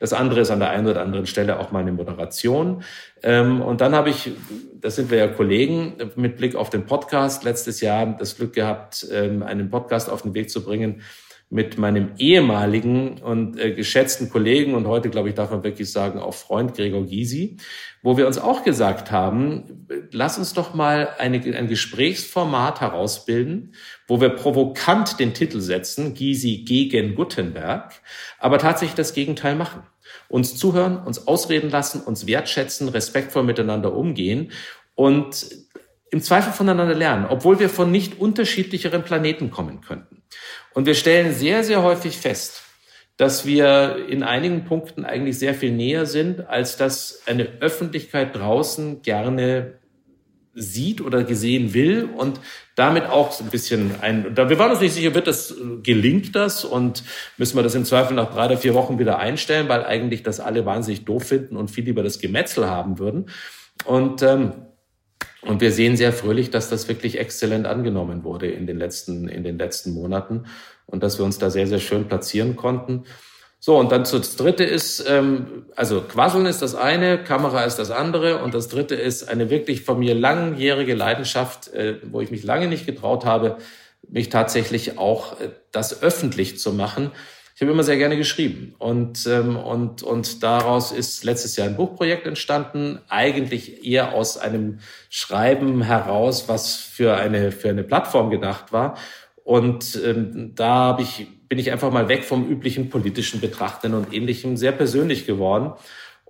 das 0.00 0.12
andere 0.12 0.40
ist 0.40 0.50
an 0.50 0.58
der 0.58 0.70
einen 0.70 0.86
oder 0.86 1.02
anderen 1.02 1.26
Stelle 1.26 1.58
auch 1.58 1.72
mal 1.72 1.80
eine 1.80 1.92
Moderation. 1.92 2.82
Ähm, 3.22 3.62
und 3.62 3.80
dann 3.80 3.94
habe 3.94 4.10
ich, 4.10 4.32
das 4.80 4.96
sind 4.96 5.10
wir 5.10 5.18
ja 5.18 5.28
Kollegen, 5.28 5.94
mit 6.16 6.36
Blick 6.36 6.56
auf 6.56 6.70
den 6.70 6.84
Podcast 6.86 7.44
letztes 7.44 7.80
Jahr 7.80 8.16
das 8.18 8.36
Glück 8.36 8.52
gehabt, 8.52 9.06
ähm, 9.10 9.42
einen 9.42 9.70
Podcast 9.70 10.10
auf 10.10 10.22
den 10.22 10.34
Weg 10.34 10.50
zu 10.50 10.64
bringen 10.64 11.02
mit 11.50 11.78
meinem 11.78 12.12
ehemaligen 12.18 13.18
und 13.18 13.58
äh, 13.60 13.72
geschätzten 13.72 14.28
Kollegen 14.28 14.74
und 14.74 14.86
heute, 14.86 15.10
glaube 15.10 15.28
ich, 15.28 15.34
darf 15.34 15.50
man 15.50 15.62
wirklich 15.62 15.92
sagen, 15.92 16.18
auch 16.18 16.34
Freund 16.34 16.74
Gregor 16.74 17.04
Gysi, 17.06 17.58
wo 18.02 18.16
wir 18.16 18.26
uns 18.26 18.38
auch 18.38 18.64
gesagt 18.64 19.10
haben, 19.10 19.86
lass 20.10 20.36
uns 20.36 20.52
doch 20.52 20.74
mal 20.74 21.10
eine, 21.18 21.36
ein 21.56 21.68
Gesprächsformat 21.68 22.80
herausbilden, 22.80 23.74
wo 24.08 24.20
wir 24.20 24.30
provokant 24.30 25.20
den 25.20 25.32
Titel 25.32 25.60
setzen, 25.60 26.14
Gysi 26.14 26.64
gegen 26.66 27.14
Gutenberg, 27.14 27.92
aber 28.38 28.58
tatsächlich 28.58 28.96
das 28.96 29.14
Gegenteil 29.14 29.54
machen. 29.54 29.82
Uns 30.28 30.56
zuhören, 30.56 30.98
uns 30.98 31.26
ausreden 31.28 31.70
lassen, 31.70 32.00
uns 32.00 32.26
wertschätzen, 32.26 32.88
respektvoll 32.88 33.42
miteinander 33.42 33.94
umgehen 33.94 34.50
und 34.94 35.46
im 36.10 36.20
Zweifel 36.20 36.52
voneinander 36.52 36.94
lernen, 36.94 37.26
obwohl 37.28 37.58
wir 37.58 37.68
von 37.68 37.90
nicht 37.90 38.20
unterschiedlicheren 38.20 39.02
Planeten 39.02 39.50
kommen 39.50 39.80
könnten. 39.80 40.13
Und 40.74 40.86
wir 40.86 40.94
stellen 40.94 41.32
sehr, 41.32 41.64
sehr 41.64 41.82
häufig 41.82 42.18
fest, 42.18 42.62
dass 43.16 43.46
wir 43.46 44.06
in 44.08 44.22
einigen 44.22 44.64
Punkten 44.64 45.04
eigentlich 45.04 45.38
sehr 45.38 45.54
viel 45.54 45.72
näher 45.72 46.04
sind, 46.04 46.48
als 46.48 46.76
dass 46.76 47.22
eine 47.26 47.44
Öffentlichkeit 47.60 48.36
draußen 48.36 49.02
gerne 49.02 49.78
sieht 50.56 51.00
oder 51.00 51.24
gesehen 51.24 51.74
will 51.74 52.08
und 52.16 52.40
damit 52.76 53.06
auch 53.06 53.32
so 53.32 53.42
ein 53.42 53.50
bisschen 53.50 53.92
ein, 54.00 54.34
da 54.34 54.48
wir 54.48 54.58
waren 54.58 54.70
uns 54.70 54.80
nicht 54.80 54.94
sicher, 54.94 55.14
wird 55.14 55.26
das, 55.26 55.54
gelingt 55.82 56.36
das 56.36 56.64
und 56.64 57.02
müssen 57.36 57.56
wir 57.56 57.62
das 57.62 57.74
im 57.74 57.84
Zweifel 57.84 58.14
nach 58.14 58.32
drei 58.32 58.46
oder 58.46 58.56
vier 58.56 58.74
Wochen 58.74 58.98
wieder 58.98 59.18
einstellen, 59.18 59.68
weil 59.68 59.84
eigentlich 59.84 60.22
das 60.22 60.40
alle 60.40 60.64
wahnsinnig 60.64 61.04
doof 61.04 61.24
finden 61.24 61.56
und 61.56 61.70
viel 61.70 61.84
lieber 61.84 62.02
das 62.02 62.20
Gemetzel 62.20 62.68
haben 62.68 62.98
würden. 62.98 63.30
Und, 63.84 64.22
ähm, 64.22 64.52
und 65.46 65.60
wir 65.60 65.72
sehen 65.72 65.96
sehr 65.96 66.12
fröhlich, 66.12 66.50
dass 66.50 66.70
das 66.70 66.88
wirklich 66.88 67.18
exzellent 67.18 67.66
angenommen 67.66 68.24
wurde 68.24 68.48
in 68.48 68.66
den 68.66 68.78
letzten, 68.78 69.28
in 69.28 69.44
den 69.44 69.58
letzten 69.58 69.92
Monaten 69.92 70.46
und 70.86 71.02
dass 71.02 71.18
wir 71.18 71.24
uns 71.24 71.38
da 71.38 71.50
sehr, 71.50 71.66
sehr 71.66 71.80
schön 71.80 72.08
platzieren 72.08 72.56
konnten. 72.56 73.04
So, 73.60 73.78
und 73.78 73.92
dann 73.92 74.02
das 74.02 74.36
dritte 74.36 74.64
ist, 74.64 75.04
ähm, 75.08 75.64
also 75.74 76.02
Quasseln 76.02 76.44
ist 76.44 76.60
das 76.60 76.74
eine, 76.74 77.16
Kamera 77.16 77.64
ist 77.64 77.76
das 77.76 77.90
andere 77.90 78.42
und 78.42 78.52
das 78.52 78.68
dritte 78.68 78.94
ist 78.94 79.26
eine 79.26 79.48
wirklich 79.48 79.82
von 79.82 79.98
mir 79.98 80.14
langjährige 80.14 80.94
Leidenschaft, 80.94 81.72
äh, 81.72 81.96
wo 82.10 82.20
ich 82.20 82.30
mich 82.30 82.44
lange 82.44 82.68
nicht 82.68 82.84
getraut 82.84 83.24
habe, 83.24 83.56
mich 84.06 84.28
tatsächlich 84.28 84.98
auch 84.98 85.40
äh, 85.40 85.48
das 85.72 86.02
öffentlich 86.02 86.58
zu 86.58 86.74
machen. 86.74 87.10
Ich 87.54 87.62
habe 87.62 87.70
immer 87.70 87.84
sehr 87.84 87.98
gerne 87.98 88.16
geschrieben 88.16 88.74
und, 88.78 89.26
ähm, 89.26 89.56
und, 89.56 90.02
und 90.02 90.42
daraus 90.42 90.90
ist 90.90 91.22
letztes 91.22 91.56
Jahr 91.56 91.68
ein 91.68 91.76
Buchprojekt 91.76 92.26
entstanden, 92.26 92.98
eigentlich 93.08 93.86
eher 93.86 94.12
aus 94.12 94.36
einem 94.38 94.80
Schreiben 95.08 95.82
heraus, 95.82 96.48
was 96.48 96.74
für 96.74 97.16
eine, 97.16 97.52
für 97.52 97.68
eine 97.68 97.84
Plattform 97.84 98.30
gedacht 98.30 98.72
war. 98.72 98.98
Und 99.44 100.00
ähm, 100.04 100.52
da 100.56 100.66
habe 100.66 101.02
ich 101.02 101.28
bin 101.48 101.60
ich 101.60 101.70
einfach 101.70 101.92
mal 101.92 102.08
weg 102.08 102.24
vom 102.24 102.48
üblichen 102.48 102.90
politischen 102.90 103.40
Betrachten 103.40 103.94
und 103.94 104.12
ähnlichem, 104.12 104.56
sehr 104.56 104.72
persönlich 104.72 105.24
geworden. 105.24 105.72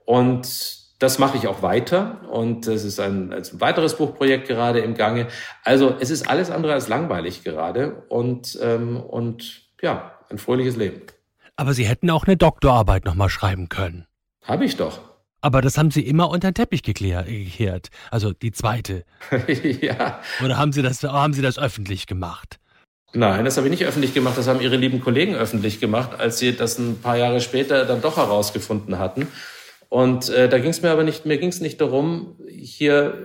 Und 0.05 0.85
das 0.99 1.19
mache 1.19 1.39
ich 1.39 1.47
auch 1.47 1.63
weiter 1.63 2.21
und 2.31 2.67
es 2.67 2.85
ist 2.85 3.01
ein, 3.01 3.33
ein 3.33 3.43
weiteres 3.55 3.97
Buchprojekt 3.97 4.49
gerade 4.49 4.81
im 4.81 4.95
Gange. 4.95 5.29
Also 5.63 5.95
es 5.99 6.11
ist 6.11 6.29
alles 6.29 6.51
andere 6.51 6.75
als 6.75 6.89
langweilig 6.89 7.43
gerade 7.43 8.03
und, 8.11 8.59
ähm, 8.61 8.99
und 8.99 9.63
ja, 9.81 10.19
ein 10.29 10.39
fröhliches 10.39 10.77
Leben. 10.77 11.03
Aber 11.57 11.75
Sie 11.75 11.87
hätten 11.87 12.11
auch 12.11 12.25
eine 12.25 12.37
Doktorarbeit 12.37 13.05
nochmal 13.05 13.29
schreiben 13.29 13.69
können. 13.69 14.07
Habe 14.43 14.65
ich 14.65 14.77
doch. 14.77 15.01
Aber 15.41 15.61
das 15.61 15.79
haben 15.79 15.91
Sie 15.91 16.01
immer 16.01 16.31
unter 16.31 16.51
den 16.51 16.55
Teppich 16.55 16.83
gekehrt. 16.83 17.91
Also 18.11 18.33
die 18.33 18.51
zweite. 18.51 19.05
ja. 19.81 20.21
Oder 20.43 20.57
haben 20.57 20.73
Sie 20.73 20.83
das, 20.83 21.03
haben 21.03 21.35
Sie 21.35 21.43
das 21.43 21.59
öffentlich 21.59 22.07
gemacht? 22.07 22.59
Nein, 23.13 23.45
das 23.45 23.57
habe 23.57 23.69
ich 23.69 23.71
nicht 23.71 23.85
öffentlich 23.85 24.15
gemacht. 24.15 24.37
Das 24.37 24.49
haben 24.49 24.61
Ihre 24.61 24.77
lieben 24.77 25.01
Kollegen 25.01 25.35
öffentlich 25.35 25.81
gemacht, 25.81 26.19
als 26.19 26.39
sie 26.39 26.57
das 26.57 26.79
ein 26.79 27.01
paar 27.01 27.17
Jahre 27.17 27.41
später 27.41 27.85
dann 27.85 28.01
doch 28.03 28.17
herausgefunden 28.17 28.99
hatten. 28.99 29.29
Und 29.89 30.31
äh, 30.31 30.49
da 30.49 30.59
ging 30.59 30.71
es 30.71 30.83
mir 30.83 30.91
aber 30.91 31.05
nicht, 31.05 31.25
mir 31.25 31.39
ging 31.39 31.51
es 31.51 31.61
nicht 31.61 31.81
darum, 31.81 32.37
hier 32.49 33.17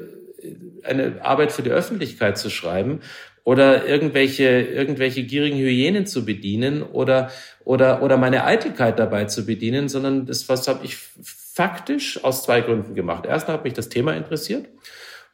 eine 0.84 1.24
Arbeit 1.24 1.52
für 1.52 1.64
die 1.64 1.72
Öffentlichkeit 1.72 2.38
zu 2.38 2.50
schreiben 2.50 3.02
oder 3.50 3.88
irgendwelche, 3.88 4.62
irgendwelche 4.62 5.24
gierigen 5.24 5.58
Hyänen 5.58 6.06
zu 6.06 6.24
bedienen 6.24 6.84
oder, 6.84 7.32
oder, 7.66 8.04
oder 8.04 8.16
meine 8.16 8.44
Eitelkeit 8.44 9.00
dabei 9.00 9.26
zu 9.26 9.44
bedienen, 9.44 9.90
sondern 9.90 10.28
das 10.28 10.48
was 10.50 10.68
habe 10.68 10.86
ich 10.86 10.96
faktisch 10.96 12.24
aus 12.24 12.44
zwei 12.44 12.62
Gründen 12.62 12.94
gemacht. 12.94 13.26
Erstens 13.28 13.54
hat 13.54 13.64
mich 13.64 13.74
das 13.74 13.90
Thema 13.90 14.14
interessiert 14.14 14.68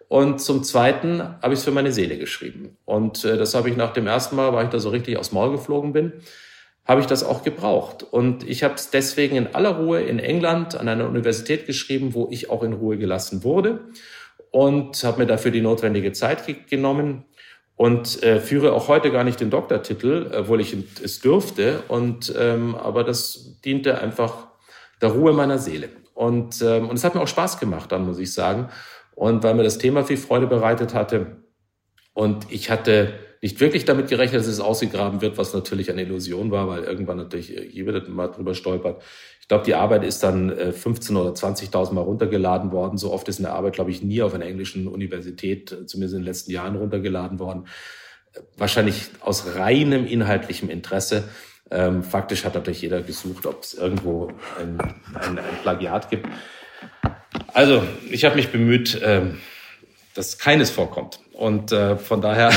Und 0.08 0.40
zum 0.40 0.64
Zweiten 0.64 1.22
habe 1.42 1.56
ich 1.56 1.60
es 1.60 1.66
für 1.66 1.72
meine 1.72 1.92
Seele 1.92 2.18
geschrieben. 2.18 2.78
Und 2.86 3.26
äh, 3.26 3.36
das 3.36 3.54
habe 3.54 3.70
ich 3.70 3.76
nach 3.76 3.92
dem 3.92 4.08
ersten 4.08 4.38
Mal, 4.38 4.54
weil 4.54 4.64
ich 4.64 4.72
da 4.72 4.80
so 4.80 4.92
richtig 4.92 5.18
aufs 5.18 5.34
Maul 5.34 5.52
geflogen 5.52 5.92
bin, 5.92 6.14
habe 6.86 7.02
ich 7.02 7.08
das 7.08 7.22
auch 7.22 7.44
gebraucht. 7.44 8.04
Und 8.04 8.48
ich 8.48 8.64
habe 8.64 8.76
es 8.76 8.92
deswegen 8.92 9.36
in 9.36 9.56
aller 9.56 9.72
Ruhe 9.72 10.00
in 10.00 10.20
England 10.20 10.80
an 10.80 10.88
einer 10.88 11.06
Universität 11.06 11.66
geschrieben, 11.66 12.14
wo 12.14 12.30
ich 12.32 12.50
auch 12.50 12.64
in 12.64 12.72
Ruhe 12.72 12.98
gelassen 12.98 13.44
wurde 13.44 13.82
und 14.52 15.04
habe 15.04 15.20
mir 15.20 15.28
dafür 15.28 15.52
die 15.52 15.60
notwendige 15.60 16.14
Zeit 16.14 16.44
genommen 16.70 17.26
und 17.76 18.24
äh, 18.24 18.40
führe 18.40 18.74
auch 18.74 18.88
heute 18.88 19.12
gar 19.12 19.24
nicht 19.24 19.40
den 19.40 19.50
Doktortitel, 19.50 20.32
obwohl 20.34 20.62
ich 20.62 20.76
es 21.04 21.20
dürfte. 21.20 21.84
Und 21.88 22.34
ähm, 22.38 22.76
aber 22.76 23.04
das 23.04 23.60
diente 23.64 24.00
einfach 24.00 24.48
der 25.02 25.10
Ruhe 25.10 25.34
meiner 25.34 25.58
Seele. 25.58 25.90
Und 26.14 26.62
ähm, 26.62 26.90
und 26.90 26.96
es 26.96 27.04
hat 27.04 27.16
mir 27.16 27.22
auch 27.22 27.28
Spaß 27.28 27.60
gemacht, 27.60 27.92
dann 27.92 28.06
muss 28.06 28.20
ich 28.20 28.34
sagen. 28.34 28.70
Und 29.14 29.44
weil 29.44 29.56
mir 29.56 29.64
das 29.64 29.78
Thema 29.78 30.04
viel 30.04 30.18
Freude 30.18 30.48
bereitet 30.48 30.94
hatte 30.94 31.38
und 32.14 32.48
ich 32.50 32.70
hatte 32.70 33.14
nicht 33.42 33.60
wirklich 33.60 33.86
damit 33.86 34.08
gerechnet, 34.08 34.40
dass 34.40 34.48
es 34.48 34.60
ausgegraben 34.60 35.22
wird, 35.22 35.38
was 35.38 35.54
natürlich 35.54 35.92
eine 35.92 36.02
Illusion 36.02 36.50
war, 36.50 36.68
weil 36.68 36.84
irgendwann 36.84 37.18
natürlich 37.18 37.50
jeder 37.50 38.02
mal 38.10 38.30
drüber 38.30 38.56
stolpert. 38.56 39.04
Ich 39.46 39.50
glaube, 39.50 39.64
die 39.64 39.76
Arbeit 39.76 40.04
ist 40.04 40.24
dann 40.24 40.50
15 40.74 41.16
äh, 41.16 41.20
oder 41.20 41.30
20.000 41.30 41.94
Mal 41.94 42.02
runtergeladen 42.02 42.72
worden. 42.72 42.98
So 42.98 43.14
oft 43.14 43.28
ist 43.28 43.38
eine 43.38 43.52
Arbeit, 43.52 43.74
glaube 43.74 43.92
ich, 43.92 44.02
nie 44.02 44.24
auf 44.24 44.34
einer 44.34 44.48
englischen 44.48 44.88
Universität, 44.88 45.70
zumindest 45.86 46.16
in 46.16 46.22
den 46.22 46.26
letzten 46.26 46.52
Jahren, 46.52 46.76
runtergeladen 46.76 47.38
worden. 47.38 47.68
Wahrscheinlich 48.58 49.12
aus 49.20 49.56
reinem 49.56 50.08
inhaltlichem 50.08 50.68
Interesse. 50.68 51.26
Ähm, 51.70 52.02
faktisch 52.02 52.44
hat 52.44 52.56
natürlich 52.56 52.82
jeder 52.82 53.04
gesucht, 53.04 53.46
ob 53.46 53.62
es 53.62 53.76
irgendwo 53.76 54.32
ein, 54.60 54.80
ein, 55.14 55.38
ein, 55.38 55.58
Plagiat 55.62 56.10
gibt. 56.10 56.28
Also, 57.54 57.84
ich 58.10 58.26
habe 58.26 58.38
mich 58.38 58.52
bemüht, 58.52 59.00
ähm, 59.04 59.38
dass 60.16 60.40
keines 60.40 60.72
vorkommt. 60.72 61.20
Und 61.34 61.72
äh, 61.72 61.98
von 61.98 62.20
daher 62.20 62.52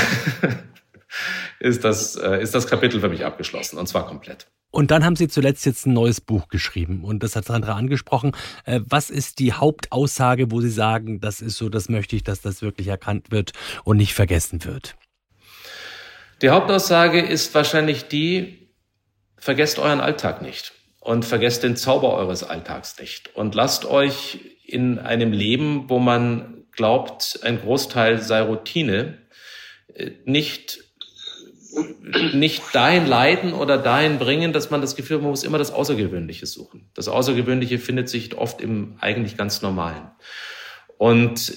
ist 1.60 1.84
das, 1.84 2.16
äh, 2.16 2.40
ist 2.40 2.54
das 2.54 2.66
Kapitel 2.66 2.98
für 2.98 3.10
mich 3.10 3.26
abgeschlossen 3.26 3.78
und 3.78 3.88
zwar 3.88 4.06
komplett. 4.06 4.46
Und 4.70 4.90
dann 4.90 5.04
haben 5.04 5.16
Sie 5.16 5.28
zuletzt 5.28 5.64
jetzt 5.64 5.86
ein 5.86 5.94
neues 5.94 6.20
Buch 6.20 6.48
geschrieben 6.48 7.02
und 7.04 7.22
das 7.22 7.36
hat 7.36 7.46
Sandra 7.46 7.74
angesprochen. 7.74 8.32
Äh, 8.64 8.80
was 8.84 9.08
ist 9.08 9.38
die 9.38 9.54
Hauptaussage, 9.54 10.50
wo 10.50 10.60
Sie 10.60 10.70
sagen, 10.70 11.20
das 11.20 11.40
ist 11.40 11.56
so, 11.56 11.68
das 11.68 11.88
möchte 11.88 12.16
ich, 12.16 12.22
dass 12.22 12.42
das 12.42 12.60
wirklich 12.60 12.88
erkannt 12.88 13.30
wird 13.30 13.52
und 13.84 13.96
nicht 13.96 14.12
vergessen 14.12 14.64
wird? 14.64 14.96
Die 16.42 16.50
Hauptaussage 16.50 17.20
ist 17.20 17.54
wahrscheinlich 17.54 18.08
die, 18.08 18.68
vergesst 19.38 19.78
euren 19.78 20.00
Alltag 20.00 20.42
nicht 20.42 20.72
und 21.00 21.24
vergesst 21.24 21.62
den 21.62 21.76
Zauber 21.76 22.12
eures 22.14 22.44
Alltags 22.44 22.98
nicht 23.00 23.34
und 23.34 23.54
lasst 23.54 23.86
euch 23.86 24.38
in 24.64 24.98
einem 24.98 25.32
Leben, 25.32 25.88
wo 25.88 25.98
man 25.98 26.66
glaubt, 26.72 27.40
ein 27.42 27.58
Großteil 27.58 28.20
sei 28.20 28.42
Routine, 28.42 29.18
äh, 29.94 30.10
nicht 30.26 30.87
nicht 32.32 32.62
dahin 32.74 33.06
leiten 33.06 33.52
oder 33.52 33.78
dahin 33.78 34.18
bringen, 34.18 34.52
dass 34.52 34.70
man 34.70 34.80
das 34.80 34.96
Gefühl 34.96 35.18
man 35.18 35.30
muss 35.30 35.44
immer 35.44 35.58
das 35.58 35.70
Außergewöhnliche 35.70 36.46
suchen. 36.46 36.90
Das 36.94 37.08
Außergewöhnliche 37.08 37.78
findet 37.78 38.08
sich 38.08 38.36
oft 38.36 38.60
im 38.60 38.96
eigentlich 39.00 39.36
ganz 39.36 39.62
Normalen. 39.62 40.10
Und 40.96 41.52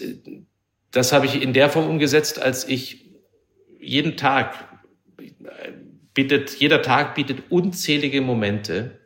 das 0.91 1.13
habe 1.13 1.25
ich 1.25 1.41
in 1.41 1.53
der 1.53 1.69
Form 1.69 1.89
umgesetzt, 1.89 2.41
als 2.41 2.67
ich 2.67 3.09
jeden 3.79 4.17
Tag 4.17 4.55
bietet, 6.13 6.51
jeder 6.59 6.81
Tag 6.81 7.15
bietet 7.15 7.43
unzählige 7.49 8.21
Momente, 8.21 8.99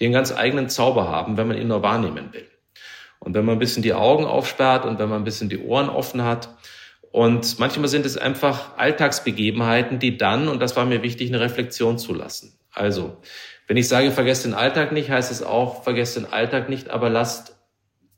die 0.00 0.06
einen 0.06 0.14
ganz 0.14 0.32
eigenen 0.32 0.68
Zauber 0.68 1.08
haben, 1.08 1.36
wenn 1.36 1.48
man 1.48 1.58
ihn 1.58 1.68
nur 1.68 1.82
wahrnehmen 1.82 2.32
will. 2.32 2.48
Und 3.18 3.34
wenn 3.34 3.44
man 3.44 3.56
ein 3.56 3.60
bisschen 3.60 3.82
die 3.82 3.94
Augen 3.94 4.24
aufsperrt 4.24 4.84
und 4.84 4.98
wenn 4.98 5.08
man 5.08 5.22
ein 5.22 5.24
bisschen 5.24 5.48
die 5.48 5.58
Ohren 5.58 5.88
offen 5.88 6.24
hat, 6.24 6.56
und 7.12 7.58
manchmal 7.58 7.88
sind 7.88 8.06
es 8.06 8.16
einfach 8.16 8.76
Alltagsbegebenheiten, 8.78 9.98
die 9.98 10.16
dann, 10.16 10.48
und 10.48 10.60
das 10.60 10.76
war 10.76 10.86
mir 10.86 11.02
wichtig, 11.02 11.28
eine 11.28 11.40
Reflexion 11.40 11.98
zulassen. 11.98 12.54
Also, 12.72 13.18
wenn 13.66 13.76
ich 13.76 13.86
sage, 13.86 14.10
vergesst 14.10 14.46
den 14.46 14.54
Alltag 14.54 14.92
nicht, 14.92 15.10
heißt 15.10 15.30
es 15.30 15.42
auch, 15.42 15.84
vergesst 15.84 16.16
den 16.16 16.32
Alltag 16.32 16.70
nicht, 16.70 16.88
aber 16.88 17.10
lasst 17.10 17.54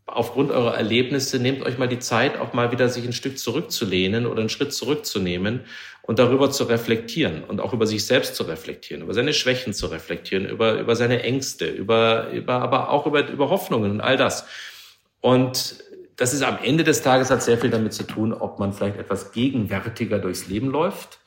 aufgrund 0.06 0.52
eurer 0.52 0.76
Erlebnisse, 0.76 1.40
nehmt 1.40 1.64
euch 1.66 1.76
mal 1.76 1.88
die 1.88 1.98
Zeit, 1.98 2.38
auch 2.38 2.52
mal 2.52 2.70
wieder 2.70 2.88
sich 2.88 3.04
ein 3.04 3.12
Stück 3.12 3.36
zurückzulehnen 3.36 4.26
oder 4.26 4.40
einen 4.40 4.48
Schritt 4.48 4.72
zurückzunehmen 4.72 5.62
und 6.02 6.20
darüber 6.20 6.52
zu 6.52 6.64
reflektieren 6.64 7.42
und 7.42 7.60
auch 7.60 7.72
über 7.72 7.88
sich 7.88 8.06
selbst 8.06 8.36
zu 8.36 8.44
reflektieren, 8.44 9.02
über 9.02 9.14
seine 9.14 9.32
Schwächen 9.32 9.72
zu 9.72 9.86
reflektieren, 9.86 10.46
über, 10.46 10.78
über 10.78 10.94
seine 10.94 11.22
Ängste, 11.22 11.66
über, 11.66 12.30
über, 12.30 12.60
aber 12.60 12.90
auch 12.90 13.06
über, 13.06 13.26
über 13.26 13.50
Hoffnungen 13.50 13.90
und 13.90 14.00
all 14.00 14.16
das. 14.16 14.46
Und 15.20 15.83
das 16.16 16.32
ist 16.32 16.42
am 16.42 16.58
Ende 16.62 16.84
des 16.84 17.02
Tages 17.02 17.30
hat 17.30 17.42
sehr 17.42 17.58
viel 17.58 17.70
damit 17.70 17.92
zu 17.92 18.04
tun, 18.04 18.32
ob 18.32 18.58
man 18.58 18.72
vielleicht 18.72 18.98
etwas 18.98 19.32
gegenwärtiger 19.32 20.18
durchs 20.18 20.46
Leben 20.46 20.70
läuft 20.70 21.20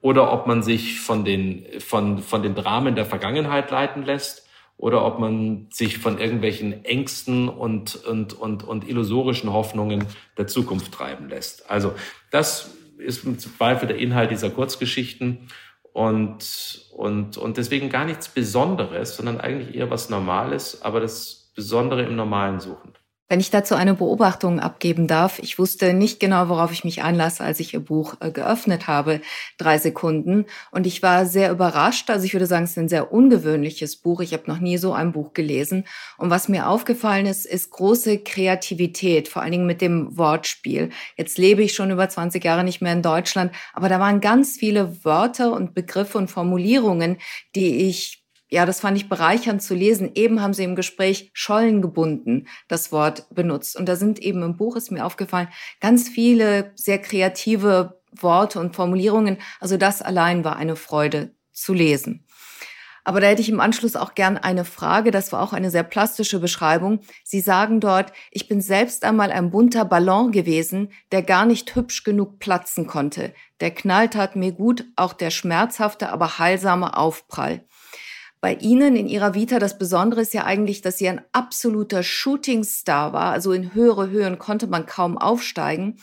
oder 0.00 0.32
ob 0.32 0.46
man 0.46 0.62
sich 0.62 1.00
von 1.00 1.24
den, 1.24 1.66
von, 1.80 2.18
von 2.18 2.42
den 2.42 2.54
Dramen 2.54 2.94
der 2.94 3.06
Vergangenheit 3.06 3.70
leiten 3.70 4.04
lässt 4.04 4.46
oder 4.76 5.04
ob 5.04 5.18
man 5.18 5.68
sich 5.70 5.98
von 5.98 6.18
irgendwelchen 6.18 6.84
Ängsten 6.84 7.48
und, 7.48 7.96
und, 8.04 8.34
und, 8.34 8.62
und 8.62 8.88
illusorischen 8.88 9.52
Hoffnungen 9.52 10.04
der 10.36 10.46
Zukunft 10.46 10.92
treiben 10.92 11.28
lässt. 11.28 11.70
Also 11.70 11.94
das 12.30 12.74
ist 12.98 13.24
im 13.24 13.38
Zweifel 13.38 13.88
der 13.88 13.98
Inhalt 13.98 14.30
dieser 14.30 14.50
Kurzgeschichten 14.50 15.48
und, 15.92 16.90
und, 16.94 17.38
und 17.38 17.56
deswegen 17.56 17.88
gar 17.88 18.04
nichts 18.04 18.28
Besonderes, 18.28 19.16
sondern 19.16 19.40
eigentlich 19.40 19.74
eher 19.74 19.90
was 19.90 20.10
Normales, 20.10 20.82
aber 20.82 21.00
das 21.00 21.52
Besondere 21.54 22.02
im 22.02 22.16
Normalen 22.16 22.60
suchen. 22.60 22.92
Wenn 23.28 23.40
ich 23.40 23.50
dazu 23.50 23.74
eine 23.74 23.94
Beobachtung 23.94 24.60
abgeben 24.60 25.08
darf, 25.08 25.40
ich 25.40 25.58
wusste 25.58 25.92
nicht 25.92 26.20
genau, 26.20 26.48
worauf 26.48 26.70
ich 26.70 26.84
mich 26.84 27.02
einlasse, 27.02 27.42
als 27.42 27.58
ich 27.58 27.74
Ihr 27.74 27.80
Buch 27.80 28.14
äh, 28.20 28.30
geöffnet 28.30 28.86
habe, 28.86 29.20
drei 29.58 29.78
Sekunden. 29.78 30.46
Und 30.70 30.86
ich 30.86 31.02
war 31.02 31.26
sehr 31.26 31.50
überrascht. 31.50 32.08
Also 32.08 32.24
ich 32.24 32.34
würde 32.34 32.46
sagen, 32.46 32.64
es 32.64 32.70
ist 32.70 32.78
ein 32.78 32.88
sehr 32.88 33.12
ungewöhnliches 33.12 33.96
Buch. 33.96 34.20
Ich 34.20 34.32
habe 34.32 34.44
noch 34.46 34.60
nie 34.60 34.78
so 34.78 34.92
ein 34.92 35.10
Buch 35.10 35.32
gelesen. 35.32 35.84
Und 36.18 36.30
was 36.30 36.48
mir 36.48 36.68
aufgefallen 36.68 37.26
ist, 37.26 37.46
ist 37.46 37.70
große 37.70 38.18
Kreativität, 38.18 39.26
vor 39.26 39.42
allen 39.42 39.52
Dingen 39.52 39.66
mit 39.66 39.80
dem 39.80 40.16
Wortspiel. 40.16 40.90
Jetzt 41.16 41.36
lebe 41.36 41.64
ich 41.64 41.74
schon 41.74 41.90
über 41.90 42.08
20 42.08 42.44
Jahre 42.44 42.62
nicht 42.62 42.80
mehr 42.80 42.92
in 42.92 43.02
Deutschland, 43.02 43.50
aber 43.74 43.88
da 43.88 43.98
waren 43.98 44.20
ganz 44.20 44.56
viele 44.56 45.04
Wörter 45.04 45.52
und 45.52 45.74
Begriffe 45.74 46.16
und 46.18 46.30
Formulierungen, 46.30 47.18
die 47.56 47.88
ich 47.88 48.25
ja, 48.56 48.64
das 48.64 48.80
fand 48.80 48.96
ich 48.96 49.10
bereichernd 49.10 49.60
zu 49.60 49.74
lesen. 49.74 50.12
Eben 50.14 50.40
haben 50.40 50.54
sie 50.54 50.64
im 50.64 50.76
Gespräch 50.76 51.30
Schollen 51.34 51.82
gebunden 51.82 52.48
das 52.68 52.90
Wort 52.90 53.26
benutzt. 53.28 53.76
Und 53.76 53.86
da 53.86 53.96
sind 53.96 54.18
eben 54.18 54.42
im 54.42 54.56
Buch, 54.56 54.76
ist 54.76 54.90
mir 54.90 55.04
aufgefallen, 55.04 55.48
ganz 55.78 56.08
viele 56.08 56.72
sehr 56.74 56.98
kreative 56.98 58.00
Worte 58.12 58.58
und 58.58 58.74
Formulierungen. 58.74 59.36
Also 59.60 59.76
das 59.76 60.00
allein 60.00 60.42
war 60.42 60.56
eine 60.56 60.74
Freude 60.74 61.34
zu 61.52 61.74
lesen. 61.74 62.24
Aber 63.04 63.20
da 63.20 63.26
hätte 63.26 63.42
ich 63.42 63.50
im 63.50 63.60
Anschluss 63.60 63.94
auch 63.94 64.14
gern 64.14 64.38
eine 64.38 64.64
Frage. 64.64 65.10
Das 65.10 65.32
war 65.32 65.42
auch 65.42 65.52
eine 65.52 65.70
sehr 65.70 65.82
plastische 65.82 66.40
Beschreibung. 66.40 67.00
Sie 67.24 67.40
sagen 67.40 67.78
dort, 67.78 68.10
ich 68.30 68.48
bin 68.48 68.62
selbst 68.62 69.04
einmal 69.04 69.32
ein 69.32 69.50
bunter 69.50 69.84
Ballon 69.84 70.32
gewesen, 70.32 70.92
der 71.12 71.22
gar 71.22 71.44
nicht 71.44 71.76
hübsch 71.76 72.04
genug 72.04 72.38
platzen 72.38 72.86
konnte. 72.86 73.34
Der 73.60 73.72
Knall 73.72 74.08
tat 74.08 74.34
mir 74.34 74.52
gut, 74.52 74.86
auch 74.96 75.12
der 75.12 75.30
schmerzhafte, 75.30 76.08
aber 76.08 76.38
heilsame 76.38 76.96
Aufprall 76.96 77.62
bei 78.40 78.54
Ihnen 78.54 78.96
in 78.96 79.08
Ihrer 79.08 79.34
Vita 79.34 79.58
das 79.58 79.78
Besondere 79.78 80.20
ist 80.20 80.34
ja 80.34 80.44
eigentlich, 80.44 80.82
dass 80.82 80.98
Sie 80.98 81.08
ein 81.08 81.22
absoluter 81.32 82.02
Shootingstar 82.02 83.12
war. 83.12 83.32
Also 83.32 83.52
in 83.52 83.74
höhere 83.74 84.10
Höhen 84.10 84.38
konnte 84.38 84.66
man 84.66 84.86
kaum 84.86 85.18
aufsteigen 85.18 85.98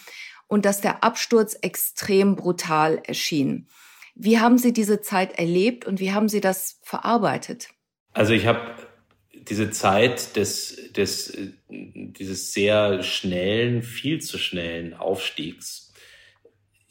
und 0.47 0.65
dass 0.65 0.81
der 0.81 1.03
Absturz 1.03 1.57
extrem 1.61 2.35
brutal 2.35 3.01
erschien. 3.05 3.67
Wie 4.15 4.39
haben 4.39 4.57
Sie 4.57 4.73
diese 4.73 5.01
Zeit 5.01 5.39
erlebt 5.39 5.85
und 5.85 5.99
wie 5.99 6.11
haben 6.11 6.29
Sie 6.29 6.41
das 6.41 6.79
verarbeitet? 6.83 7.69
Also 8.11 8.33
ich 8.33 8.45
habe 8.45 8.75
diese 9.31 9.71
Zeit 9.71 10.35
des, 10.35 10.91
des, 10.93 11.37
dieses 11.69 12.53
sehr 12.53 13.03
schnellen, 13.03 13.81
viel 13.81 14.21
zu 14.21 14.37
schnellen 14.37 14.93
Aufstiegs 14.93 15.92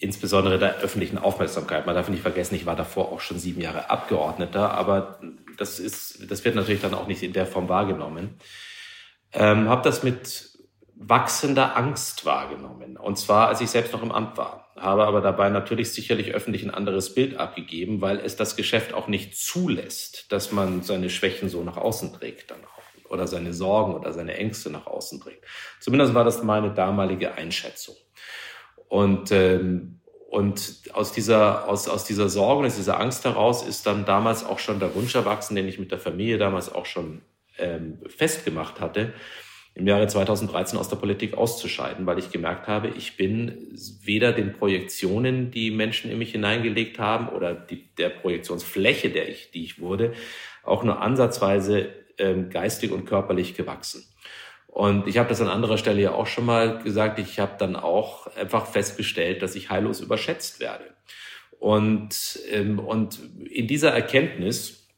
insbesondere 0.03 0.59
der 0.59 0.79
öffentlichen 0.79 1.17
Aufmerksamkeit. 1.17 1.87
Man 1.87 1.95
darf 1.95 2.09
nicht 2.09 2.23
vergessen, 2.23 2.57
ich 2.57 2.67
war 2.67 2.75
davor 2.77 3.13
auch 3.13 3.21
schon 3.21 3.39
sieben 3.39 3.61
Jahre 3.61 3.89
Abgeordneter, 3.89 4.73
aber 4.73 5.21
das 5.57 5.79
ist, 5.79 6.31
das 6.31 6.45
wird 6.45 6.57
natürlich 6.57 6.81
dann 6.81 6.95
auch 6.95 7.07
nicht 7.07 7.23
in 7.23 7.33
der 7.33 7.47
Form 7.47 7.69
wahrgenommen. 7.69 8.37
Ähm, 9.33 9.69
habe 9.69 9.83
das 9.83 10.03
mit 10.03 10.51
wachsender 10.97 11.77
Angst 11.77 12.27
wahrgenommen. 12.27 12.97
Und 12.97 13.19
zwar, 13.19 13.49
als 13.49 13.61
ich 13.61 13.71
selbst 13.71 13.93
noch 13.93 14.03
im 14.03 14.13
Amt 14.13 14.37
war. 14.37 14.73
Habe 14.77 15.05
aber 15.07 15.21
dabei 15.21 15.51
natürlich 15.51 15.93
sicherlich 15.93 16.33
öffentlich 16.33 16.63
ein 16.65 16.71
anderes 16.71 17.15
Bild 17.15 17.37
abgegeben, 17.37 18.01
weil 18.01 18.19
es 18.19 18.37
das 18.37 18.57
Geschäft 18.57 18.95
auch 18.95 19.07
nicht 19.07 19.37
zulässt, 19.37 20.33
dass 20.33 20.51
man 20.51 20.83
seine 20.83 21.11
Schwächen 21.11 21.49
so 21.49 21.63
nach 21.63 21.77
außen 21.77 22.13
trägt 22.13 22.51
dann 22.51 22.65
auch. 22.65 23.11
Oder 23.11 23.27
seine 23.27 23.53
Sorgen 23.53 23.95
oder 23.95 24.13
seine 24.13 24.35
Ängste 24.35 24.71
nach 24.71 24.87
außen 24.87 25.21
trägt. 25.21 25.45
Zumindest 25.81 26.15
war 26.15 26.25
das 26.25 26.43
meine 26.43 26.73
damalige 26.73 27.35
Einschätzung. 27.35 27.95
Und, 28.93 29.33
ähm, 29.33 30.01
und 30.29 30.83
aus 30.93 31.13
dieser, 31.13 31.67
aus, 31.67 31.89
aus 31.89 32.05
dieser 32.05 32.29
Sorge, 32.29 32.67
aus 32.67 32.77
dieser 32.77 33.01
Angst 33.01 33.25
heraus 33.25 33.67
ist 33.67 33.87
dann 33.87 34.05
damals 34.05 34.45
auch 34.45 34.59
schon 34.59 34.81
der 34.81 34.95
Wunsch 34.95 35.15
erwachsen, 35.15 35.57
den 35.57 35.67
ich 35.67 35.79
mit 35.79 35.91
der 35.91 35.99
Familie 35.99 36.37
damals 36.37 36.71
auch 36.71 36.85
schon 36.85 37.23
ähm, 37.57 38.01
festgemacht 38.07 38.83
hatte, 38.83 39.15
im 39.75 39.87
Jahre 39.87 40.09
2013 40.09 40.79
aus 40.79 40.91
der 40.91 40.97
Politik 40.97 41.39
auszuscheiden, 41.39 42.05
weil 42.05 42.19
ich 42.19 42.33
gemerkt 42.33 42.69
habe, 42.69 42.89
ich 42.89 43.17
bin 43.17 43.75
weder 44.03 44.35
den 44.35 44.53
Projektionen, 44.53 45.51
die 45.51 45.71
Menschen 45.71 46.11
in 46.11 46.19
mich 46.19 46.33
hineingelegt 46.33 46.99
haben 46.99 47.31
oder 47.31 47.55
die, 47.55 47.95
der 47.97 48.11
Projektionsfläche, 48.11 49.09
der 49.09 49.27
ich, 49.31 49.53
die 49.53 49.65
ich 49.65 49.81
wurde, 49.81 50.13
auch 50.65 50.85
nur 50.85 51.01
ansatzweise 51.01 51.89
ähm, 52.19 52.51
geistig 52.51 52.93
und 52.93 53.07
körperlich 53.07 53.55
gewachsen. 53.55 54.05
Und 54.73 55.07
ich 55.07 55.19
habe 55.19 55.29
das 55.29 55.43
an 55.43 55.49
anderer 55.49 55.77
Stelle 55.77 56.01
ja 56.01 56.13
auch 56.13 56.27
schon 56.27 56.47
mal 56.47 56.79
gesagt, 56.79 57.19
ich 57.19 57.39
habe 57.39 57.53
dann 57.59 57.77
auch 57.77 58.27
einfach 58.37 58.67
festgestellt, 58.67 59.43
dass 59.43 59.55
ich 59.55 59.69
heillos 59.69 60.01
überschätzt 60.01 60.61
werde. 60.61 60.85
Und, 61.59 62.41
ähm, 62.51 62.79
und 62.79 63.21
in 63.51 63.67
dieser 63.67 63.91
Erkenntnis 63.91 64.89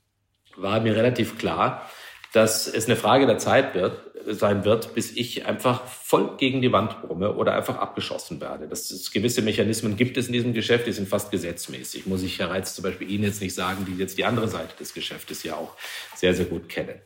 war 0.54 0.78
mir 0.78 0.94
relativ 0.94 1.38
klar, 1.38 1.90
dass 2.32 2.68
es 2.68 2.86
eine 2.86 2.94
Frage 2.94 3.26
der 3.26 3.38
Zeit 3.38 3.74
wird, 3.74 4.00
sein 4.26 4.64
wird, 4.64 4.94
bis 4.94 5.10
ich 5.16 5.44
einfach 5.44 5.84
voll 5.86 6.36
gegen 6.36 6.62
die 6.62 6.70
Wand 6.70 7.02
brumme 7.02 7.34
oder 7.34 7.54
einfach 7.54 7.76
abgeschossen 7.76 8.40
werde. 8.40 8.68
Das 8.68 8.92
ist, 8.92 9.10
gewisse 9.10 9.42
Mechanismen 9.42 9.96
gibt 9.96 10.16
es 10.16 10.28
in 10.28 10.32
diesem 10.32 10.54
Geschäft, 10.54 10.86
die 10.86 10.92
sind 10.92 11.08
fast 11.08 11.32
gesetzmäßig. 11.32 12.06
Muss 12.06 12.22
ich 12.22 12.38
Herr 12.38 12.50
Reitz 12.50 12.76
zum 12.76 12.84
Beispiel 12.84 13.10
Ihnen 13.10 13.24
jetzt 13.24 13.42
nicht 13.42 13.56
sagen, 13.56 13.84
die 13.86 14.00
jetzt 14.00 14.18
die 14.18 14.24
andere 14.24 14.46
Seite 14.46 14.76
des 14.78 14.94
Geschäftes 14.94 15.42
ja 15.42 15.56
auch 15.56 15.76
sehr, 16.14 16.32
sehr 16.32 16.46
gut 16.46 16.68
kennen. 16.68 17.00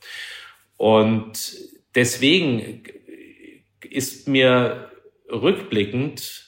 Und 0.77 1.57
deswegen 1.99 2.85
ist 3.91 4.29
mir 4.29 4.93
rückblickend 5.29 6.47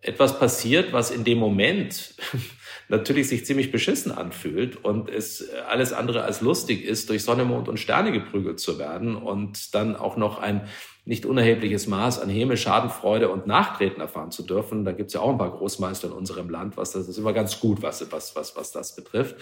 etwas 0.00 0.38
passiert, 0.38 0.94
was 0.94 1.10
in 1.10 1.24
dem 1.24 1.36
Moment 1.36 2.14
natürlich 2.88 3.28
sich 3.28 3.44
ziemlich 3.44 3.70
beschissen 3.70 4.12
anfühlt 4.12 4.82
und 4.82 5.10
es 5.10 5.50
alles 5.68 5.92
andere 5.92 6.22
als 6.22 6.40
lustig 6.40 6.86
ist, 6.86 7.10
durch 7.10 7.22
Sonne, 7.22 7.44
Mond 7.44 7.68
und 7.68 7.78
Sterne 7.78 8.12
geprügelt 8.12 8.60
zu 8.60 8.78
werden 8.78 9.14
und 9.14 9.74
dann 9.74 9.94
auch 9.94 10.16
noch 10.16 10.38
ein 10.38 10.66
nicht 11.04 11.26
unerhebliches 11.26 11.86
Maß 11.86 12.20
an 12.20 12.30
Häme, 12.30 12.56
Schadenfreude 12.56 13.28
und 13.28 13.46
Nachtreten 13.46 14.00
erfahren 14.00 14.30
zu 14.30 14.42
dürfen. 14.42 14.86
Da 14.86 14.92
gibt 14.92 15.08
es 15.08 15.14
ja 15.14 15.20
auch 15.20 15.30
ein 15.30 15.38
paar 15.38 15.50
Großmeister 15.50 16.08
in 16.08 16.14
unserem 16.14 16.48
Land, 16.48 16.78
was 16.78 16.92
das 16.92 17.08
ist 17.08 17.18
immer 17.18 17.34
ganz 17.34 17.60
gut, 17.60 17.82
was, 17.82 18.10
was, 18.10 18.34
was, 18.34 18.56
was 18.56 18.72
das 18.72 18.96
betrifft. 18.96 19.36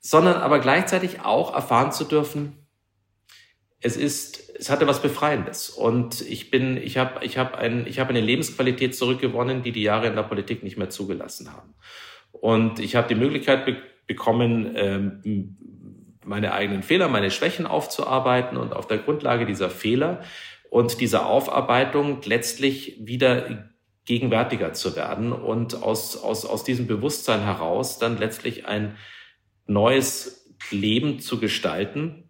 Sondern 0.00 0.38
aber 0.38 0.58
gleichzeitig 0.58 1.20
auch 1.20 1.54
erfahren 1.54 1.92
zu 1.92 2.02
dürfen, 2.02 2.59
es 3.82 3.96
ist, 3.96 4.52
es 4.58 4.70
hatte 4.70 4.86
was 4.86 5.00
Befreiendes. 5.02 5.70
Und 5.70 6.20
ich 6.20 6.50
bin, 6.50 6.76
ich 6.76 6.98
habe, 6.98 7.24
ich 7.24 7.38
habe 7.38 7.56
ein, 7.58 7.86
ich 7.86 7.98
habe 7.98 8.10
eine 8.10 8.20
Lebensqualität 8.20 8.94
zurückgewonnen, 8.94 9.62
die 9.62 9.72
die 9.72 9.82
Jahre 9.82 10.08
in 10.08 10.16
der 10.16 10.22
Politik 10.22 10.62
nicht 10.62 10.76
mehr 10.76 10.90
zugelassen 10.90 11.52
haben. 11.52 11.74
Und 12.32 12.78
ich 12.78 12.94
habe 12.96 13.08
die 13.08 13.14
Möglichkeit 13.14 13.64
be 13.64 13.76
bekommen, 14.06 14.72
ähm, 14.74 15.56
meine 16.24 16.52
eigenen 16.52 16.82
Fehler, 16.82 17.06
meine 17.06 17.30
Schwächen 17.30 17.64
aufzuarbeiten 17.64 18.58
und 18.58 18.72
auf 18.72 18.88
der 18.88 18.98
Grundlage 18.98 19.46
dieser 19.46 19.70
Fehler 19.70 20.22
und 20.68 21.00
dieser 21.00 21.26
Aufarbeitung 21.26 22.20
letztlich 22.24 22.96
wieder 23.00 23.70
gegenwärtiger 24.06 24.72
zu 24.72 24.96
werden 24.96 25.32
und 25.32 25.84
aus, 25.84 26.16
aus, 26.16 26.44
aus 26.44 26.64
diesem 26.64 26.88
Bewusstsein 26.88 27.44
heraus 27.44 28.00
dann 28.00 28.18
letztlich 28.18 28.66
ein 28.66 28.96
neues 29.66 30.56
Leben 30.72 31.20
zu 31.20 31.38
gestalten, 31.38 32.29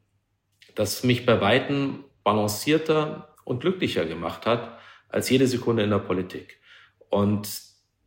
das 0.74 1.04
mich 1.04 1.26
bei 1.26 1.40
Weitem 1.40 2.04
balancierter 2.24 3.34
und 3.44 3.60
glücklicher 3.60 4.04
gemacht 4.04 4.46
hat 4.46 4.78
als 5.08 5.28
jede 5.30 5.46
Sekunde 5.46 5.82
in 5.82 5.90
der 5.90 5.98
Politik. 5.98 6.60
Und 7.08 7.48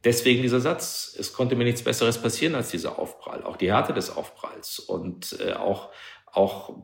deswegen 0.03 0.41
dieser 0.41 0.61
Satz, 0.61 1.15
es 1.19 1.33
konnte 1.33 1.55
mir 1.55 1.65
nichts 1.65 1.83
Besseres 1.83 2.21
passieren 2.21 2.55
als 2.55 2.71
dieser 2.71 2.99
Aufprall, 2.99 3.43
auch 3.43 3.57
die 3.57 3.71
Härte 3.71 3.93
des 3.93 4.15
Aufpralls 4.15 4.79
und 4.79 5.37
äh, 5.39 5.53
auch, 5.53 5.89
auch 6.25 6.75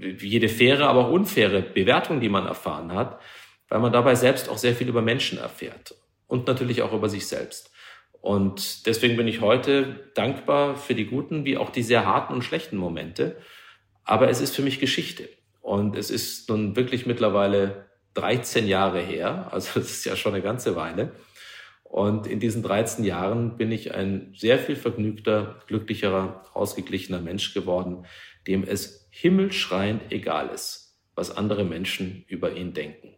jede 0.00 0.48
faire, 0.48 0.88
aber 0.88 1.06
auch 1.06 1.12
unfaire 1.12 1.62
Bewertung, 1.62 2.20
die 2.20 2.28
man 2.28 2.46
erfahren 2.46 2.92
hat, 2.92 3.20
weil 3.68 3.80
man 3.80 3.92
dabei 3.92 4.14
selbst 4.14 4.48
auch 4.48 4.58
sehr 4.58 4.74
viel 4.74 4.88
über 4.88 5.02
Menschen 5.02 5.38
erfährt 5.38 5.94
und 6.26 6.46
natürlich 6.46 6.82
auch 6.82 6.92
über 6.92 7.08
sich 7.08 7.26
selbst. 7.26 7.72
Und 8.20 8.86
deswegen 8.86 9.16
bin 9.16 9.28
ich 9.28 9.40
heute 9.40 10.10
dankbar 10.14 10.76
für 10.76 10.94
die 10.94 11.06
guten 11.06 11.44
wie 11.44 11.56
auch 11.56 11.70
die 11.70 11.82
sehr 11.82 12.04
harten 12.04 12.34
und 12.34 12.42
schlechten 12.42 12.76
Momente. 12.76 13.36
Aber 14.08 14.30
es 14.30 14.40
ist 14.40 14.56
für 14.56 14.62
mich 14.62 14.80
Geschichte. 14.80 15.28
Und 15.60 15.94
es 15.94 16.10
ist 16.10 16.48
nun 16.48 16.76
wirklich 16.76 17.04
mittlerweile 17.04 17.90
13 18.14 18.66
Jahre 18.66 19.00
her. 19.00 19.48
Also 19.52 19.80
es 19.80 19.90
ist 19.90 20.04
ja 20.06 20.16
schon 20.16 20.32
eine 20.32 20.42
ganze 20.42 20.76
Weile. 20.76 21.12
Und 21.84 22.26
in 22.26 22.40
diesen 22.40 22.62
13 22.62 23.04
Jahren 23.04 23.58
bin 23.58 23.70
ich 23.70 23.94
ein 23.94 24.32
sehr 24.34 24.58
viel 24.58 24.76
vergnügter, 24.76 25.60
glücklicherer, 25.66 26.42
ausgeglichener 26.54 27.20
Mensch 27.20 27.52
geworden, 27.52 28.06
dem 28.46 28.64
es 28.64 29.08
himmelschreiend 29.10 30.10
egal 30.10 30.48
ist, 30.54 30.98
was 31.14 31.36
andere 31.36 31.64
Menschen 31.64 32.24
über 32.28 32.52
ihn 32.52 32.72
denken. 32.72 33.14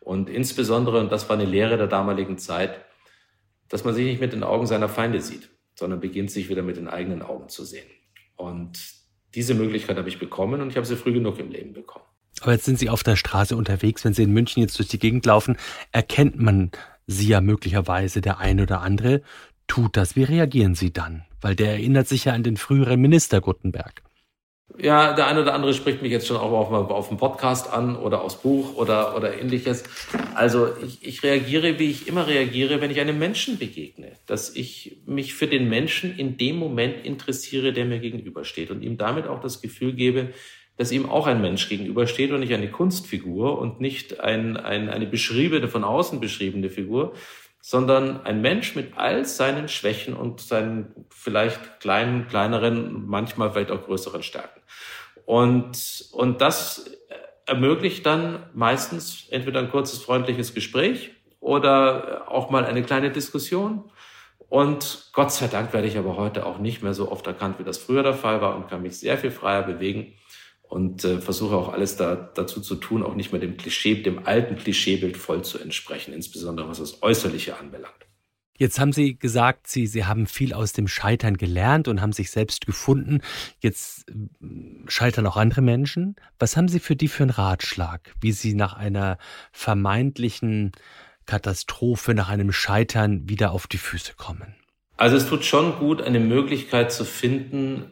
Und 0.00 0.28
insbesondere, 0.28 1.00
und 1.00 1.10
das 1.10 1.30
war 1.30 1.36
eine 1.36 1.48
Lehre 1.48 1.78
der 1.78 1.86
damaligen 1.86 2.36
Zeit, 2.36 2.84
dass 3.70 3.84
man 3.84 3.94
sich 3.94 4.04
nicht 4.04 4.20
mit 4.20 4.34
den 4.34 4.42
Augen 4.42 4.66
seiner 4.66 4.90
Feinde 4.90 5.22
sieht, 5.22 5.48
sondern 5.74 6.00
beginnt 6.00 6.30
sich 6.30 6.50
wieder 6.50 6.62
mit 6.62 6.76
den 6.76 6.88
eigenen 6.88 7.22
Augen 7.22 7.48
zu 7.48 7.64
sehen. 7.64 7.88
Und 8.36 9.03
diese 9.34 9.54
Möglichkeit 9.54 9.96
habe 9.96 10.08
ich 10.08 10.18
bekommen 10.18 10.60
und 10.60 10.70
ich 10.70 10.76
habe 10.76 10.86
sie 10.86 10.96
früh 10.96 11.12
genug 11.12 11.38
im 11.38 11.50
Leben 11.50 11.72
bekommen. 11.72 12.04
Aber 12.40 12.52
jetzt 12.52 12.64
sind 12.64 12.78
Sie 12.78 12.90
auf 12.90 13.02
der 13.02 13.16
Straße 13.16 13.56
unterwegs. 13.56 14.04
Wenn 14.04 14.12
Sie 14.12 14.22
in 14.22 14.32
München 14.32 14.60
jetzt 14.62 14.78
durch 14.78 14.88
die 14.88 14.98
Gegend 14.98 15.24
laufen, 15.24 15.56
erkennt 15.92 16.38
man 16.38 16.72
Sie 17.06 17.28
ja 17.28 17.40
möglicherweise 17.40 18.20
der 18.20 18.38
eine 18.38 18.62
oder 18.62 18.80
andere 18.80 19.22
tut 19.66 19.96
das. 19.96 20.16
Wie 20.16 20.24
reagieren 20.24 20.74
Sie 20.74 20.92
dann? 20.92 21.24
Weil 21.40 21.54
der 21.54 21.72
erinnert 21.72 22.08
sich 22.08 22.26
ja 22.26 22.32
an 22.32 22.42
den 22.42 22.56
früheren 22.56 23.00
Minister 23.00 23.40
Gutenberg. 23.40 24.02
Ja, 24.76 25.12
der 25.12 25.28
eine 25.28 25.42
oder 25.42 25.54
andere 25.54 25.72
spricht 25.72 26.02
mich 26.02 26.10
jetzt 26.10 26.26
schon 26.26 26.36
auch 26.36 26.50
auf, 26.50 26.90
auf 26.90 27.08
dem 27.08 27.16
Podcast 27.16 27.72
an 27.72 27.94
oder 27.94 28.22
aufs 28.22 28.36
Buch 28.36 28.74
oder, 28.74 29.16
oder 29.16 29.38
ähnliches. 29.38 29.84
Also 30.34 30.68
ich, 30.84 31.06
ich 31.06 31.22
reagiere, 31.22 31.78
wie 31.78 31.90
ich 31.90 32.08
immer 32.08 32.26
reagiere, 32.26 32.80
wenn 32.80 32.90
ich 32.90 32.98
einem 32.98 33.18
Menschen 33.18 33.56
begegne. 33.56 34.12
Dass 34.26 34.54
ich 34.56 34.98
mich 35.06 35.34
für 35.34 35.46
den 35.46 35.68
Menschen 35.68 36.18
in 36.18 36.38
dem 36.38 36.56
Moment 36.56 37.04
interessiere, 37.06 37.72
der 37.72 37.84
mir 37.84 38.00
gegenübersteht 38.00 38.72
und 38.72 38.82
ihm 38.82 38.98
damit 38.98 39.28
auch 39.28 39.40
das 39.40 39.62
Gefühl 39.62 39.92
gebe, 39.92 40.30
dass 40.76 40.90
ihm 40.90 41.08
auch 41.08 41.28
ein 41.28 41.40
Mensch 41.40 41.68
gegenübersteht 41.68 42.32
und 42.32 42.40
nicht 42.40 42.52
eine 42.52 42.68
Kunstfigur 42.68 43.58
und 43.60 43.80
nicht 43.80 44.18
ein, 44.18 44.56
ein, 44.56 44.88
eine 44.88 45.06
beschriebene, 45.06 45.68
von 45.68 45.84
außen 45.84 46.18
beschriebene 46.18 46.68
Figur, 46.68 47.14
sondern 47.66 48.26
ein 48.26 48.42
Mensch 48.42 48.76
mit 48.76 48.98
all 48.98 49.24
seinen 49.24 49.68
Schwächen 49.68 50.12
und 50.12 50.42
seinen 50.42 51.06
vielleicht 51.08 51.80
kleinen, 51.80 52.28
kleineren, 52.28 53.06
manchmal 53.06 53.52
vielleicht 53.52 53.70
auch 53.70 53.86
größeren 53.86 54.22
Stärken. 54.22 54.60
Und, 55.24 56.04
und 56.12 56.42
das 56.42 56.90
ermöglicht 57.46 58.04
dann 58.04 58.44
meistens 58.52 59.28
entweder 59.30 59.60
ein 59.60 59.70
kurzes, 59.70 60.02
freundliches 60.02 60.52
Gespräch 60.52 61.12
oder 61.40 62.30
auch 62.30 62.50
mal 62.50 62.66
eine 62.66 62.82
kleine 62.82 63.10
Diskussion. 63.10 63.90
Und 64.50 65.08
Gott 65.14 65.32
sei 65.32 65.46
Dank 65.46 65.72
werde 65.72 65.88
ich 65.88 65.96
aber 65.96 66.18
heute 66.18 66.44
auch 66.44 66.58
nicht 66.58 66.82
mehr 66.82 66.92
so 66.92 67.10
oft 67.10 67.26
erkannt, 67.26 67.58
wie 67.58 67.64
das 67.64 67.78
früher 67.78 68.02
der 68.02 68.12
Fall 68.12 68.42
war 68.42 68.56
und 68.56 68.68
kann 68.68 68.82
mich 68.82 68.98
sehr 68.98 69.16
viel 69.16 69.30
freier 69.30 69.62
bewegen 69.62 70.12
und 70.68 71.04
äh, 71.04 71.20
versuche 71.20 71.56
auch 71.56 71.72
alles 71.72 71.96
da, 71.96 72.14
dazu 72.14 72.60
zu 72.60 72.76
tun, 72.76 73.02
auch 73.02 73.14
nicht 73.14 73.32
mehr 73.32 73.40
dem 73.40 73.56
Klischee, 73.56 74.02
dem 74.02 74.26
alten 74.26 74.56
Klischeebild 74.56 75.16
voll 75.16 75.42
zu 75.42 75.58
entsprechen, 75.58 76.12
insbesondere 76.12 76.68
was 76.68 76.78
das 76.78 77.02
Äußerliche 77.02 77.58
anbelangt. 77.58 77.94
Jetzt 78.56 78.78
haben 78.78 78.92
Sie 78.92 79.18
gesagt, 79.18 79.66
Sie, 79.66 79.86
Sie 79.88 80.04
haben 80.04 80.26
viel 80.26 80.52
aus 80.52 80.72
dem 80.72 80.86
Scheitern 80.86 81.36
gelernt 81.36 81.88
und 81.88 82.00
haben 82.00 82.12
sich 82.12 82.30
selbst 82.30 82.66
gefunden. 82.66 83.20
Jetzt 83.60 84.08
äh, 84.08 84.14
scheitern 84.86 85.26
auch 85.26 85.36
andere 85.36 85.60
Menschen. 85.60 86.14
Was 86.38 86.56
haben 86.56 86.68
Sie 86.68 86.78
für 86.78 86.94
die 86.94 87.08
für 87.08 87.24
einen 87.24 87.30
Ratschlag, 87.30 88.14
wie 88.20 88.32
Sie 88.32 88.54
nach 88.54 88.74
einer 88.74 89.18
vermeintlichen 89.50 90.70
Katastrophe, 91.26 92.14
nach 92.14 92.28
einem 92.28 92.52
Scheitern 92.52 93.28
wieder 93.28 93.50
auf 93.50 93.66
die 93.66 93.78
Füße 93.78 94.14
kommen? 94.16 94.54
Also 94.96 95.16
es 95.16 95.28
tut 95.28 95.44
schon 95.44 95.78
gut, 95.80 96.00
eine 96.00 96.20
Möglichkeit 96.20 96.92
zu 96.92 97.04
finden, 97.04 97.90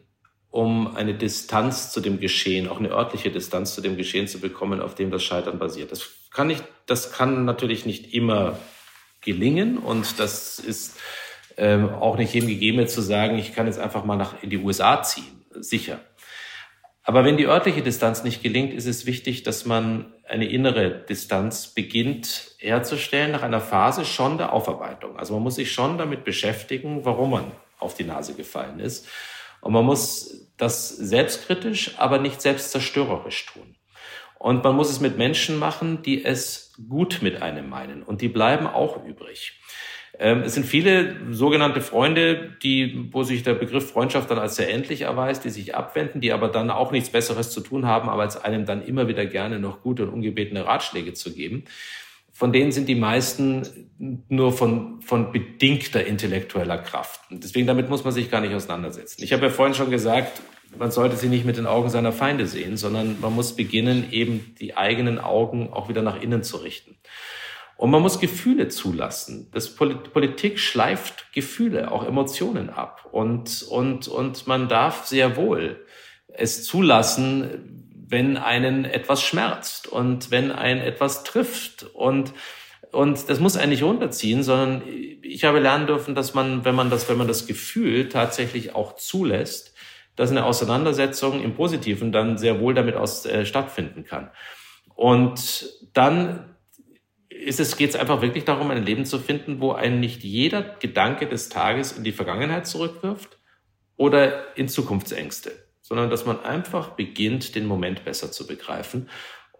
um 0.53 0.94
eine 0.96 1.14
Distanz 1.14 1.90
zu 1.90 2.00
dem 2.00 2.20
Geschehen, 2.20 2.68
auch 2.68 2.78
eine 2.78 2.90
örtliche 2.90 3.30
Distanz 3.30 3.74
zu 3.74 3.80
dem 3.80 3.96
Geschehen 3.96 4.28
zu 4.28 4.38
bekommen, 4.38 4.80
auf 4.80 4.94
dem 4.94 5.11
das 5.11 5.24
Scheitern 5.24 5.59
basiert. 5.59 5.90
Das 5.90 6.11
kann 6.30 6.46
nicht, 6.46 6.62
das 6.86 7.11
kann 7.11 7.46
natürlich 7.46 7.86
nicht 7.86 8.12
immer 8.12 8.59
gelingen 9.22 9.78
und 9.78 10.20
das 10.20 10.59
ist 10.59 10.98
ähm, 11.57 11.88
auch 11.88 12.18
nicht 12.18 12.34
jedem 12.34 12.50
gegeben, 12.50 12.86
zu 12.86 13.00
sagen, 13.00 13.38
ich 13.38 13.55
kann 13.55 13.66
jetzt 13.66 13.78
einfach 13.78 14.05
mal 14.05 14.16
nach 14.16 14.42
in 14.42 14.50
die 14.50 14.59
USA 14.59 15.03
ziehen. 15.03 15.42
Sicher. 15.55 16.00
Aber 17.03 17.24
wenn 17.24 17.38
die 17.38 17.46
örtliche 17.46 17.82
Distanz 17.82 18.22
nicht 18.22 18.42
gelingt, 18.42 18.74
ist 18.74 18.86
es 18.86 19.07
wichtig, 19.07 19.44
dass 19.44 19.64
man 19.64 20.12
eine 20.28 20.46
innere 20.46 20.90
Distanz 20.90 21.68
beginnt 21.68 22.57
herzustellen 22.59 23.32
nach 23.32 23.42
einer 23.42 23.61
Phase 23.61 24.05
schon 24.05 24.36
der 24.36 24.53
Aufarbeitung. 24.53 25.18
Also 25.18 25.32
man 25.32 25.44
muss 25.44 25.55
sich 25.55 25.72
schon 25.72 25.96
damit 25.96 26.24
beschäftigen, 26.24 27.07
warum 27.07 27.30
man 27.30 27.44
auf 27.78 27.94
die 27.94 28.05
Nase 28.05 28.34
gefallen 28.34 28.80
ist 28.80 29.09
und 29.62 29.72
man 29.72 29.86
muss 29.86 30.50
das 30.58 30.88
selbstkritisch, 30.88 31.98
aber 31.98 32.18
nicht 32.18 32.42
selbstzerstörerisch 32.42 33.46
tun. 33.46 33.76
Und 34.38 34.64
man 34.64 34.74
muss 34.74 34.90
es 34.90 35.00
mit 35.00 35.16
Menschen 35.16 35.58
machen, 35.58 36.02
die 36.02 36.24
es 36.24 36.74
gut 36.88 37.20
mit 37.22 37.40
einem 37.42 37.68
meinen. 37.70 38.02
Und 38.02 38.20
die 38.20 38.28
bleiben 38.28 38.66
auch 38.66 39.04
übrig. 39.04 39.60
Ähm, 40.18 40.40
es 40.40 40.54
sind 40.54 40.66
viele 40.66 41.16
sogenannte 41.30 41.80
Freunde, 41.80 42.56
die, 42.62 43.08
wo 43.12 43.22
sich 43.22 43.44
der 43.44 43.54
Begriff 43.54 43.92
Freundschaft 43.92 44.30
dann 44.30 44.40
als 44.40 44.56
sehr 44.56 44.68
endlich 44.68 45.02
erweist, 45.02 45.44
die 45.44 45.50
sich 45.50 45.76
abwenden, 45.76 46.20
die 46.20 46.32
aber 46.32 46.48
dann 46.48 46.70
auch 46.70 46.90
nichts 46.90 47.10
Besseres 47.10 47.52
zu 47.52 47.60
tun 47.60 47.86
haben, 47.86 48.08
aber 48.08 48.22
als 48.22 48.36
einem 48.36 48.66
dann 48.66 48.84
immer 48.84 49.06
wieder 49.06 49.26
gerne 49.26 49.60
noch 49.60 49.80
gute 49.80 50.02
und 50.02 50.10
ungebetene 50.10 50.66
Ratschläge 50.66 51.12
zu 51.12 51.32
geben. 51.32 51.64
Von 52.43 52.53
denen 52.53 52.72
sind 52.72 52.88
die 52.88 52.97
meisten 52.97 53.62
nur 54.28 54.51
von, 54.51 55.01
von 55.01 55.30
bedingter 55.30 56.05
intellektueller 56.05 56.78
Kraft. 56.78 57.20
Und 57.30 57.45
deswegen 57.45 57.68
damit 57.68 57.88
muss 57.88 58.03
man 58.03 58.12
sich 58.12 58.32
gar 58.32 58.40
nicht 58.40 58.53
auseinandersetzen. 58.53 59.22
Ich 59.22 59.32
habe 59.32 59.45
ja 59.45 59.49
vorhin 59.49 59.76
schon 59.76 59.93
gesagt, 59.93 60.43
man 60.76 60.90
sollte 60.90 61.14
sie 61.14 61.28
nicht 61.28 61.45
mit 61.45 61.57
den 61.57 61.66
Augen 61.66 61.88
seiner 61.88 62.11
Feinde 62.11 62.49
sehen, 62.49 62.76
sondern 62.76 63.20
man 63.20 63.32
muss 63.32 63.55
beginnen, 63.55 64.11
eben 64.11 64.57
die 64.59 64.76
eigenen 64.76 65.20
Augen 65.20 65.72
auch 65.72 65.88
wieder 65.88 66.03
nach 66.03 66.20
innen 66.20 66.43
zu 66.43 66.57
richten. 66.57 66.97
Und 67.76 67.93
man 67.93 68.03
muss 68.03 68.18
Gefühle 68.18 68.66
zulassen. 68.66 69.49
Das 69.53 69.76
Politik 69.76 70.59
schleift 70.59 71.32
Gefühle, 71.32 71.93
auch 71.93 72.05
Emotionen 72.05 72.70
ab. 72.70 73.09
Und, 73.12 73.62
und, 73.62 74.09
und 74.09 74.49
man 74.49 74.68
darf 74.68 75.07
sehr 75.07 75.36
wohl 75.36 75.86
es 76.26 76.64
zulassen, 76.64 77.82
wenn 78.12 78.36
einen 78.36 78.84
etwas 78.84 79.22
schmerzt 79.22 79.88
und 79.88 80.30
wenn 80.30 80.52
einen 80.52 80.80
etwas 80.80 81.24
trifft. 81.24 81.86
Und, 81.94 82.34
und 82.92 83.28
das 83.28 83.40
muss 83.40 83.56
einen 83.56 83.70
nicht 83.70 83.82
runterziehen, 83.82 84.42
sondern 84.42 84.82
ich 85.22 85.44
habe 85.44 85.58
lernen 85.58 85.86
dürfen, 85.86 86.14
dass 86.14 86.34
man, 86.34 86.66
wenn 86.66 86.74
man 86.74 86.90
das, 86.90 87.08
wenn 87.08 87.16
man 87.16 87.26
das 87.26 87.46
Gefühl 87.46 88.10
tatsächlich 88.10 88.74
auch 88.74 88.96
zulässt, 88.96 89.74
dass 90.14 90.30
eine 90.30 90.44
Auseinandersetzung 90.44 91.42
im 91.42 91.54
Positiven 91.54 92.12
dann 92.12 92.36
sehr 92.36 92.60
wohl 92.60 92.74
damit 92.74 92.96
aus, 92.96 93.24
äh, 93.24 93.46
stattfinden 93.46 94.04
kann. 94.04 94.30
Und 94.94 95.70
dann 95.94 96.54
ist 97.30 97.60
es, 97.60 97.78
geht 97.78 97.90
es 97.90 97.96
einfach 97.96 98.20
wirklich 98.20 98.44
darum, 98.44 98.70
ein 98.70 98.84
Leben 98.84 99.06
zu 99.06 99.18
finden, 99.18 99.60
wo 99.60 99.72
einen 99.72 100.00
nicht 100.00 100.22
jeder 100.22 100.62
Gedanke 100.62 101.26
des 101.26 101.48
Tages 101.48 101.92
in 101.92 102.04
die 102.04 102.12
Vergangenheit 102.12 102.66
zurückwirft 102.66 103.38
oder 103.96 104.56
in 104.56 104.68
Zukunftsängste, 104.68 105.50
sondern 105.93 106.09
dass 106.09 106.24
man 106.24 106.43
einfach 106.43 106.93
beginnt, 106.93 107.55
den 107.55 107.66
Moment 107.66 108.03
besser 108.03 108.32
zu 108.32 108.47
begreifen. 108.47 109.11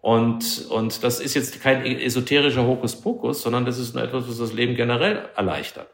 Und, 0.01 0.65
und 0.71 1.03
das 1.03 1.19
ist 1.19 1.35
jetzt 1.35 1.61
kein 1.61 1.85
esoterischer 1.85 2.65
Hokuspokus, 2.65 3.43
sondern 3.43 3.65
das 3.65 3.77
ist 3.77 3.93
nur 3.93 4.03
etwas, 4.03 4.27
was 4.27 4.39
das 4.39 4.51
Leben 4.51 4.73
generell 4.73 5.29
erleichtert. 5.35 5.91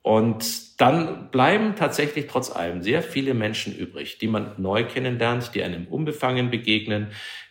Und 0.00 0.80
dann 0.80 1.32
bleiben 1.32 1.74
tatsächlich 1.74 2.28
trotz 2.28 2.54
allem 2.54 2.82
sehr 2.82 3.02
viele 3.02 3.34
Menschen 3.34 3.74
übrig, 3.74 4.18
die 4.18 4.28
man 4.28 4.52
neu 4.56 4.84
kennenlernt, 4.84 5.50
die 5.52 5.64
einem 5.64 5.88
unbefangen 5.88 6.52
begegnen, 6.52 7.08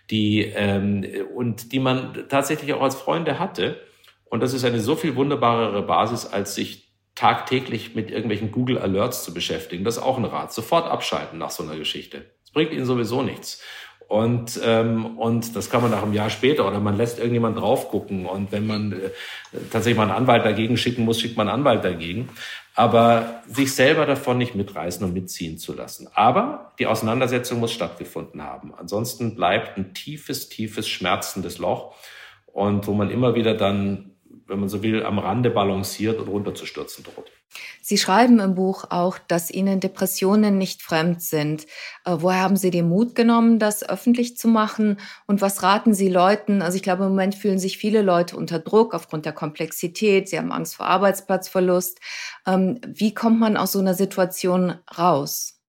die 0.09 0.53
ähm, 0.55 1.05
und 1.35 1.73
die 1.73 1.79
man 1.79 2.29
tatsächlich 2.29 2.73
auch 2.73 2.81
als 2.81 2.95
Freunde 2.95 3.39
hatte. 3.39 3.81
Und 4.29 4.41
das 4.41 4.53
ist 4.53 4.63
eine 4.63 4.79
so 4.79 4.95
viel 4.95 5.17
wunderbarere 5.17 5.81
Basis, 5.81 6.25
als 6.25 6.55
sich 6.55 6.90
tagtäglich 7.21 7.95
mit 7.95 8.09
irgendwelchen 8.09 8.51
Google 8.51 8.77
Alerts 8.79 9.23
zu 9.23 9.33
beschäftigen. 9.33 9.83
Das 9.83 9.97
ist 9.97 10.03
auch 10.03 10.17
ein 10.17 10.25
Rat. 10.25 10.51
Sofort 10.51 10.89
abschalten 10.89 11.37
nach 11.37 11.51
so 11.51 11.63
einer 11.63 11.77
Geschichte. 11.77 12.25
Das 12.43 12.51
bringt 12.51 12.71
Ihnen 12.71 12.85
sowieso 12.85 13.21
nichts. 13.21 13.61
Und, 14.07 14.59
ähm, 14.65 15.17
und 15.17 15.55
das 15.55 15.69
kann 15.69 15.81
man 15.81 15.91
nach 15.91 16.03
einem 16.03 16.13
Jahr 16.13 16.29
später 16.29 16.67
oder 16.67 16.81
man 16.81 16.97
lässt 16.97 17.17
irgendjemand 17.17 17.57
drauf 17.57 17.89
gucken. 17.89 18.25
Und 18.25 18.51
wenn 18.51 18.67
man 18.67 18.91
äh, 18.91 19.09
tatsächlich 19.71 19.95
mal 19.95 20.03
einen 20.03 20.11
Anwalt 20.11 20.43
dagegen 20.43 20.75
schicken 20.75 21.05
muss, 21.05 21.21
schickt 21.21 21.37
man 21.37 21.47
einen 21.47 21.59
Anwalt 21.59 21.85
dagegen 21.85 22.27
aber 22.73 23.43
sich 23.47 23.73
selber 23.73 24.05
davon 24.05 24.37
nicht 24.37 24.55
mitreißen 24.55 25.05
und 25.05 25.13
mitziehen 25.13 25.57
zu 25.57 25.73
lassen. 25.73 26.07
Aber 26.13 26.71
die 26.79 26.87
Auseinandersetzung 26.87 27.59
muss 27.59 27.73
stattgefunden 27.73 28.41
haben. 28.41 28.73
Ansonsten 28.75 29.35
bleibt 29.35 29.77
ein 29.77 29.93
tiefes, 29.93 30.49
tiefes, 30.49 30.87
schmerzendes 30.87 31.57
Loch 31.57 31.95
und 32.45 32.87
wo 32.87 32.93
man 32.93 33.09
immer 33.09 33.35
wieder 33.35 33.55
dann, 33.55 34.10
wenn 34.51 34.59
man 34.59 34.69
so 34.69 34.83
will, 34.83 35.03
am 35.03 35.17
Rande 35.17 35.49
balanciert 35.49 36.19
und 36.19 36.27
runterzustürzen 36.27 37.03
droht. 37.03 37.31
Sie 37.81 37.97
schreiben 37.97 38.39
im 38.39 38.53
Buch 38.53 38.85
auch, 38.89 39.17
dass 39.17 39.49
Ihnen 39.49 39.79
Depressionen 39.79 40.57
nicht 40.57 40.81
fremd 40.81 41.21
sind. 41.21 41.63
Äh, 42.05 42.17
woher 42.19 42.41
haben 42.41 42.55
Sie 42.55 42.69
den 42.69 42.87
Mut 42.87 43.15
genommen, 43.15 43.59
das 43.59 43.87
öffentlich 43.87 44.37
zu 44.37 44.47
machen? 44.47 44.99
Und 45.25 45.41
was 45.41 45.63
raten 45.63 45.93
Sie 45.93 46.09
Leuten? 46.09 46.61
Also 46.61 46.75
ich 46.75 46.83
glaube, 46.83 47.03
im 47.03 47.09
Moment 47.09 47.35
fühlen 47.35 47.59
sich 47.59 47.77
viele 47.77 48.01
Leute 48.01 48.37
unter 48.37 48.59
Druck 48.59 48.93
aufgrund 48.93 49.25
der 49.25 49.33
Komplexität. 49.33 50.29
Sie 50.29 50.37
haben 50.37 50.51
Angst 50.51 50.75
vor 50.75 50.85
Arbeitsplatzverlust. 50.85 51.99
Ähm, 52.45 52.79
wie 52.85 53.13
kommt 53.13 53.39
man 53.39 53.57
aus 53.57 53.71
so 53.71 53.79
einer 53.79 53.95
Situation 53.95 54.75
raus? 54.97 55.61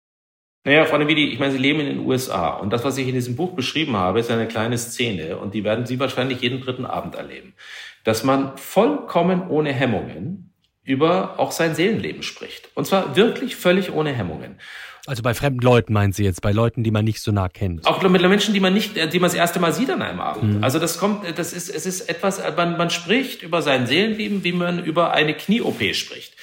Naja, 0.64 0.84
Freunde 0.84 1.08
Widi, 1.08 1.30
ich 1.32 1.40
meine, 1.40 1.50
Sie 1.50 1.58
leben 1.58 1.80
in 1.80 1.86
den 1.86 2.06
USA 2.06 2.50
und 2.50 2.72
das, 2.72 2.84
was 2.84 2.96
ich 2.96 3.08
in 3.08 3.14
diesem 3.14 3.34
Buch 3.34 3.54
beschrieben 3.54 3.96
habe, 3.96 4.20
ist 4.20 4.30
eine 4.30 4.46
kleine 4.46 4.78
Szene 4.78 5.36
und 5.38 5.54
die 5.54 5.64
werden 5.64 5.86
Sie 5.86 5.98
wahrscheinlich 5.98 6.40
jeden 6.40 6.60
dritten 6.60 6.86
Abend 6.86 7.16
erleben. 7.16 7.54
Dass 8.04 8.24
man 8.24 8.56
vollkommen 8.56 9.48
ohne 9.48 9.72
Hemmungen 9.72 10.52
über 10.84 11.38
auch 11.38 11.52
sein 11.52 11.74
Seelenleben 11.74 12.22
spricht. 12.22 12.70
Und 12.74 12.86
zwar 12.86 13.14
wirklich 13.14 13.56
völlig 13.56 13.92
ohne 13.92 14.12
Hemmungen. 14.12 14.58
Also 15.06 15.22
bei 15.22 15.34
fremden 15.34 15.60
Leuten 15.60 15.92
meinen 15.92 16.12
Sie 16.12 16.22
jetzt, 16.22 16.42
bei 16.42 16.52
Leuten, 16.52 16.84
die 16.84 16.92
man 16.92 17.04
nicht 17.04 17.20
so 17.20 17.32
nah 17.32 17.48
kennt? 17.48 17.86
Auch 17.86 18.02
mit 18.02 18.22
Menschen, 18.22 18.54
die 18.54 18.60
man 18.60 18.72
nicht, 18.72 18.94
die 18.96 19.18
man 19.18 19.28
das 19.28 19.34
erste 19.34 19.58
Mal 19.58 19.72
sieht 19.72 19.90
an 19.90 20.00
einem 20.00 20.20
Abend. 20.20 20.58
Mhm. 20.58 20.64
Also 20.64 20.78
das 20.78 20.98
kommt, 20.98 21.26
das 21.36 21.52
ist, 21.52 21.68
es 21.68 21.86
ist 21.86 22.08
etwas, 22.08 22.40
man, 22.56 22.76
man 22.76 22.90
spricht 22.90 23.42
über 23.42 23.62
sein 23.62 23.86
Seelenleben, 23.86 24.44
wie 24.44 24.52
man 24.52 24.84
über 24.84 25.12
eine 25.12 25.34
Knie-OP 25.34 25.94
spricht. 25.94 26.34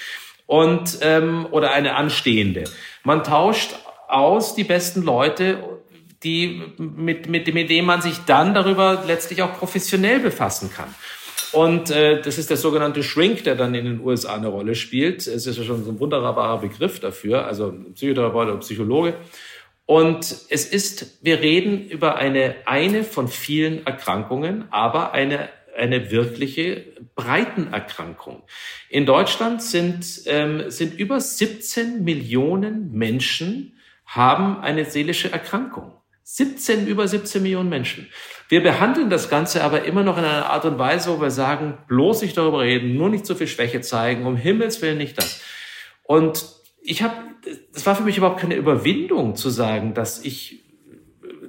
Und, 0.45 0.99
ähm, 1.01 1.47
oder 1.51 1.71
eine 1.71 1.95
anstehende. 1.95 2.65
Man 3.03 3.23
tauscht 3.23 3.75
aus 4.07 4.55
die 4.55 4.63
besten 4.63 5.03
Leute, 5.03 5.63
die, 6.23 6.61
mit, 6.77 7.29
mit, 7.29 7.53
mit 7.53 7.69
denen 7.69 7.87
man 7.87 8.01
sich 8.01 8.17
dann 8.25 8.53
darüber 8.53 9.03
letztlich 9.07 9.41
auch 9.41 9.57
professionell 9.57 10.19
befassen 10.19 10.69
kann. 10.75 10.93
Und 11.51 11.89
äh, 11.89 12.21
das 12.21 12.37
ist 12.37 12.49
der 12.49 12.57
sogenannte 12.57 13.03
Shrink, 13.03 13.43
der 13.43 13.55
dann 13.55 13.73
in 13.73 13.85
den 13.85 14.01
USA 14.01 14.35
eine 14.35 14.47
Rolle 14.47 14.75
spielt. 14.75 15.25
Es 15.27 15.47
ist 15.47 15.57
ja 15.57 15.63
schon 15.63 15.83
so 15.83 15.91
ein 15.91 15.99
wunderbarer 15.99 16.59
Begriff 16.59 16.99
dafür, 16.99 17.45
also 17.45 17.73
Psychotherapeut 17.93 18.47
oder 18.49 18.57
Psychologe. 18.57 19.15
Und 19.85 20.45
es 20.49 20.65
ist, 20.65 21.23
wir 21.23 21.41
reden 21.41 21.89
über 21.89 22.17
eine, 22.17 22.55
eine 22.65 23.03
von 23.03 23.27
vielen 23.27 23.87
Erkrankungen, 23.87 24.65
aber 24.69 25.13
eine, 25.13 25.49
eine 25.75 26.11
wirkliche 26.11 26.85
Breitenerkrankung. 27.15 28.43
In 28.89 29.07
Deutschland 29.07 29.63
sind, 29.63 30.05
ähm, 30.27 30.69
sind 30.69 30.99
über 30.99 31.19
17 31.19 32.03
Millionen 32.03 32.91
Menschen 32.91 33.79
haben 34.05 34.59
eine 34.61 34.85
seelische 34.85 35.31
Erkrankung. 35.31 35.98
17, 36.31 36.85
über 36.85 37.07
17 37.07 37.41
Millionen 37.41 37.69
Menschen. 37.69 38.07
Wir 38.49 38.61
behandeln 38.61 39.09
das 39.09 39.31
Ganze 39.31 39.63
aber 39.63 39.85
immer 39.85 40.03
noch 40.03 40.19
in 40.19 40.23
einer 40.23 40.51
Art 40.51 40.63
und 40.63 40.77
Weise, 40.77 41.09
wo 41.09 41.19
wir 41.19 41.31
sagen, 41.31 41.79
bloß 41.87 42.21
nicht 42.21 42.37
darüber 42.37 42.59
reden, 42.59 42.95
nur 42.95 43.09
nicht 43.09 43.25
so 43.25 43.33
viel 43.33 43.47
Schwäche 43.47 43.81
zeigen, 43.81 44.27
um 44.27 44.37
Himmels 44.37 44.79
Willen 44.83 44.99
nicht 44.99 45.17
das. 45.17 45.41
Und 46.03 46.45
ich 46.83 47.01
habe, 47.01 47.15
das 47.73 47.83
war 47.87 47.95
für 47.95 48.03
mich 48.03 48.17
überhaupt 48.17 48.39
keine 48.39 48.55
Überwindung 48.55 49.35
zu 49.35 49.49
sagen, 49.49 49.95
dass 49.95 50.23
ich, 50.23 50.63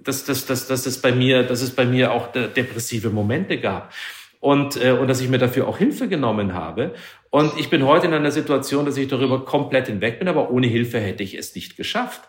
dass, 0.03 0.25
dass, 0.25 0.47
dass, 0.47 0.67
dass 0.67 0.87
es 0.87 1.03
bei 1.03 1.13
mir, 1.13 1.43
dass 1.43 1.61
es 1.61 1.73
bei 1.73 1.85
mir 1.85 2.13
auch 2.13 2.33
depressive 2.33 3.11
Momente 3.11 3.59
gab. 3.61 3.93
Und, 4.41 4.83
äh, 4.83 4.93
und 4.93 5.09
dass 5.09 5.21
ich 5.21 5.29
mir 5.29 5.37
dafür 5.37 5.69
auch 5.69 5.77
Hilfe 5.77 6.09
genommen 6.09 6.55
habe. 6.55 6.95
Und 7.29 7.53
ich 7.61 7.69
bin 7.69 7.85
heute 7.85 8.07
in 8.07 8.15
einer 8.15 8.31
Situation, 8.31 8.87
dass 8.87 8.97
ich 8.97 9.09
darüber 9.09 9.45
komplett 9.45 9.89
hinweg 9.89 10.19
bin, 10.19 10.29
aber 10.29 10.51
ohne 10.51 10.69
Hilfe 10.69 10.99
hätte 10.99 11.23
ich 11.23 11.35
es 11.35 11.55
nicht 11.55 11.77
geschafft 11.77 12.23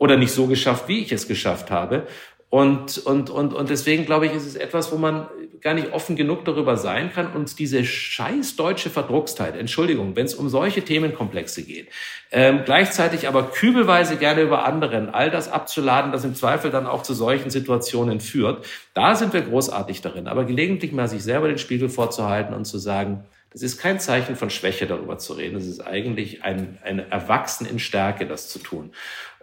oder 0.00 0.16
nicht 0.16 0.32
so 0.32 0.46
geschafft, 0.46 0.88
wie 0.88 1.00
ich 1.00 1.12
es 1.12 1.28
geschafft 1.28 1.70
habe. 1.70 2.06
Und, 2.48 2.98
und, 2.98 3.30
und, 3.30 3.54
und 3.54 3.70
deswegen 3.70 4.06
glaube 4.06 4.26
ich, 4.26 4.32
ist 4.32 4.46
es 4.46 4.56
etwas, 4.56 4.90
wo 4.90 4.96
man 4.96 5.28
gar 5.60 5.74
nicht 5.74 5.92
offen 5.92 6.16
genug 6.16 6.44
darüber 6.46 6.76
sein 6.78 7.12
kann 7.12 7.32
und 7.32 7.58
diese 7.58 7.84
scheiß 7.84 8.56
deutsche 8.56 8.88
Verdruckstheit, 8.88 9.56
Entschuldigung, 9.56 10.16
wenn 10.16 10.24
es 10.24 10.34
um 10.34 10.48
solche 10.48 10.82
Themenkomplexe 10.82 11.62
geht, 11.62 11.90
ähm, 12.32 12.62
gleichzeitig 12.64 13.28
aber 13.28 13.50
kübelweise 13.50 14.16
gerne 14.16 14.40
über 14.40 14.64
anderen, 14.64 15.10
all 15.10 15.30
das 15.30 15.52
abzuladen, 15.52 16.12
das 16.12 16.24
im 16.24 16.34
Zweifel 16.34 16.70
dann 16.70 16.86
auch 16.86 17.02
zu 17.02 17.12
solchen 17.12 17.50
Situationen 17.50 18.20
führt, 18.20 18.64
da 18.94 19.14
sind 19.14 19.34
wir 19.34 19.42
großartig 19.42 20.00
darin. 20.00 20.26
Aber 20.26 20.44
gelegentlich 20.44 20.92
mal 20.92 21.08
sich 21.08 21.22
selber 21.22 21.46
den 21.46 21.58
Spiegel 21.58 21.90
vorzuhalten 21.90 22.54
und 22.54 22.64
zu 22.64 22.78
sagen, 22.78 23.24
das 23.52 23.62
ist 23.62 23.78
kein 23.78 23.98
Zeichen 23.98 24.36
von 24.36 24.48
Schwäche, 24.48 24.86
darüber 24.86 25.18
zu 25.18 25.32
reden. 25.32 25.54
Das 25.54 25.66
ist 25.66 25.80
eigentlich 25.80 26.44
ein, 26.44 26.78
ein 26.84 27.00
Erwachsen 27.10 27.66
in 27.66 27.80
Stärke, 27.80 28.26
das 28.26 28.48
zu 28.48 28.60
tun. 28.60 28.92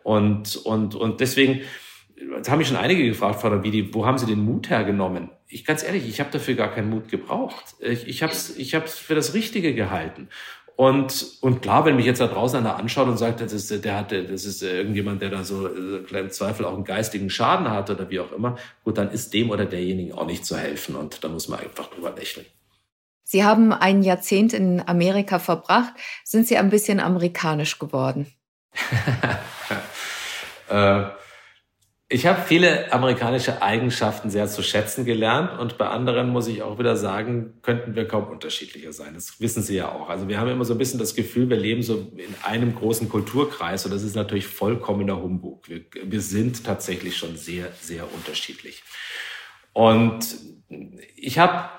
Und, 0.07 0.55
und, 0.55 0.95
und 0.95 1.19
deswegen, 1.19 1.63
das 2.37 2.49
haben 2.49 2.59
mich 2.59 2.69
schon 2.69 2.77
einige 2.77 3.05
gefragt, 3.05 3.41
Frau 3.41 3.49
Davidi, 3.49 3.93
wo 3.93 4.05
haben 4.05 4.17
Sie 4.17 4.25
den 4.25 4.39
Mut 4.39 4.69
hergenommen? 4.69 5.31
Ich 5.49 5.65
ganz 5.65 5.83
ehrlich, 5.83 6.07
ich 6.07 6.21
habe 6.21 6.29
dafür 6.31 6.53
gar 6.53 6.73
keinen 6.73 6.89
Mut 6.89 7.09
gebraucht. 7.09 7.75
Ich, 7.81 8.07
ich 8.07 8.23
habe 8.23 8.31
es 8.31 8.57
ich 8.57 8.73
hab's 8.73 8.97
für 8.97 9.15
das 9.15 9.33
Richtige 9.33 9.73
gehalten. 9.73 10.29
Und, 10.77 11.39
und 11.41 11.61
klar, 11.61 11.83
wenn 11.83 11.97
mich 11.97 12.05
jetzt 12.05 12.21
da 12.21 12.27
draußen 12.27 12.57
einer 12.57 12.77
anschaut 12.77 13.09
und 13.09 13.17
sagt, 13.17 13.41
das 13.41 13.51
ist, 13.51 13.83
der 13.83 13.97
hat, 13.97 14.13
das 14.13 14.45
ist 14.45 14.63
irgendjemand, 14.63 15.21
der 15.21 15.29
da 15.29 15.43
so 15.43 15.67
äh, 15.67 16.03
kleinen 16.03 16.31
Zweifel 16.31 16.63
auch 16.63 16.75
einen 16.75 16.85
geistigen 16.85 17.29
Schaden 17.29 17.69
hat 17.69 17.89
oder 17.89 18.09
wie 18.09 18.21
auch 18.21 18.31
immer, 18.31 18.55
gut, 18.85 18.97
dann 18.97 19.11
ist 19.11 19.33
dem 19.33 19.49
oder 19.49 19.65
derjenigen 19.65 20.13
auch 20.13 20.25
nicht 20.25 20.45
zu 20.45 20.55
helfen 20.55 20.95
und 20.95 21.21
da 21.21 21.27
muss 21.27 21.49
man 21.49 21.59
einfach 21.59 21.87
drüber 21.87 22.13
lächeln. 22.15 22.45
Sie 23.25 23.43
haben 23.43 23.73
ein 23.73 24.03
Jahrzehnt 24.03 24.53
in 24.53 24.81
Amerika 24.87 25.37
verbracht. 25.37 25.91
Sind 26.23 26.47
Sie 26.47 26.55
ein 26.55 26.69
bisschen 26.69 27.01
amerikanisch 27.01 27.77
geworden? 27.77 28.27
Äh, 30.69 31.05
Ich 32.09 32.25
habe 32.25 32.41
viele 32.41 32.91
amerikanische 32.93 33.61
Eigenschaften 33.61 34.29
sehr 34.29 34.47
zu 34.47 34.63
schätzen 34.63 35.03
gelernt 35.03 35.59
und 35.59 35.77
bei 35.77 35.87
anderen 35.87 36.29
muss 36.29 36.47
ich 36.47 36.61
auch 36.63 36.79
wieder 36.79 36.95
sagen, 36.95 37.55
könnten 37.63 37.95
wir 37.95 38.07
kaum 38.07 38.29
unterschiedlicher 38.29 38.93
sein. 38.93 39.13
Das 39.13 39.41
wissen 39.41 39.61
Sie 39.61 39.75
ja 39.75 39.91
auch. 39.91 40.09
Also 40.09 40.29
wir 40.29 40.39
haben 40.39 40.47
immer 40.49 40.63
so 40.63 40.73
ein 40.73 40.77
bisschen 40.77 40.99
das 40.99 41.15
Gefühl, 41.15 41.49
wir 41.49 41.57
leben 41.57 41.83
so 41.83 42.09
in 42.15 42.33
einem 42.43 42.75
großen 42.75 43.09
Kulturkreis 43.09 43.83
und 43.85 43.91
das 43.93 44.03
ist 44.03 44.15
natürlich 44.15 44.47
vollkommener 44.47 45.21
Humbug. 45.21 45.67
Wir, 45.67 45.81
wir 46.03 46.21
sind 46.21 46.63
tatsächlich 46.63 47.17
schon 47.17 47.35
sehr, 47.35 47.73
sehr 47.81 48.05
unterschiedlich. 48.13 48.83
Und 49.73 50.37
ich 51.15 51.39
habe 51.39 51.69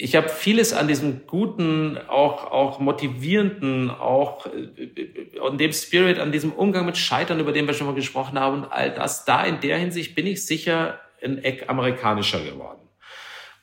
ich 0.00 0.14
habe 0.14 0.28
vieles 0.28 0.72
an 0.72 0.86
diesem 0.86 1.26
guten, 1.26 1.98
auch, 2.08 2.50
auch 2.50 2.78
motivierenden, 2.78 3.90
auch 3.90 4.46
äh, 4.46 5.40
an 5.40 5.58
dem 5.58 5.72
Spirit, 5.72 6.18
an 6.18 6.30
diesem 6.30 6.52
Umgang 6.52 6.86
mit 6.86 6.96
Scheitern, 6.96 7.40
über 7.40 7.52
den 7.52 7.66
wir 7.66 7.74
schon 7.74 7.88
mal 7.88 7.94
gesprochen 7.94 8.38
haben, 8.38 8.62
und 8.62 8.72
all 8.72 8.94
das, 8.94 9.24
da 9.24 9.44
in 9.44 9.60
der 9.60 9.78
Hinsicht 9.78 10.14
bin 10.14 10.26
ich 10.26 10.46
sicher 10.46 11.00
ein 11.22 11.42
Eck 11.42 11.64
amerikanischer 11.68 12.40
geworden. 12.40 12.78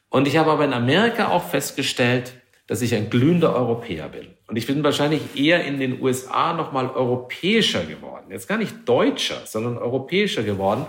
Und 0.09 0.27
ich 0.27 0.37
habe 0.37 0.51
aber 0.51 0.65
in 0.65 0.73
Amerika 0.73 1.29
auch 1.29 1.47
festgestellt, 1.47 2.33
dass 2.67 2.81
ich 2.81 2.95
ein 2.95 3.09
glühender 3.09 3.55
Europäer 3.55 4.09
bin. 4.09 4.27
Und 4.47 4.57
ich 4.57 4.67
bin 4.67 4.83
wahrscheinlich 4.83 5.21
eher 5.35 5.63
in 5.63 5.79
den 5.79 6.01
USA 6.01 6.53
nochmal 6.53 6.89
europäischer 6.89 7.83
geworden. 7.83 8.25
Jetzt 8.29 8.47
gar 8.47 8.57
nicht 8.57 8.73
deutscher, 8.85 9.41
sondern 9.45 9.77
europäischer 9.77 10.43
geworden, 10.43 10.85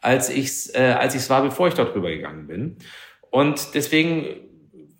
als 0.00 0.30
ich 0.30 0.46
es 0.46 0.74
äh, 0.74 0.94
als 0.98 1.14
ich's 1.14 1.28
war, 1.30 1.42
bevor 1.42 1.68
ich 1.68 1.74
dort 1.74 1.94
rübergegangen 1.94 2.46
bin. 2.46 2.76
Und 3.30 3.74
deswegen 3.74 4.26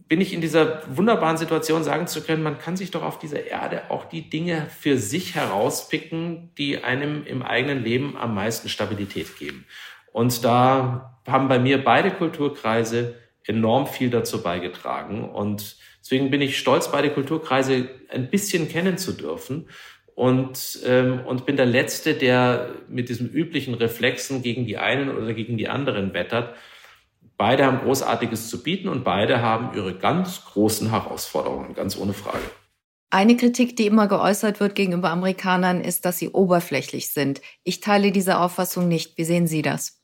bin 0.09 0.21
ich 0.23 0.33
in 0.33 0.41
dieser 0.41 0.83
wunderbaren 0.89 1.37
Situation, 1.37 1.85
sagen 1.85 2.07
zu 2.07 2.23
können, 2.23 2.43
man 2.43 2.59
kann 2.59 2.77
sich 2.77 2.91
doch 2.91 3.03
auf 3.03 3.19
dieser 3.19 3.47
Erde 3.47 3.91
auch 3.91 4.07
die 4.07 4.31
Dinge 4.31 4.67
für 4.81 4.97
sich 4.97 5.35
herauspicken, 5.35 6.51
die 6.57 6.83
einem 6.83 7.27
im 7.27 7.43
eigenen 7.43 7.85
Leben 7.85 8.17
am 8.17 8.35
meisten 8.35 8.71
Stabilität 8.71 9.37
geben. 9.39 9.67
Und 10.13 10.45
da 10.45 11.21
haben 11.27 11.49
bei 11.49 11.59
mir 11.59 11.85
beide 11.85 12.11
Kulturkreise 12.11 13.17
enorm 13.45 13.87
viel 13.87 14.09
dazu 14.09 14.43
beigetragen. 14.43 15.29
Und 15.29 15.77
deswegen 16.01 16.31
bin 16.31 16.41
ich 16.41 16.59
stolz, 16.59 16.91
beide 16.91 17.11
Kulturkreise 17.11 17.89
ein 18.09 18.31
bisschen 18.31 18.69
kennen 18.69 18.97
zu 18.97 19.13
dürfen. 19.13 19.69
Und, 20.15 20.81
ähm, 20.85 21.21
und 21.27 21.47
bin 21.47 21.57
der 21.57 21.67
Letzte, 21.67 22.15
der 22.15 22.75
mit 22.89 23.09
diesen 23.09 23.31
üblichen 23.31 23.75
Reflexen 23.75 24.43
gegen 24.43 24.67
die 24.67 24.77
einen 24.77 25.17
oder 25.17 25.33
gegen 25.33 25.57
die 25.57 25.69
anderen 25.69 26.13
wettert, 26.13 26.57
Beide 27.39 27.65
haben 27.65 27.79
Großartiges 27.79 28.51
zu 28.51 28.65
bieten 28.65 28.89
und 28.89 29.05
beide 29.05 29.41
haben 29.41 29.75
ihre 29.77 29.97
ganz 29.97 30.45
großen 30.45 30.91
Herausforderungen, 30.91 31.73
ganz 31.73 31.97
ohne 31.97 32.13
Frage. 32.13 32.43
Eine 33.11 33.37
Kritik, 33.37 33.77
die 33.77 33.87
immer 33.87 34.09
geäußert 34.09 34.59
wird 34.59 34.75
gegenüber 34.75 35.11
Amerikanern, 35.11 35.81
ist, 35.81 36.05
dass 36.05 36.19
sie 36.19 36.31
oberflächlich 36.31 37.11
sind. 37.11 37.41
Ich 37.63 37.81
teile 37.81 38.11
diese 38.11 38.39
Auffassung 38.39 38.89
nicht. 38.89 39.17
Wie 39.17 39.25
sehen 39.25 39.47
Sie 39.47 39.63
das? 39.63 40.03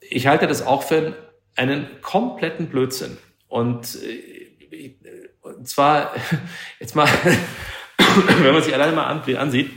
Ich 0.00 0.28
halte 0.28 0.46
das 0.46 0.64
auch 0.64 0.84
für 0.84 1.16
einen 1.56 1.88
kompletten 2.02 2.68
Blödsinn. 2.68 3.18
Und, 3.48 3.98
äh, 4.02 4.94
und 5.42 5.68
zwar, 5.68 6.14
jetzt 6.78 6.94
mal, 6.94 7.08
wenn 8.38 8.52
man 8.52 8.62
sich 8.62 8.72
alleine 8.72 8.94
mal 8.94 9.06
ansieht, 9.06 9.70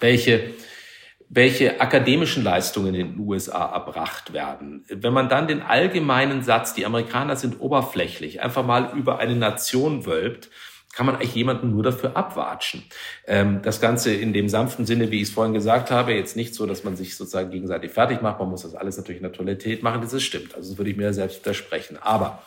welche 0.00 0.54
welche 1.30 1.80
akademischen 1.80 2.42
Leistungen 2.42 2.94
in 2.94 3.16
den 3.16 3.20
USA 3.20 3.72
erbracht 3.72 4.32
werden. 4.32 4.84
Wenn 4.88 5.12
man 5.12 5.28
dann 5.28 5.46
den 5.46 5.60
allgemeinen 5.60 6.42
Satz, 6.42 6.74
die 6.74 6.86
Amerikaner 6.86 7.36
sind 7.36 7.60
oberflächlich, 7.60 8.40
einfach 8.40 8.64
mal 8.64 8.92
über 8.96 9.18
eine 9.18 9.36
Nation 9.36 10.06
wölbt, 10.06 10.48
kann 10.94 11.06
man 11.06 11.16
eigentlich 11.16 11.34
jemanden 11.34 11.70
nur 11.70 11.82
dafür 11.82 12.16
abwatschen. 12.16 12.82
Ähm, 13.26 13.60
das 13.62 13.80
Ganze 13.80 14.12
in 14.14 14.32
dem 14.32 14.48
sanften 14.48 14.86
Sinne, 14.86 15.10
wie 15.10 15.16
ich 15.16 15.28
es 15.28 15.30
vorhin 15.30 15.52
gesagt 15.52 15.90
habe, 15.90 16.12
jetzt 16.12 16.34
nicht 16.34 16.54
so, 16.54 16.66
dass 16.66 16.82
man 16.82 16.96
sich 16.96 17.16
sozusagen 17.16 17.50
gegenseitig 17.50 17.92
fertig 17.92 18.22
macht. 18.22 18.40
Man 18.40 18.48
muss 18.48 18.62
das 18.62 18.74
alles 18.74 18.96
natürlich 18.96 19.18
in 19.18 19.22
der 19.22 19.32
Toilette 19.32 19.78
machen, 19.82 20.00
das 20.00 20.14
ist 20.14 20.24
stimmt. 20.24 20.54
Also 20.54 20.70
das 20.70 20.78
würde 20.78 20.90
ich 20.90 20.96
mir 20.96 21.12
selbst 21.12 21.40
widersprechen. 21.40 21.98
Aber 22.00 22.42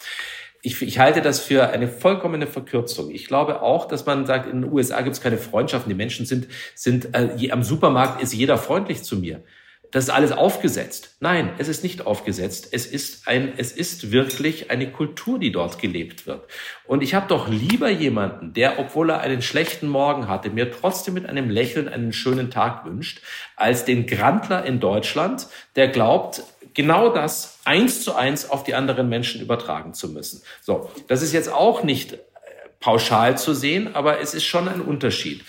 ich, 0.62 0.82
ich 0.82 1.00
halte 1.00 1.22
das 1.22 1.40
für 1.40 1.70
eine 1.70 1.88
vollkommene 1.88 2.48
Verkürzung. 2.48 3.10
Ich 3.12 3.28
glaube 3.28 3.62
auch, 3.62 3.88
dass 3.88 4.06
man 4.06 4.26
sagt, 4.26 4.48
in 4.48 4.62
den 4.62 4.72
USA 4.72 5.02
gibt 5.02 5.16
es 5.16 5.22
keine 5.22 5.38
Freundschaften. 5.38 5.90
Die 5.90 5.96
Menschen 5.96 6.26
sind, 6.26 6.48
sind 6.76 7.16
äh, 7.16 7.52
am 7.52 7.64
Supermarkt 7.64 8.22
ist 8.22 8.34
jeder 8.34 8.58
freundlich 8.58 9.04
zu 9.04 9.18
mir. 9.18 9.44
Das 9.92 10.06
ist 10.06 10.10
alles 10.10 10.32
aufgesetzt. 10.32 11.18
Nein, 11.20 11.52
es 11.58 11.68
ist 11.68 11.84
nicht 11.84 12.06
aufgesetzt. 12.06 12.70
Es 12.72 12.86
ist 12.86 13.28
ein, 13.28 13.54
es 13.58 13.74
ist 13.74 14.12
wirklich 14.12 14.72
eine 14.72 14.90
Kultur, 14.90 15.38
die 15.38 15.52
dort 15.52 15.80
gelebt 15.80 16.28
wird. 16.28 16.48
Und 16.86 17.04
ich 17.04 17.14
habe 17.14 17.28
doch 17.28 17.50
lieber 17.50 17.90
jemanden, 17.90 18.54
der, 18.54 18.80
obwohl 18.80 19.10
er 19.10 19.20
einen 19.20 19.42
schlechten 19.42 19.90
Morgen 19.90 20.30
hatte, 20.30 20.50
mir 20.50 20.72
trotzdem 20.72 21.14
mit 21.14 21.26
einem 21.26 21.50
Lächeln 21.50 21.90
einen 21.90 22.14
schönen 22.14 22.50
Tag 22.50 22.86
wünscht, 22.86 23.22
als 23.58 23.84
den 23.84 24.08
Grandler 24.08 24.64
in 24.64 24.80
Deutschland, 24.80 25.48
der 25.76 25.90
glaubt, 25.90 26.44
genau 26.74 27.14
das 27.14 27.60
eins 27.66 28.04
zu 28.04 28.16
eins 28.16 28.50
auf 28.50 28.64
die 28.64 28.76
anderen 28.76 29.10
Menschen 29.10 29.42
übertragen 29.42 29.94
zu 29.94 30.10
müssen. 30.10 30.42
So, 30.62 30.90
das 31.08 31.22
ist 31.22 31.34
jetzt 31.34 31.52
auch 31.52 31.84
nicht 31.84 32.14
äh, 32.14 32.18
pauschal 32.80 33.38
zu 33.38 33.54
sehen, 33.54 33.96
aber 33.96 34.20
es 34.20 34.34
ist 34.34 34.46
schon 34.46 34.68
ein 34.68 34.82
Unterschied. 34.82 35.44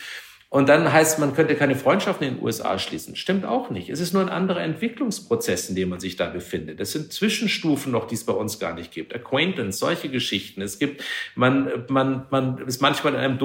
Und 0.53 0.69
dann 0.69 0.93
heißt, 0.93 1.19
man 1.19 1.35
könnte 1.35 1.55
keine 1.55 1.77
Freundschaften 1.77 2.29
in 2.29 2.35
den 2.35 2.45
USA 2.45 2.79
schließen. 2.79 3.17
Stimmt 3.17 3.47
auch 3.47 3.71
nicht. 3.71 3.89
Es 3.89 4.01
ist 4.01 4.13
nur 4.13 4.21
ein 4.21 4.29
anderer 4.29 4.61
Entwicklungsprozess, 4.61 5.71
in 5.71 5.77
dem 5.77 5.89
man 5.89 5.99
sich 5.99 6.17
da 6.17 6.29
befindet. 6.29 6.79
Es 6.79 6.93
sind 6.93 7.11
Zwischenstufen 7.11 7.91
noch, 7.91 8.07
die 8.07 8.17
es 8.17 8.25
bei 8.25 8.35
uns 8.35 8.59
gar 8.59 8.75
nicht 8.75 8.93
gibt. 8.93 9.15
Acquaintance, 9.15 9.79
solche 9.79 10.11
Geschichten. 10.11 10.61
Es 10.61 10.79
gibt, 10.79 11.03
man, 11.37 11.87
man, 11.89 12.27
man 12.29 12.59
ist 12.67 12.83
manchmal 12.83 13.15
in 13.15 13.21
einem 13.21 13.39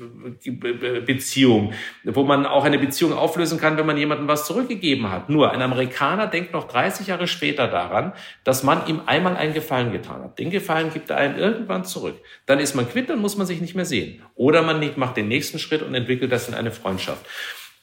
Duodes 0.00 1.04
Beziehung, 1.06 1.72
wo 2.04 2.22
man 2.22 2.46
auch 2.46 2.64
eine 2.64 2.78
Beziehung 2.78 3.12
auflösen 3.12 3.58
kann, 3.60 3.76
wenn 3.76 3.86
man 3.86 3.96
jemandem 3.96 4.28
was 4.28 4.46
zurückgegeben 4.46 5.10
hat. 5.10 5.28
Nur 5.28 5.52
ein 5.52 5.60
Amerikaner 5.60 6.26
denkt 6.26 6.52
noch 6.52 6.66
30 6.66 7.06
Jahre 7.06 7.26
später 7.26 7.68
daran, 7.68 8.12
dass 8.44 8.62
man 8.62 8.86
ihm 8.86 9.02
einmal 9.06 9.36
einen 9.36 9.52
Gefallen 9.52 9.92
getan 9.92 10.22
hat. 10.22 10.38
Den 10.38 10.50
Gefallen 10.50 10.92
gibt 10.92 11.10
er 11.10 11.18
einem 11.18 11.36
irgendwann 11.36 11.84
zurück. 11.84 12.16
Dann 12.46 12.58
ist 12.60 12.74
man 12.74 12.88
quitt, 12.88 13.10
dann 13.10 13.20
muss 13.20 13.36
man 13.36 13.46
sich 13.46 13.60
nicht 13.60 13.74
mehr 13.74 13.84
sehen. 13.84 14.22
Oder 14.34 14.62
man 14.62 14.80
macht 14.96 15.16
den 15.16 15.28
nächsten 15.28 15.58
Schritt 15.58 15.82
und 15.82 15.94
entwickelt 15.94 16.32
das 16.32 16.48
in 16.48 16.54
eine 16.54 16.70
Freundschaft. 16.70 17.26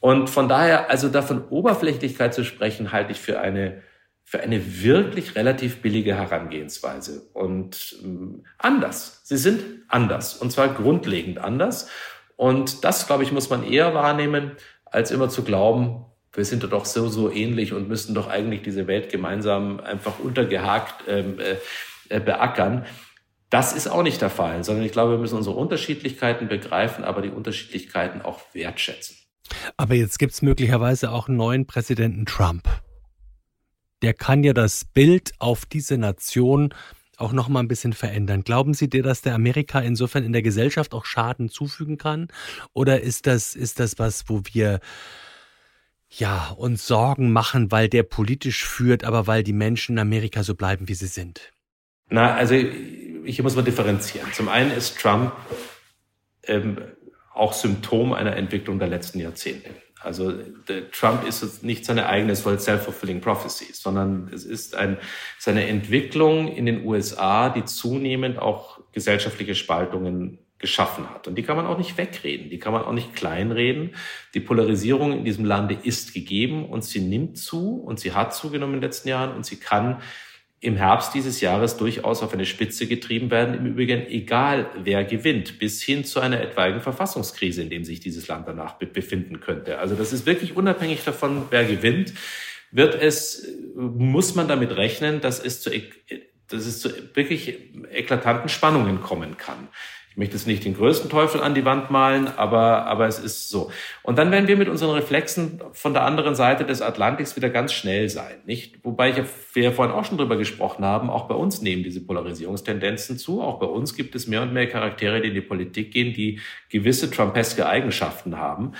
Und 0.00 0.30
von 0.30 0.48
daher, 0.48 0.90
also 0.90 1.08
davon 1.08 1.48
Oberflächlichkeit 1.48 2.34
zu 2.34 2.44
sprechen, 2.44 2.92
halte 2.92 3.12
ich 3.12 3.18
für 3.18 3.40
eine 3.40 3.82
für 4.28 4.40
eine 4.40 4.82
wirklich 4.82 5.36
relativ 5.36 5.80
billige 5.80 6.14
Herangehensweise 6.14 7.30
und 7.32 7.96
ähm, 8.04 8.44
anders. 8.58 9.22
Sie 9.24 9.38
sind 9.38 9.62
anders 9.88 10.34
und 10.34 10.52
zwar 10.52 10.68
grundlegend 10.68 11.38
anders. 11.38 11.88
Und 12.36 12.84
das, 12.84 13.06
glaube 13.06 13.22
ich, 13.22 13.32
muss 13.32 13.48
man 13.48 13.64
eher 13.64 13.94
wahrnehmen, 13.94 14.52
als 14.84 15.12
immer 15.12 15.30
zu 15.30 15.44
glauben, 15.44 16.04
wir 16.34 16.44
sind 16.44 16.62
doch 16.62 16.84
so, 16.84 17.08
so 17.08 17.32
ähnlich 17.32 17.72
und 17.72 17.88
müssten 17.88 18.12
doch 18.12 18.28
eigentlich 18.28 18.60
diese 18.60 18.86
Welt 18.86 19.10
gemeinsam 19.10 19.80
einfach 19.80 20.18
untergehakt 20.18 21.04
ähm, 21.08 21.40
äh, 21.40 21.56
äh, 22.14 22.20
beackern. 22.20 22.84
Das 23.48 23.72
ist 23.72 23.88
auch 23.88 24.02
nicht 24.02 24.20
der 24.20 24.28
Fall, 24.28 24.62
sondern 24.62 24.84
ich 24.84 24.92
glaube, 24.92 25.12
wir 25.12 25.18
müssen 25.18 25.38
unsere 25.38 25.56
Unterschiedlichkeiten 25.56 26.48
begreifen, 26.48 27.02
aber 27.02 27.22
die 27.22 27.30
Unterschiedlichkeiten 27.30 28.20
auch 28.20 28.42
wertschätzen. 28.52 29.16
Aber 29.78 29.94
jetzt 29.94 30.18
gibt 30.18 30.32
es 30.32 30.42
möglicherweise 30.42 31.12
auch 31.12 31.28
einen 31.28 31.38
neuen 31.38 31.66
Präsidenten 31.66 32.26
Trump 32.26 32.68
der 34.02 34.14
kann 34.14 34.44
ja 34.44 34.52
das 34.52 34.84
Bild 34.84 35.32
auf 35.38 35.66
diese 35.66 35.98
Nation 35.98 36.74
auch 37.16 37.32
noch 37.32 37.48
mal 37.48 37.60
ein 37.60 37.68
bisschen 37.68 37.92
verändern. 37.92 38.44
Glauben 38.44 38.74
Sie 38.74 38.88
dir, 38.88 39.02
dass 39.02 39.22
der 39.22 39.34
Amerika 39.34 39.80
insofern 39.80 40.24
in 40.24 40.32
der 40.32 40.42
Gesellschaft 40.42 40.94
auch 40.94 41.04
Schaden 41.04 41.48
zufügen 41.48 41.98
kann? 41.98 42.28
Oder 42.72 43.00
ist 43.00 43.26
das, 43.26 43.56
ist 43.56 43.80
das 43.80 43.98
was, 43.98 44.28
wo 44.28 44.42
wir 44.52 44.80
ja, 46.08 46.54
uns 46.56 46.86
Sorgen 46.86 47.32
machen, 47.32 47.70
weil 47.70 47.88
der 47.88 48.02
politisch 48.02 48.64
führt, 48.64 49.04
aber 49.04 49.26
weil 49.26 49.42
die 49.42 49.52
Menschen 49.52 49.96
in 49.96 49.98
Amerika 49.98 50.42
so 50.42 50.54
bleiben, 50.54 50.88
wie 50.88 50.94
sie 50.94 51.06
sind? 51.06 51.52
Na, 52.08 52.34
also 52.34 52.54
ich 52.54 53.42
muss 53.42 53.56
mal 53.56 53.62
differenzieren. 53.62 54.32
Zum 54.32 54.48
einen 54.48 54.70
ist 54.70 54.98
Trump 54.98 55.32
ähm, 56.44 56.78
auch 57.34 57.52
Symptom 57.52 58.12
einer 58.12 58.36
Entwicklung 58.36 58.78
der 58.78 58.88
letzten 58.88 59.20
Jahrzehnte. 59.20 59.70
Also 60.00 60.32
Trump 60.92 61.26
ist 61.26 61.64
nicht 61.64 61.84
seine 61.84 62.06
eigene 62.06 62.36
self-fulfilling 62.36 63.20
prophecy, 63.20 63.72
sondern 63.72 64.30
es 64.32 64.44
ist 64.44 64.74
ein, 64.76 64.98
seine 65.38 65.66
Entwicklung 65.66 66.48
in 66.48 66.66
den 66.66 66.84
USA, 66.84 67.48
die 67.48 67.64
zunehmend 67.64 68.38
auch 68.38 68.80
gesellschaftliche 68.92 69.54
Spaltungen 69.54 70.38
geschaffen 70.58 71.08
hat. 71.10 71.28
Und 71.28 71.36
die 71.36 71.42
kann 71.42 71.56
man 71.56 71.66
auch 71.66 71.78
nicht 71.78 71.96
wegreden, 71.96 72.50
die 72.50 72.58
kann 72.58 72.72
man 72.72 72.82
auch 72.82 72.92
nicht 72.92 73.14
kleinreden. 73.14 73.94
Die 74.34 74.40
Polarisierung 74.40 75.12
in 75.12 75.24
diesem 75.24 75.44
Lande 75.44 75.78
ist 75.80 76.14
gegeben 76.14 76.68
und 76.68 76.84
sie 76.84 77.00
nimmt 77.00 77.38
zu 77.38 77.76
und 77.76 78.00
sie 78.00 78.12
hat 78.12 78.34
zugenommen 78.34 78.74
in 78.74 78.80
den 78.80 78.88
letzten 78.88 79.08
Jahren 79.08 79.36
und 79.36 79.46
sie 79.46 79.56
kann 79.56 80.02
im 80.60 80.76
Herbst 80.76 81.14
dieses 81.14 81.40
Jahres 81.40 81.76
durchaus 81.76 82.22
auf 82.22 82.32
eine 82.32 82.44
Spitze 82.44 82.86
getrieben 82.86 83.30
werden. 83.30 83.54
Im 83.54 83.66
Übrigen 83.66 84.06
egal, 84.06 84.68
wer 84.82 85.04
gewinnt, 85.04 85.58
bis 85.58 85.82
hin 85.82 86.04
zu 86.04 86.20
einer 86.20 86.40
etwaigen 86.40 86.80
Verfassungskrise, 86.80 87.62
in 87.62 87.70
dem 87.70 87.84
sich 87.84 88.00
dieses 88.00 88.26
Land 88.26 88.48
danach 88.48 88.74
befinden 88.74 89.40
könnte. 89.40 89.78
Also 89.78 89.94
das 89.94 90.12
ist 90.12 90.26
wirklich 90.26 90.56
unabhängig 90.56 91.04
davon, 91.04 91.44
wer 91.50 91.64
gewinnt, 91.64 92.12
wird 92.72 93.00
es, 93.00 93.46
muss 93.76 94.34
man 94.34 94.48
damit 94.48 94.76
rechnen, 94.76 95.20
dass 95.20 95.38
es 95.38 95.62
zu, 95.62 95.70
dass 96.48 96.66
es 96.66 96.80
zu 96.80 96.90
wirklich 97.14 97.56
eklatanten 97.92 98.48
Spannungen 98.48 99.00
kommen 99.00 99.36
kann 99.36 99.68
möchte 100.18 100.34
jetzt 100.34 100.46
nicht 100.46 100.64
den 100.64 100.74
größten 100.74 101.08
Teufel 101.08 101.40
an 101.40 101.54
die 101.54 101.64
Wand 101.64 101.90
malen, 101.90 102.26
aber, 102.36 102.86
aber 102.86 103.06
es 103.06 103.20
ist 103.20 103.48
so. 103.48 103.70
Und 104.02 104.18
dann 104.18 104.32
werden 104.32 104.48
wir 104.48 104.56
mit 104.56 104.68
unseren 104.68 104.90
Reflexen 104.90 105.62
von 105.72 105.94
der 105.94 106.02
anderen 106.02 106.34
Seite 106.34 106.66
des 106.66 106.82
Atlantiks 106.82 107.36
wieder 107.36 107.48
ganz 107.48 107.72
schnell 107.72 108.08
sein, 108.08 108.34
nicht? 108.44 108.84
Wobei 108.84 109.10
ich 109.10 109.16
wir 109.54 109.62
ja 109.62 109.70
vorhin 109.70 109.94
auch 109.94 110.04
schon 110.04 110.18
drüber 110.18 110.36
gesprochen 110.36 110.84
haben, 110.84 111.08
auch 111.08 111.28
bei 111.28 111.34
uns 111.34 111.62
nehmen 111.62 111.84
diese 111.84 112.04
Polarisierungstendenzen 112.04 113.16
zu. 113.16 113.40
Auch 113.40 113.60
bei 113.60 113.66
uns 113.66 113.94
gibt 113.94 114.14
es 114.16 114.26
mehr 114.26 114.42
und 114.42 114.52
mehr 114.52 114.66
Charaktere, 114.66 115.20
die 115.20 115.28
in 115.28 115.34
die 115.34 115.40
Politik 115.40 115.92
gehen, 115.92 116.12
die 116.12 116.40
gewisse 116.68 117.10
Trumpeske 117.10 117.66
Eigenschaften 117.66 118.38
haben. 118.38 118.72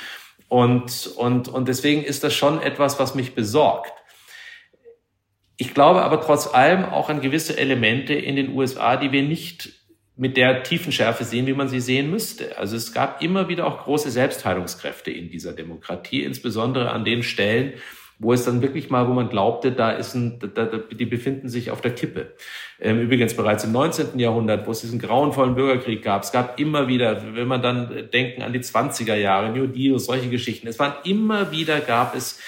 Und, 0.48 1.06
und, 1.16 1.48
und 1.48 1.68
deswegen 1.68 2.02
ist 2.02 2.24
das 2.24 2.34
schon 2.34 2.60
etwas, 2.60 2.98
was 2.98 3.14
mich 3.14 3.34
besorgt. 3.34 3.92
Ich 5.56 5.74
glaube 5.74 6.02
aber 6.02 6.20
trotz 6.20 6.52
allem 6.52 6.84
auch 6.84 7.10
an 7.10 7.20
gewisse 7.20 7.56
Elemente 7.56 8.14
in 8.14 8.36
den 8.36 8.56
USA, 8.56 8.96
die 8.96 9.12
wir 9.12 9.22
nicht 9.22 9.77
mit 10.18 10.36
der 10.36 10.64
tiefen 10.64 10.90
Schärfe 10.90 11.22
sehen, 11.24 11.46
wie 11.46 11.54
man 11.54 11.68
sie 11.68 11.80
sehen 11.80 12.10
müsste. 12.10 12.58
Also 12.58 12.76
es 12.76 12.92
gab 12.92 13.22
immer 13.22 13.48
wieder 13.48 13.66
auch 13.66 13.84
große 13.84 14.10
Selbstheilungskräfte 14.10 15.12
in 15.12 15.30
dieser 15.30 15.52
Demokratie, 15.52 16.24
insbesondere 16.24 16.90
an 16.90 17.04
den 17.04 17.22
Stellen, 17.22 17.74
wo 18.18 18.32
es 18.32 18.44
dann 18.44 18.60
wirklich 18.60 18.90
mal, 18.90 19.06
wo 19.06 19.12
man 19.12 19.28
glaubte, 19.28 19.70
da 19.70 19.92
ist 19.92 20.14
ein, 20.14 20.40
da, 20.40 20.64
da, 20.64 20.78
die 20.78 21.06
befinden 21.06 21.48
sich 21.48 21.70
auf 21.70 21.80
der 21.80 21.94
Kippe. 21.94 22.34
Ähm, 22.80 23.00
übrigens 23.00 23.34
bereits 23.34 23.62
im 23.62 23.70
19. 23.70 24.18
Jahrhundert, 24.18 24.66
wo 24.66 24.72
es 24.72 24.80
diesen 24.80 24.98
grauenvollen 24.98 25.54
Bürgerkrieg 25.54 26.02
gab, 26.02 26.24
es 26.24 26.32
gab 26.32 26.58
immer 26.58 26.88
wieder, 26.88 27.36
wenn 27.36 27.46
man 27.46 27.62
dann 27.62 28.08
denken 28.12 28.42
an 28.42 28.52
die 28.52 28.58
20er 28.58 29.14
Jahre, 29.14 29.50
New 29.50 29.68
Deal, 29.68 30.00
solche 30.00 30.30
Geschichten, 30.30 30.66
es 30.66 30.80
waren 30.80 30.94
immer 31.04 31.52
wieder, 31.52 31.78
gab 31.78 32.16
es 32.16 32.40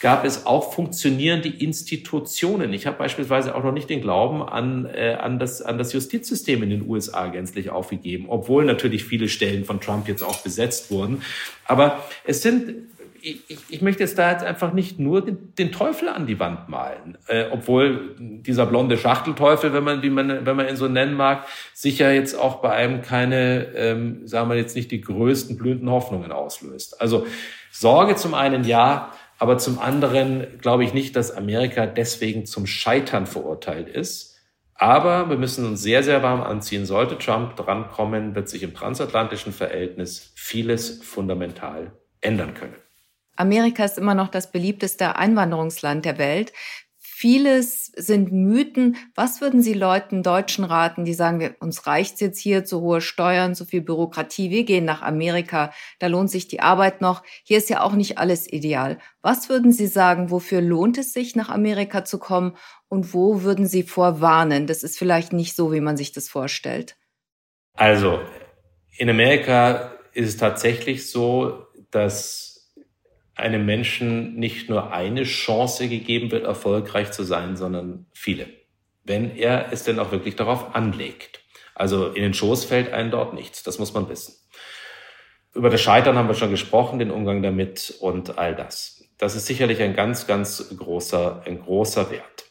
gab 0.00 0.24
es 0.24 0.46
auch 0.46 0.72
funktionierende 0.72 1.48
Institutionen. 1.48 2.72
Ich 2.72 2.86
habe 2.86 2.98
beispielsweise 2.98 3.54
auch 3.54 3.64
noch 3.64 3.72
nicht 3.72 3.90
den 3.90 4.00
Glauben 4.00 4.42
an, 4.42 4.86
äh, 4.86 5.16
an, 5.20 5.38
das, 5.38 5.60
an 5.62 5.78
das 5.78 5.92
Justizsystem 5.92 6.62
in 6.62 6.70
den 6.70 6.88
USA 6.88 7.26
gänzlich 7.26 7.70
aufgegeben, 7.70 8.26
obwohl 8.28 8.64
natürlich 8.64 9.04
viele 9.04 9.28
Stellen 9.28 9.64
von 9.64 9.80
Trump 9.80 10.08
jetzt 10.08 10.22
auch 10.22 10.42
besetzt 10.42 10.90
wurden. 10.90 11.22
Aber 11.66 12.02
es 12.24 12.42
sind 12.42 12.74
ich, 13.20 13.58
ich 13.68 13.82
möchte 13.82 14.02
jetzt 14.02 14.18
da 14.18 14.30
jetzt 14.30 14.44
einfach 14.44 14.72
nicht 14.72 14.98
nur 14.98 15.24
den, 15.24 15.54
den 15.56 15.72
Teufel 15.72 16.08
an 16.08 16.26
die 16.26 16.38
Wand 16.38 16.68
malen, 16.68 17.18
äh, 17.26 17.46
obwohl 17.50 18.14
dieser 18.18 18.66
blonde 18.66 18.96
Schachtelteufel, 18.96 19.72
wenn 19.72 19.84
man, 19.84 20.02
wie 20.02 20.10
man, 20.10 20.46
wenn 20.46 20.56
man 20.56 20.68
ihn 20.68 20.76
so 20.76 20.88
nennen 20.88 21.14
mag, 21.14 21.46
sicher 21.74 22.12
jetzt 22.12 22.34
auch 22.34 22.56
bei 22.56 22.70
einem 22.70 23.02
keine, 23.02 23.66
ähm, 23.74 24.26
sagen 24.26 24.48
wir 24.48 24.56
jetzt 24.56 24.76
nicht 24.76 24.90
die 24.90 25.00
größten 25.00 25.56
blühenden 25.56 25.90
Hoffnungen 25.90 26.32
auslöst. 26.32 27.00
Also 27.00 27.26
Sorge 27.70 28.16
zum 28.16 28.34
einen 28.34 28.64
ja, 28.64 29.12
aber 29.38 29.58
zum 29.58 29.78
anderen 29.78 30.58
glaube 30.60 30.84
ich 30.84 30.92
nicht, 30.92 31.16
dass 31.16 31.30
Amerika 31.30 31.86
deswegen 31.86 32.44
zum 32.44 32.66
Scheitern 32.66 33.26
verurteilt 33.26 33.88
ist. 33.88 34.36
Aber 34.74 35.28
wir 35.30 35.38
müssen 35.38 35.66
uns 35.66 35.82
sehr, 35.82 36.02
sehr 36.02 36.22
warm 36.22 36.42
anziehen. 36.42 36.86
Sollte 36.86 37.18
Trump 37.18 37.56
drankommen, 37.56 38.34
wird 38.34 38.48
sich 38.48 38.62
im 38.62 38.74
transatlantischen 38.74 39.52
Verhältnis 39.52 40.32
vieles 40.36 41.02
fundamental 41.02 41.92
ändern 42.20 42.54
können. 42.54 42.76
Amerika 43.36 43.84
ist 43.84 43.98
immer 43.98 44.14
noch 44.14 44.28
das 44.28 44.50
beliebteste 44.50 45.16
Einwanderungsland 45.16 46.04
der 46.04 46.18
Welt. 46.18 46.52
Vieles 47.20 47.86
sind 47.96 48.30
Mythen. 48.30 48.96
Was 49.16 49.40
würden 49.40 49.60
Sie 49.60 49.74
Leuten, 49.74 50.22
Deutschen 50.22 50.62
raten, 50.62 51.04
die 51.04 51.14
sagen, 51.14 51.40
wir, 51.40 51.56
uns 51.58 51.88
reicht's 51.88 52.20
jetzt 52.20 52.38
hier, 52.38 52.64
zu 52.64 52.80
hohe 52.80 53.00
Steuern, 53.00 53.56
zu 53.56 53.64
viel 53.64 53.80
Bürokratie, 53.80 54.52
wir 54.52 54.62
gehen 54.62 54.84
nach 54.84 55.02
Amerika, 55.02 55.72
da 55.98 56.06
lohnt 56.06 56.30
sich 56.30 56.46
die 56.46 56.60
Arbeit 56.60 57.00
noch. 57.00 57.24
Hier 57.42 57.58
ist 57.58 57.70
ja 57.70 57.82
auch 57.82 57.94
nicht 57.94 58.18
alles 58.18 58.46
ideal. 58.46 58.98
Was 59.20 59.48
würden 59.48 59.72
Sie 59.72 59.88
sagen, 59.88 60.30
wofür 60.30 60.60
lohnt 60.60 60.96
es 60.96 61.12
sich, 61.12 61.34
nach 61.34 61.48
Amerika 61.48 62.04
zu 62.04 62.20
kommen 62.20 62.56
und 62.86 63.12
wo 63.12 63.42
würden 63.42 63.66
Sie 63.66 63.82
vorwarnen? 63.82 64.68
Das 64.68 64.84
ist 64.84 64.96
vielleicht 64.96 65.32
nicht 65.32 65.56
so, 65.56 65.72
wie 65.72 65.80
man 65.80 65.96
sich 65.96 66.12
das 66.12 66.28
vorstellt. 66.28 66.96
Also, 67.72 68.20
in 68.96 69.10
Amerika 69.10 69.90
ist 70.12 70.28
es 70.28 70.36
tatsächlich 70.36 71.10
so, 71.10 71.66
dass 71.90 72.47
einem 73.38 73.64
Menschen 73.64 74.34
nicht 74.34 74.68
nur 74.68 74.92
eine 74.92 75.22
Chance 75.22 75.88
gegeben 75.88 76.30
wird, 76.32 76.44
erfolgreich 76.44 77.12
zu 77.12 77.22
sein, 77.22 77.56
sondern 77.56 78.06
viele. 78.12 78.46
Wenn 79.04 79.36
er 79.36 79.72
es 79.72 79.84
denn 79.84 79.98
auch 80.00 80.10
wirklich 80.10 80.36
darauf 80.36 80.74
anlegt. 80.74 81.40
Also 81.74 82.08
in 82.08 82.22
den 82.22 82.34
Schoß 82.34 82.64
fällt 82.64 82.92
einem 82.92 83.12
dort 83.12 83.34
nichts. 83.34 83.62
Das 83.62 83.78
muss 83.78 83.94
man 83.94 84.08
wissen. 84.08 84.34
Über 85.54 85.70
das 85.70 85.80
Scheitern 85.80 86.16
haben 86.16 86.28
wir 86.28 86.34
schon 86.34 86.50
gesprochen, 86.50 86.98
den 86.98 87.12
Umgang 87.12 87.40
damit 87.42 87.94
und 88.00 88.38
all 88.38 88.56
das. 88.56 89.04
Das 89.18 89.36
ist 89.36 89.46
sicherlich 89.46 89.80
ein 89.80 89.94
ganz, 89.94 90.26
ganz 90.26 90.74
großer, 90.76 91.42
ein 91.46 91.60
großer 91.60 92.10
Wert. 92.10 92.44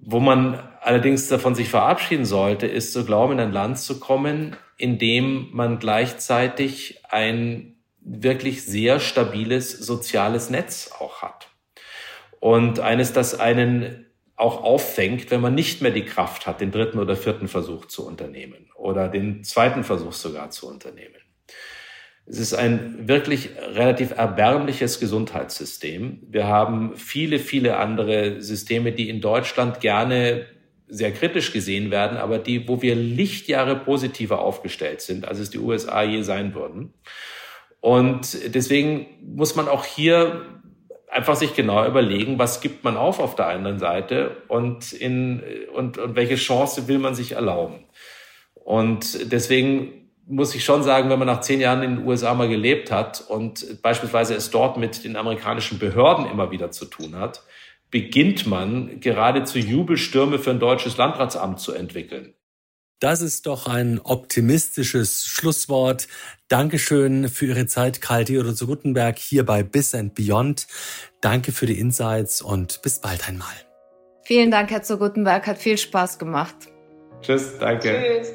Wo 0.00 0.18
man 0.18 0.58
allerdings 0.80 1.28
davon 1.28 1.54
sich 1.54 1.68
verabschieden 1.68 2.24
sollte, 2.24 2.66
ist 2.66 2.92
zu 2.92 3.04
glauben, 3.04 3.34
in 3.34 3.40
ein 3.40 3.52
Land 3.52 3.78
zu 3.78 3.98
kommen, 4.00 4.56
in 4.76 4.98
dem 4.98 5.48
man 5.52 5.78
gleichzeitig 5.78 7.00
ein 7.08 7.75
wirklich 8.06 8.64
sehr 8.64 9.00
stabiles 9.00 9.72
soziales 9.72 10.48
Netz 10.48 10.92
auch 10.98 11.22
hat. 11.22 11.48
Und 12.38 12.78
eines, 12.78 13.12
das 13.12 13.38
einen 13.38 14.06
auch 14.36 14.62
auffängt, 14.62 15.30
wenn 15.30 15.40
man 15.40 15.54
nicht 15.54 15.82
mehr 15.82 15.90
die 15.90 16.04
Kraft 16.04 16.46
hat, 16.46 16.60
den 16.60 16.70
dritten 16.70 16.98
oder 16.98 17.16
vierten 17.16 17.48
Versuch 17.48 17.86
zu 17.86 18.06
unternehmen 18.06 18.70
oder 18.76 19.08
den 19.08 19.42
zweiten 19.42 19.82
Versuch 19.82 20.12
sogar 20.12 20.50
zu 20.50 20.68
unternehmen. 20.68 21.14
Es 22.26 22.38
ist 22.38 22.54
ein 22.54 23.08
wirklich 23.08 23.50
relativ 23.56 24.10
erbärmliches 24.10 25.00
Gesundheitssystem. 25.00 26.22
Wir 26.28 26.46
haben 26.46 26.96
viele, 26.96 27.38
viele 27.38 27.76
andere 27.78 28.42
Systeme, 28.42 28.92
die 28.92 29.08
in 29.08 29.20
Deutschland 29.20 29.80
gerne 29.80 30.46
sehr 30.88 31.12
kritisch 31.12 31.52
gesehen 31.52 31.90
werden, 31.90 32.16
aber 32.16 32.38
die, 32.38 32.68
wo 32.68 32.82
wir 32.82 32.94
Lichtjahre 32.94 33.76
positiver 33.76 34.40
aufgestellt 34.40 35.00
sind, 35.00 35.26
als 35.26 35.38
es 35.38 35.50
die 35.50 35.58
USA 35.58 36.02
je 36.02 36.22
sein 36.22 36.54
würden. 36.54 36.94
Und 37.86 38.52
deswegen 38.52 39.06
muss 39.22 39.54
man 39.54 39.68
auch 39.68 39.84
hier 39.84 40.44
einfach 41.08 41.36
sich 41.36 41.54
genau 41.54 41.86
überlegen, 41.86 42.36
was 42.36 42.60
gibt 42.60 42.82
man 42.82 42.96
auf 42.96 43.20
auf 43.20 43.36
der 43.36 43.46
anderen 43.46 43.78
Seite 43.78 44.38
und, 44.48 44.92
in, 44.92 45.40
und, 45.72 45.96
und 45.96 46.16
welche 46.16 46.34
Chance 46.34 46.88
will 46.88 46.98
man 46.98 47.14
sich 47.14 47.32
erlauben. 47.32 47.84
Und 48.54 49.30
deswegen 49.30 50.10
muss 50.26 50.56
ich 50.56 50.64
schon 50.64 50.82
sagen, 50.82 51.10
wenn 51.10 51.20
man 51.20 51.28
nach 51.28 51.42
zehn 51.42 51.60
Jahren 51.60 51.84
in 51.84 51.98
den 51.98 52.06
USA 52.08 52.34
mal 52.34 52.48
gelebt 52.48 52.90
hat 52.90 53.20
und 53.20 53.80
beispielsweise 53.82 54.34
es 54.34 54.50
dort 54.50 54.78
mit 54.78 55.04
den 55.04 55.14
amerikanischen 55.14 55.78
Behörden 55.78 56.26
immer 56.26 56.50
wieder 56.50 56.72
zu 56.72 56.86
tun 56.86 57.14
hat, 57.14 57.44
beginnt 57.92 58.48
man 58.48 58.98
geradezu 58.98 59.60
Jubelstürme 59.60 60.40
für 60.40 60.50
ein 60.50 60.58
deutsches 60.58 60.96
Landratsamt 60.96 61.60
zu 61.60 61.72
entwickeln. 61.72 62.34
Das 62.98 63.20
ist 63.20 63.44
doch 63.44 63.66
ein 63.66 64.00
optimistisches 64.02 65.26
Schlusswort. 65.26 66.08
Dankeschön 66.48 67.28
für 67.28 67.44
Ihre 67.44 67.66
Zeit, 67.66 68.00
Karl 68.00 68.24
Theodor 68.24 68.54
zu 68.54 68.66
Guttenberg, 68.66 69.18
hier 69.18 69.44
bei 69.44 69.62
Bis 69.62 69.94
and 69.94 70.14
Beyond. 70.14 70.66
Danke 71.20 71.52
für 71.52 71.66
die 71.66 71.78
Insights 71.78 72.40
und 72.40 72.80
bis 72.80 73.00
bald 73.00 73.28
einmal. 73.28 73.52
Vielen 74.22 74.50
Dank, 74.50 74.70
Herr 74.70 74.82
zu 74.82 74.96
Guttenberg. 74.96 75.46
Hat 75.46 75.58
viel 75.58 75.76
Spaß 75.76 76.18
gemacht. 76.18 76.56
Tschüss, 77.20 77.58
danke. 77.60 78.02
Tschüss. 78.02 78.32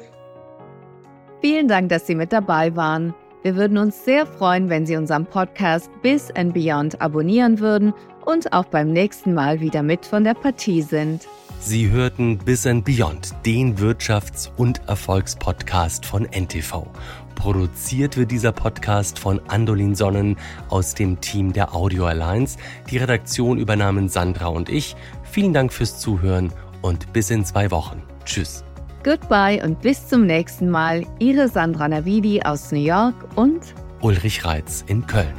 Vielen 1.40 1.66
Dank, 1.66 1.88
dass 1.88 2.06
Sie 2.06 2.14
mit 2.14 2.32
dabei 2.32 2.76
waren. 2.76 3.14
Wir 3.42 3.56
würden 3.56 3.78
uns 3.78 4.04
sehr 4.04 4.26
freuen, 4.26 4.68
wenn 4.68 4.86
Sie 4.86 4.96
unseren 4.96 5.26
Podcast 5.26 5.90
Bis 6.02 6.30
and 6.30 6.54
Beyond 6.54 7.00
abonnieren 7.00 7.58
würden 7.58 7.92
und 8.24 8.52
auch 8.52 8.66
beim 8.66 8.92
nächsten 8.92 9.34
Mal 9.34 9.60
wieder 9.60 9.82
mit 9.82 10.06
von 10.06 10.22
der 10.22 10.34
Partie 10.34 10.82
sind. 10.82 11.26
Sie 11.64 11.90
hörten 11.90 12.38
Bis 12.38 12.66
and 12.66 12.84
Beyond, 12.84 13.34
den 13.46 13.76
Wirtschafts- 13.78 14.50
und 14.56 14.80
Erfolgspodcast 14.88 16.04
von 16.04 16.24
NTV. 16.24 16.88
Produziert 17.36 18.16
wird 18.16 18.32
dieser 18.32 18.50
Podcast 18.50 19.16
von 19.16 19.40
Andolin 19.46 19.94
Sonnen 19.94 20.36
aus 20.70 20.94
dem 20.94 21.20
Team 21.20 21.52
der 21.52 21.72
Audio 21.72 22.06
Alliance. 22.06 22.58
Die 22.90 22.98
Redaktion 22.98 23.58
übernahmen 23.58 24.08
Sandra 24.08 24.48
und 24.48 24.68
ich. 24.68 24.96
Vielen 25.22 25.54
Dank 25.54 25.72
fürs 25.72 26.00
Zuhören 26.00 26.52
und 26.82 27.12
bis 27.12 27.30
in 27.30 27.44
zwei 27.44 27.70
Wochen. 27.70 28.02
Tschüss. 28.24 28.64
Goodbye 29.04 29.62
und 29.64 29.80
bis 29.82 30.08
zum 30.08 30.26
nächsten 30.26 30.68
Mal. 30.68 31.06
Ihre 31.20 31.48
Sandra 31.48 31.86
Navidi 31.86 32.42
aus 32.42 32.72
New 32.72 32.80
York 32.80 33.14
und 33.36 33.60
Ulrich 34.00 34.44
Reitz 34.44 34.82
in 34.88 35.06
Köln. 35.06 35.32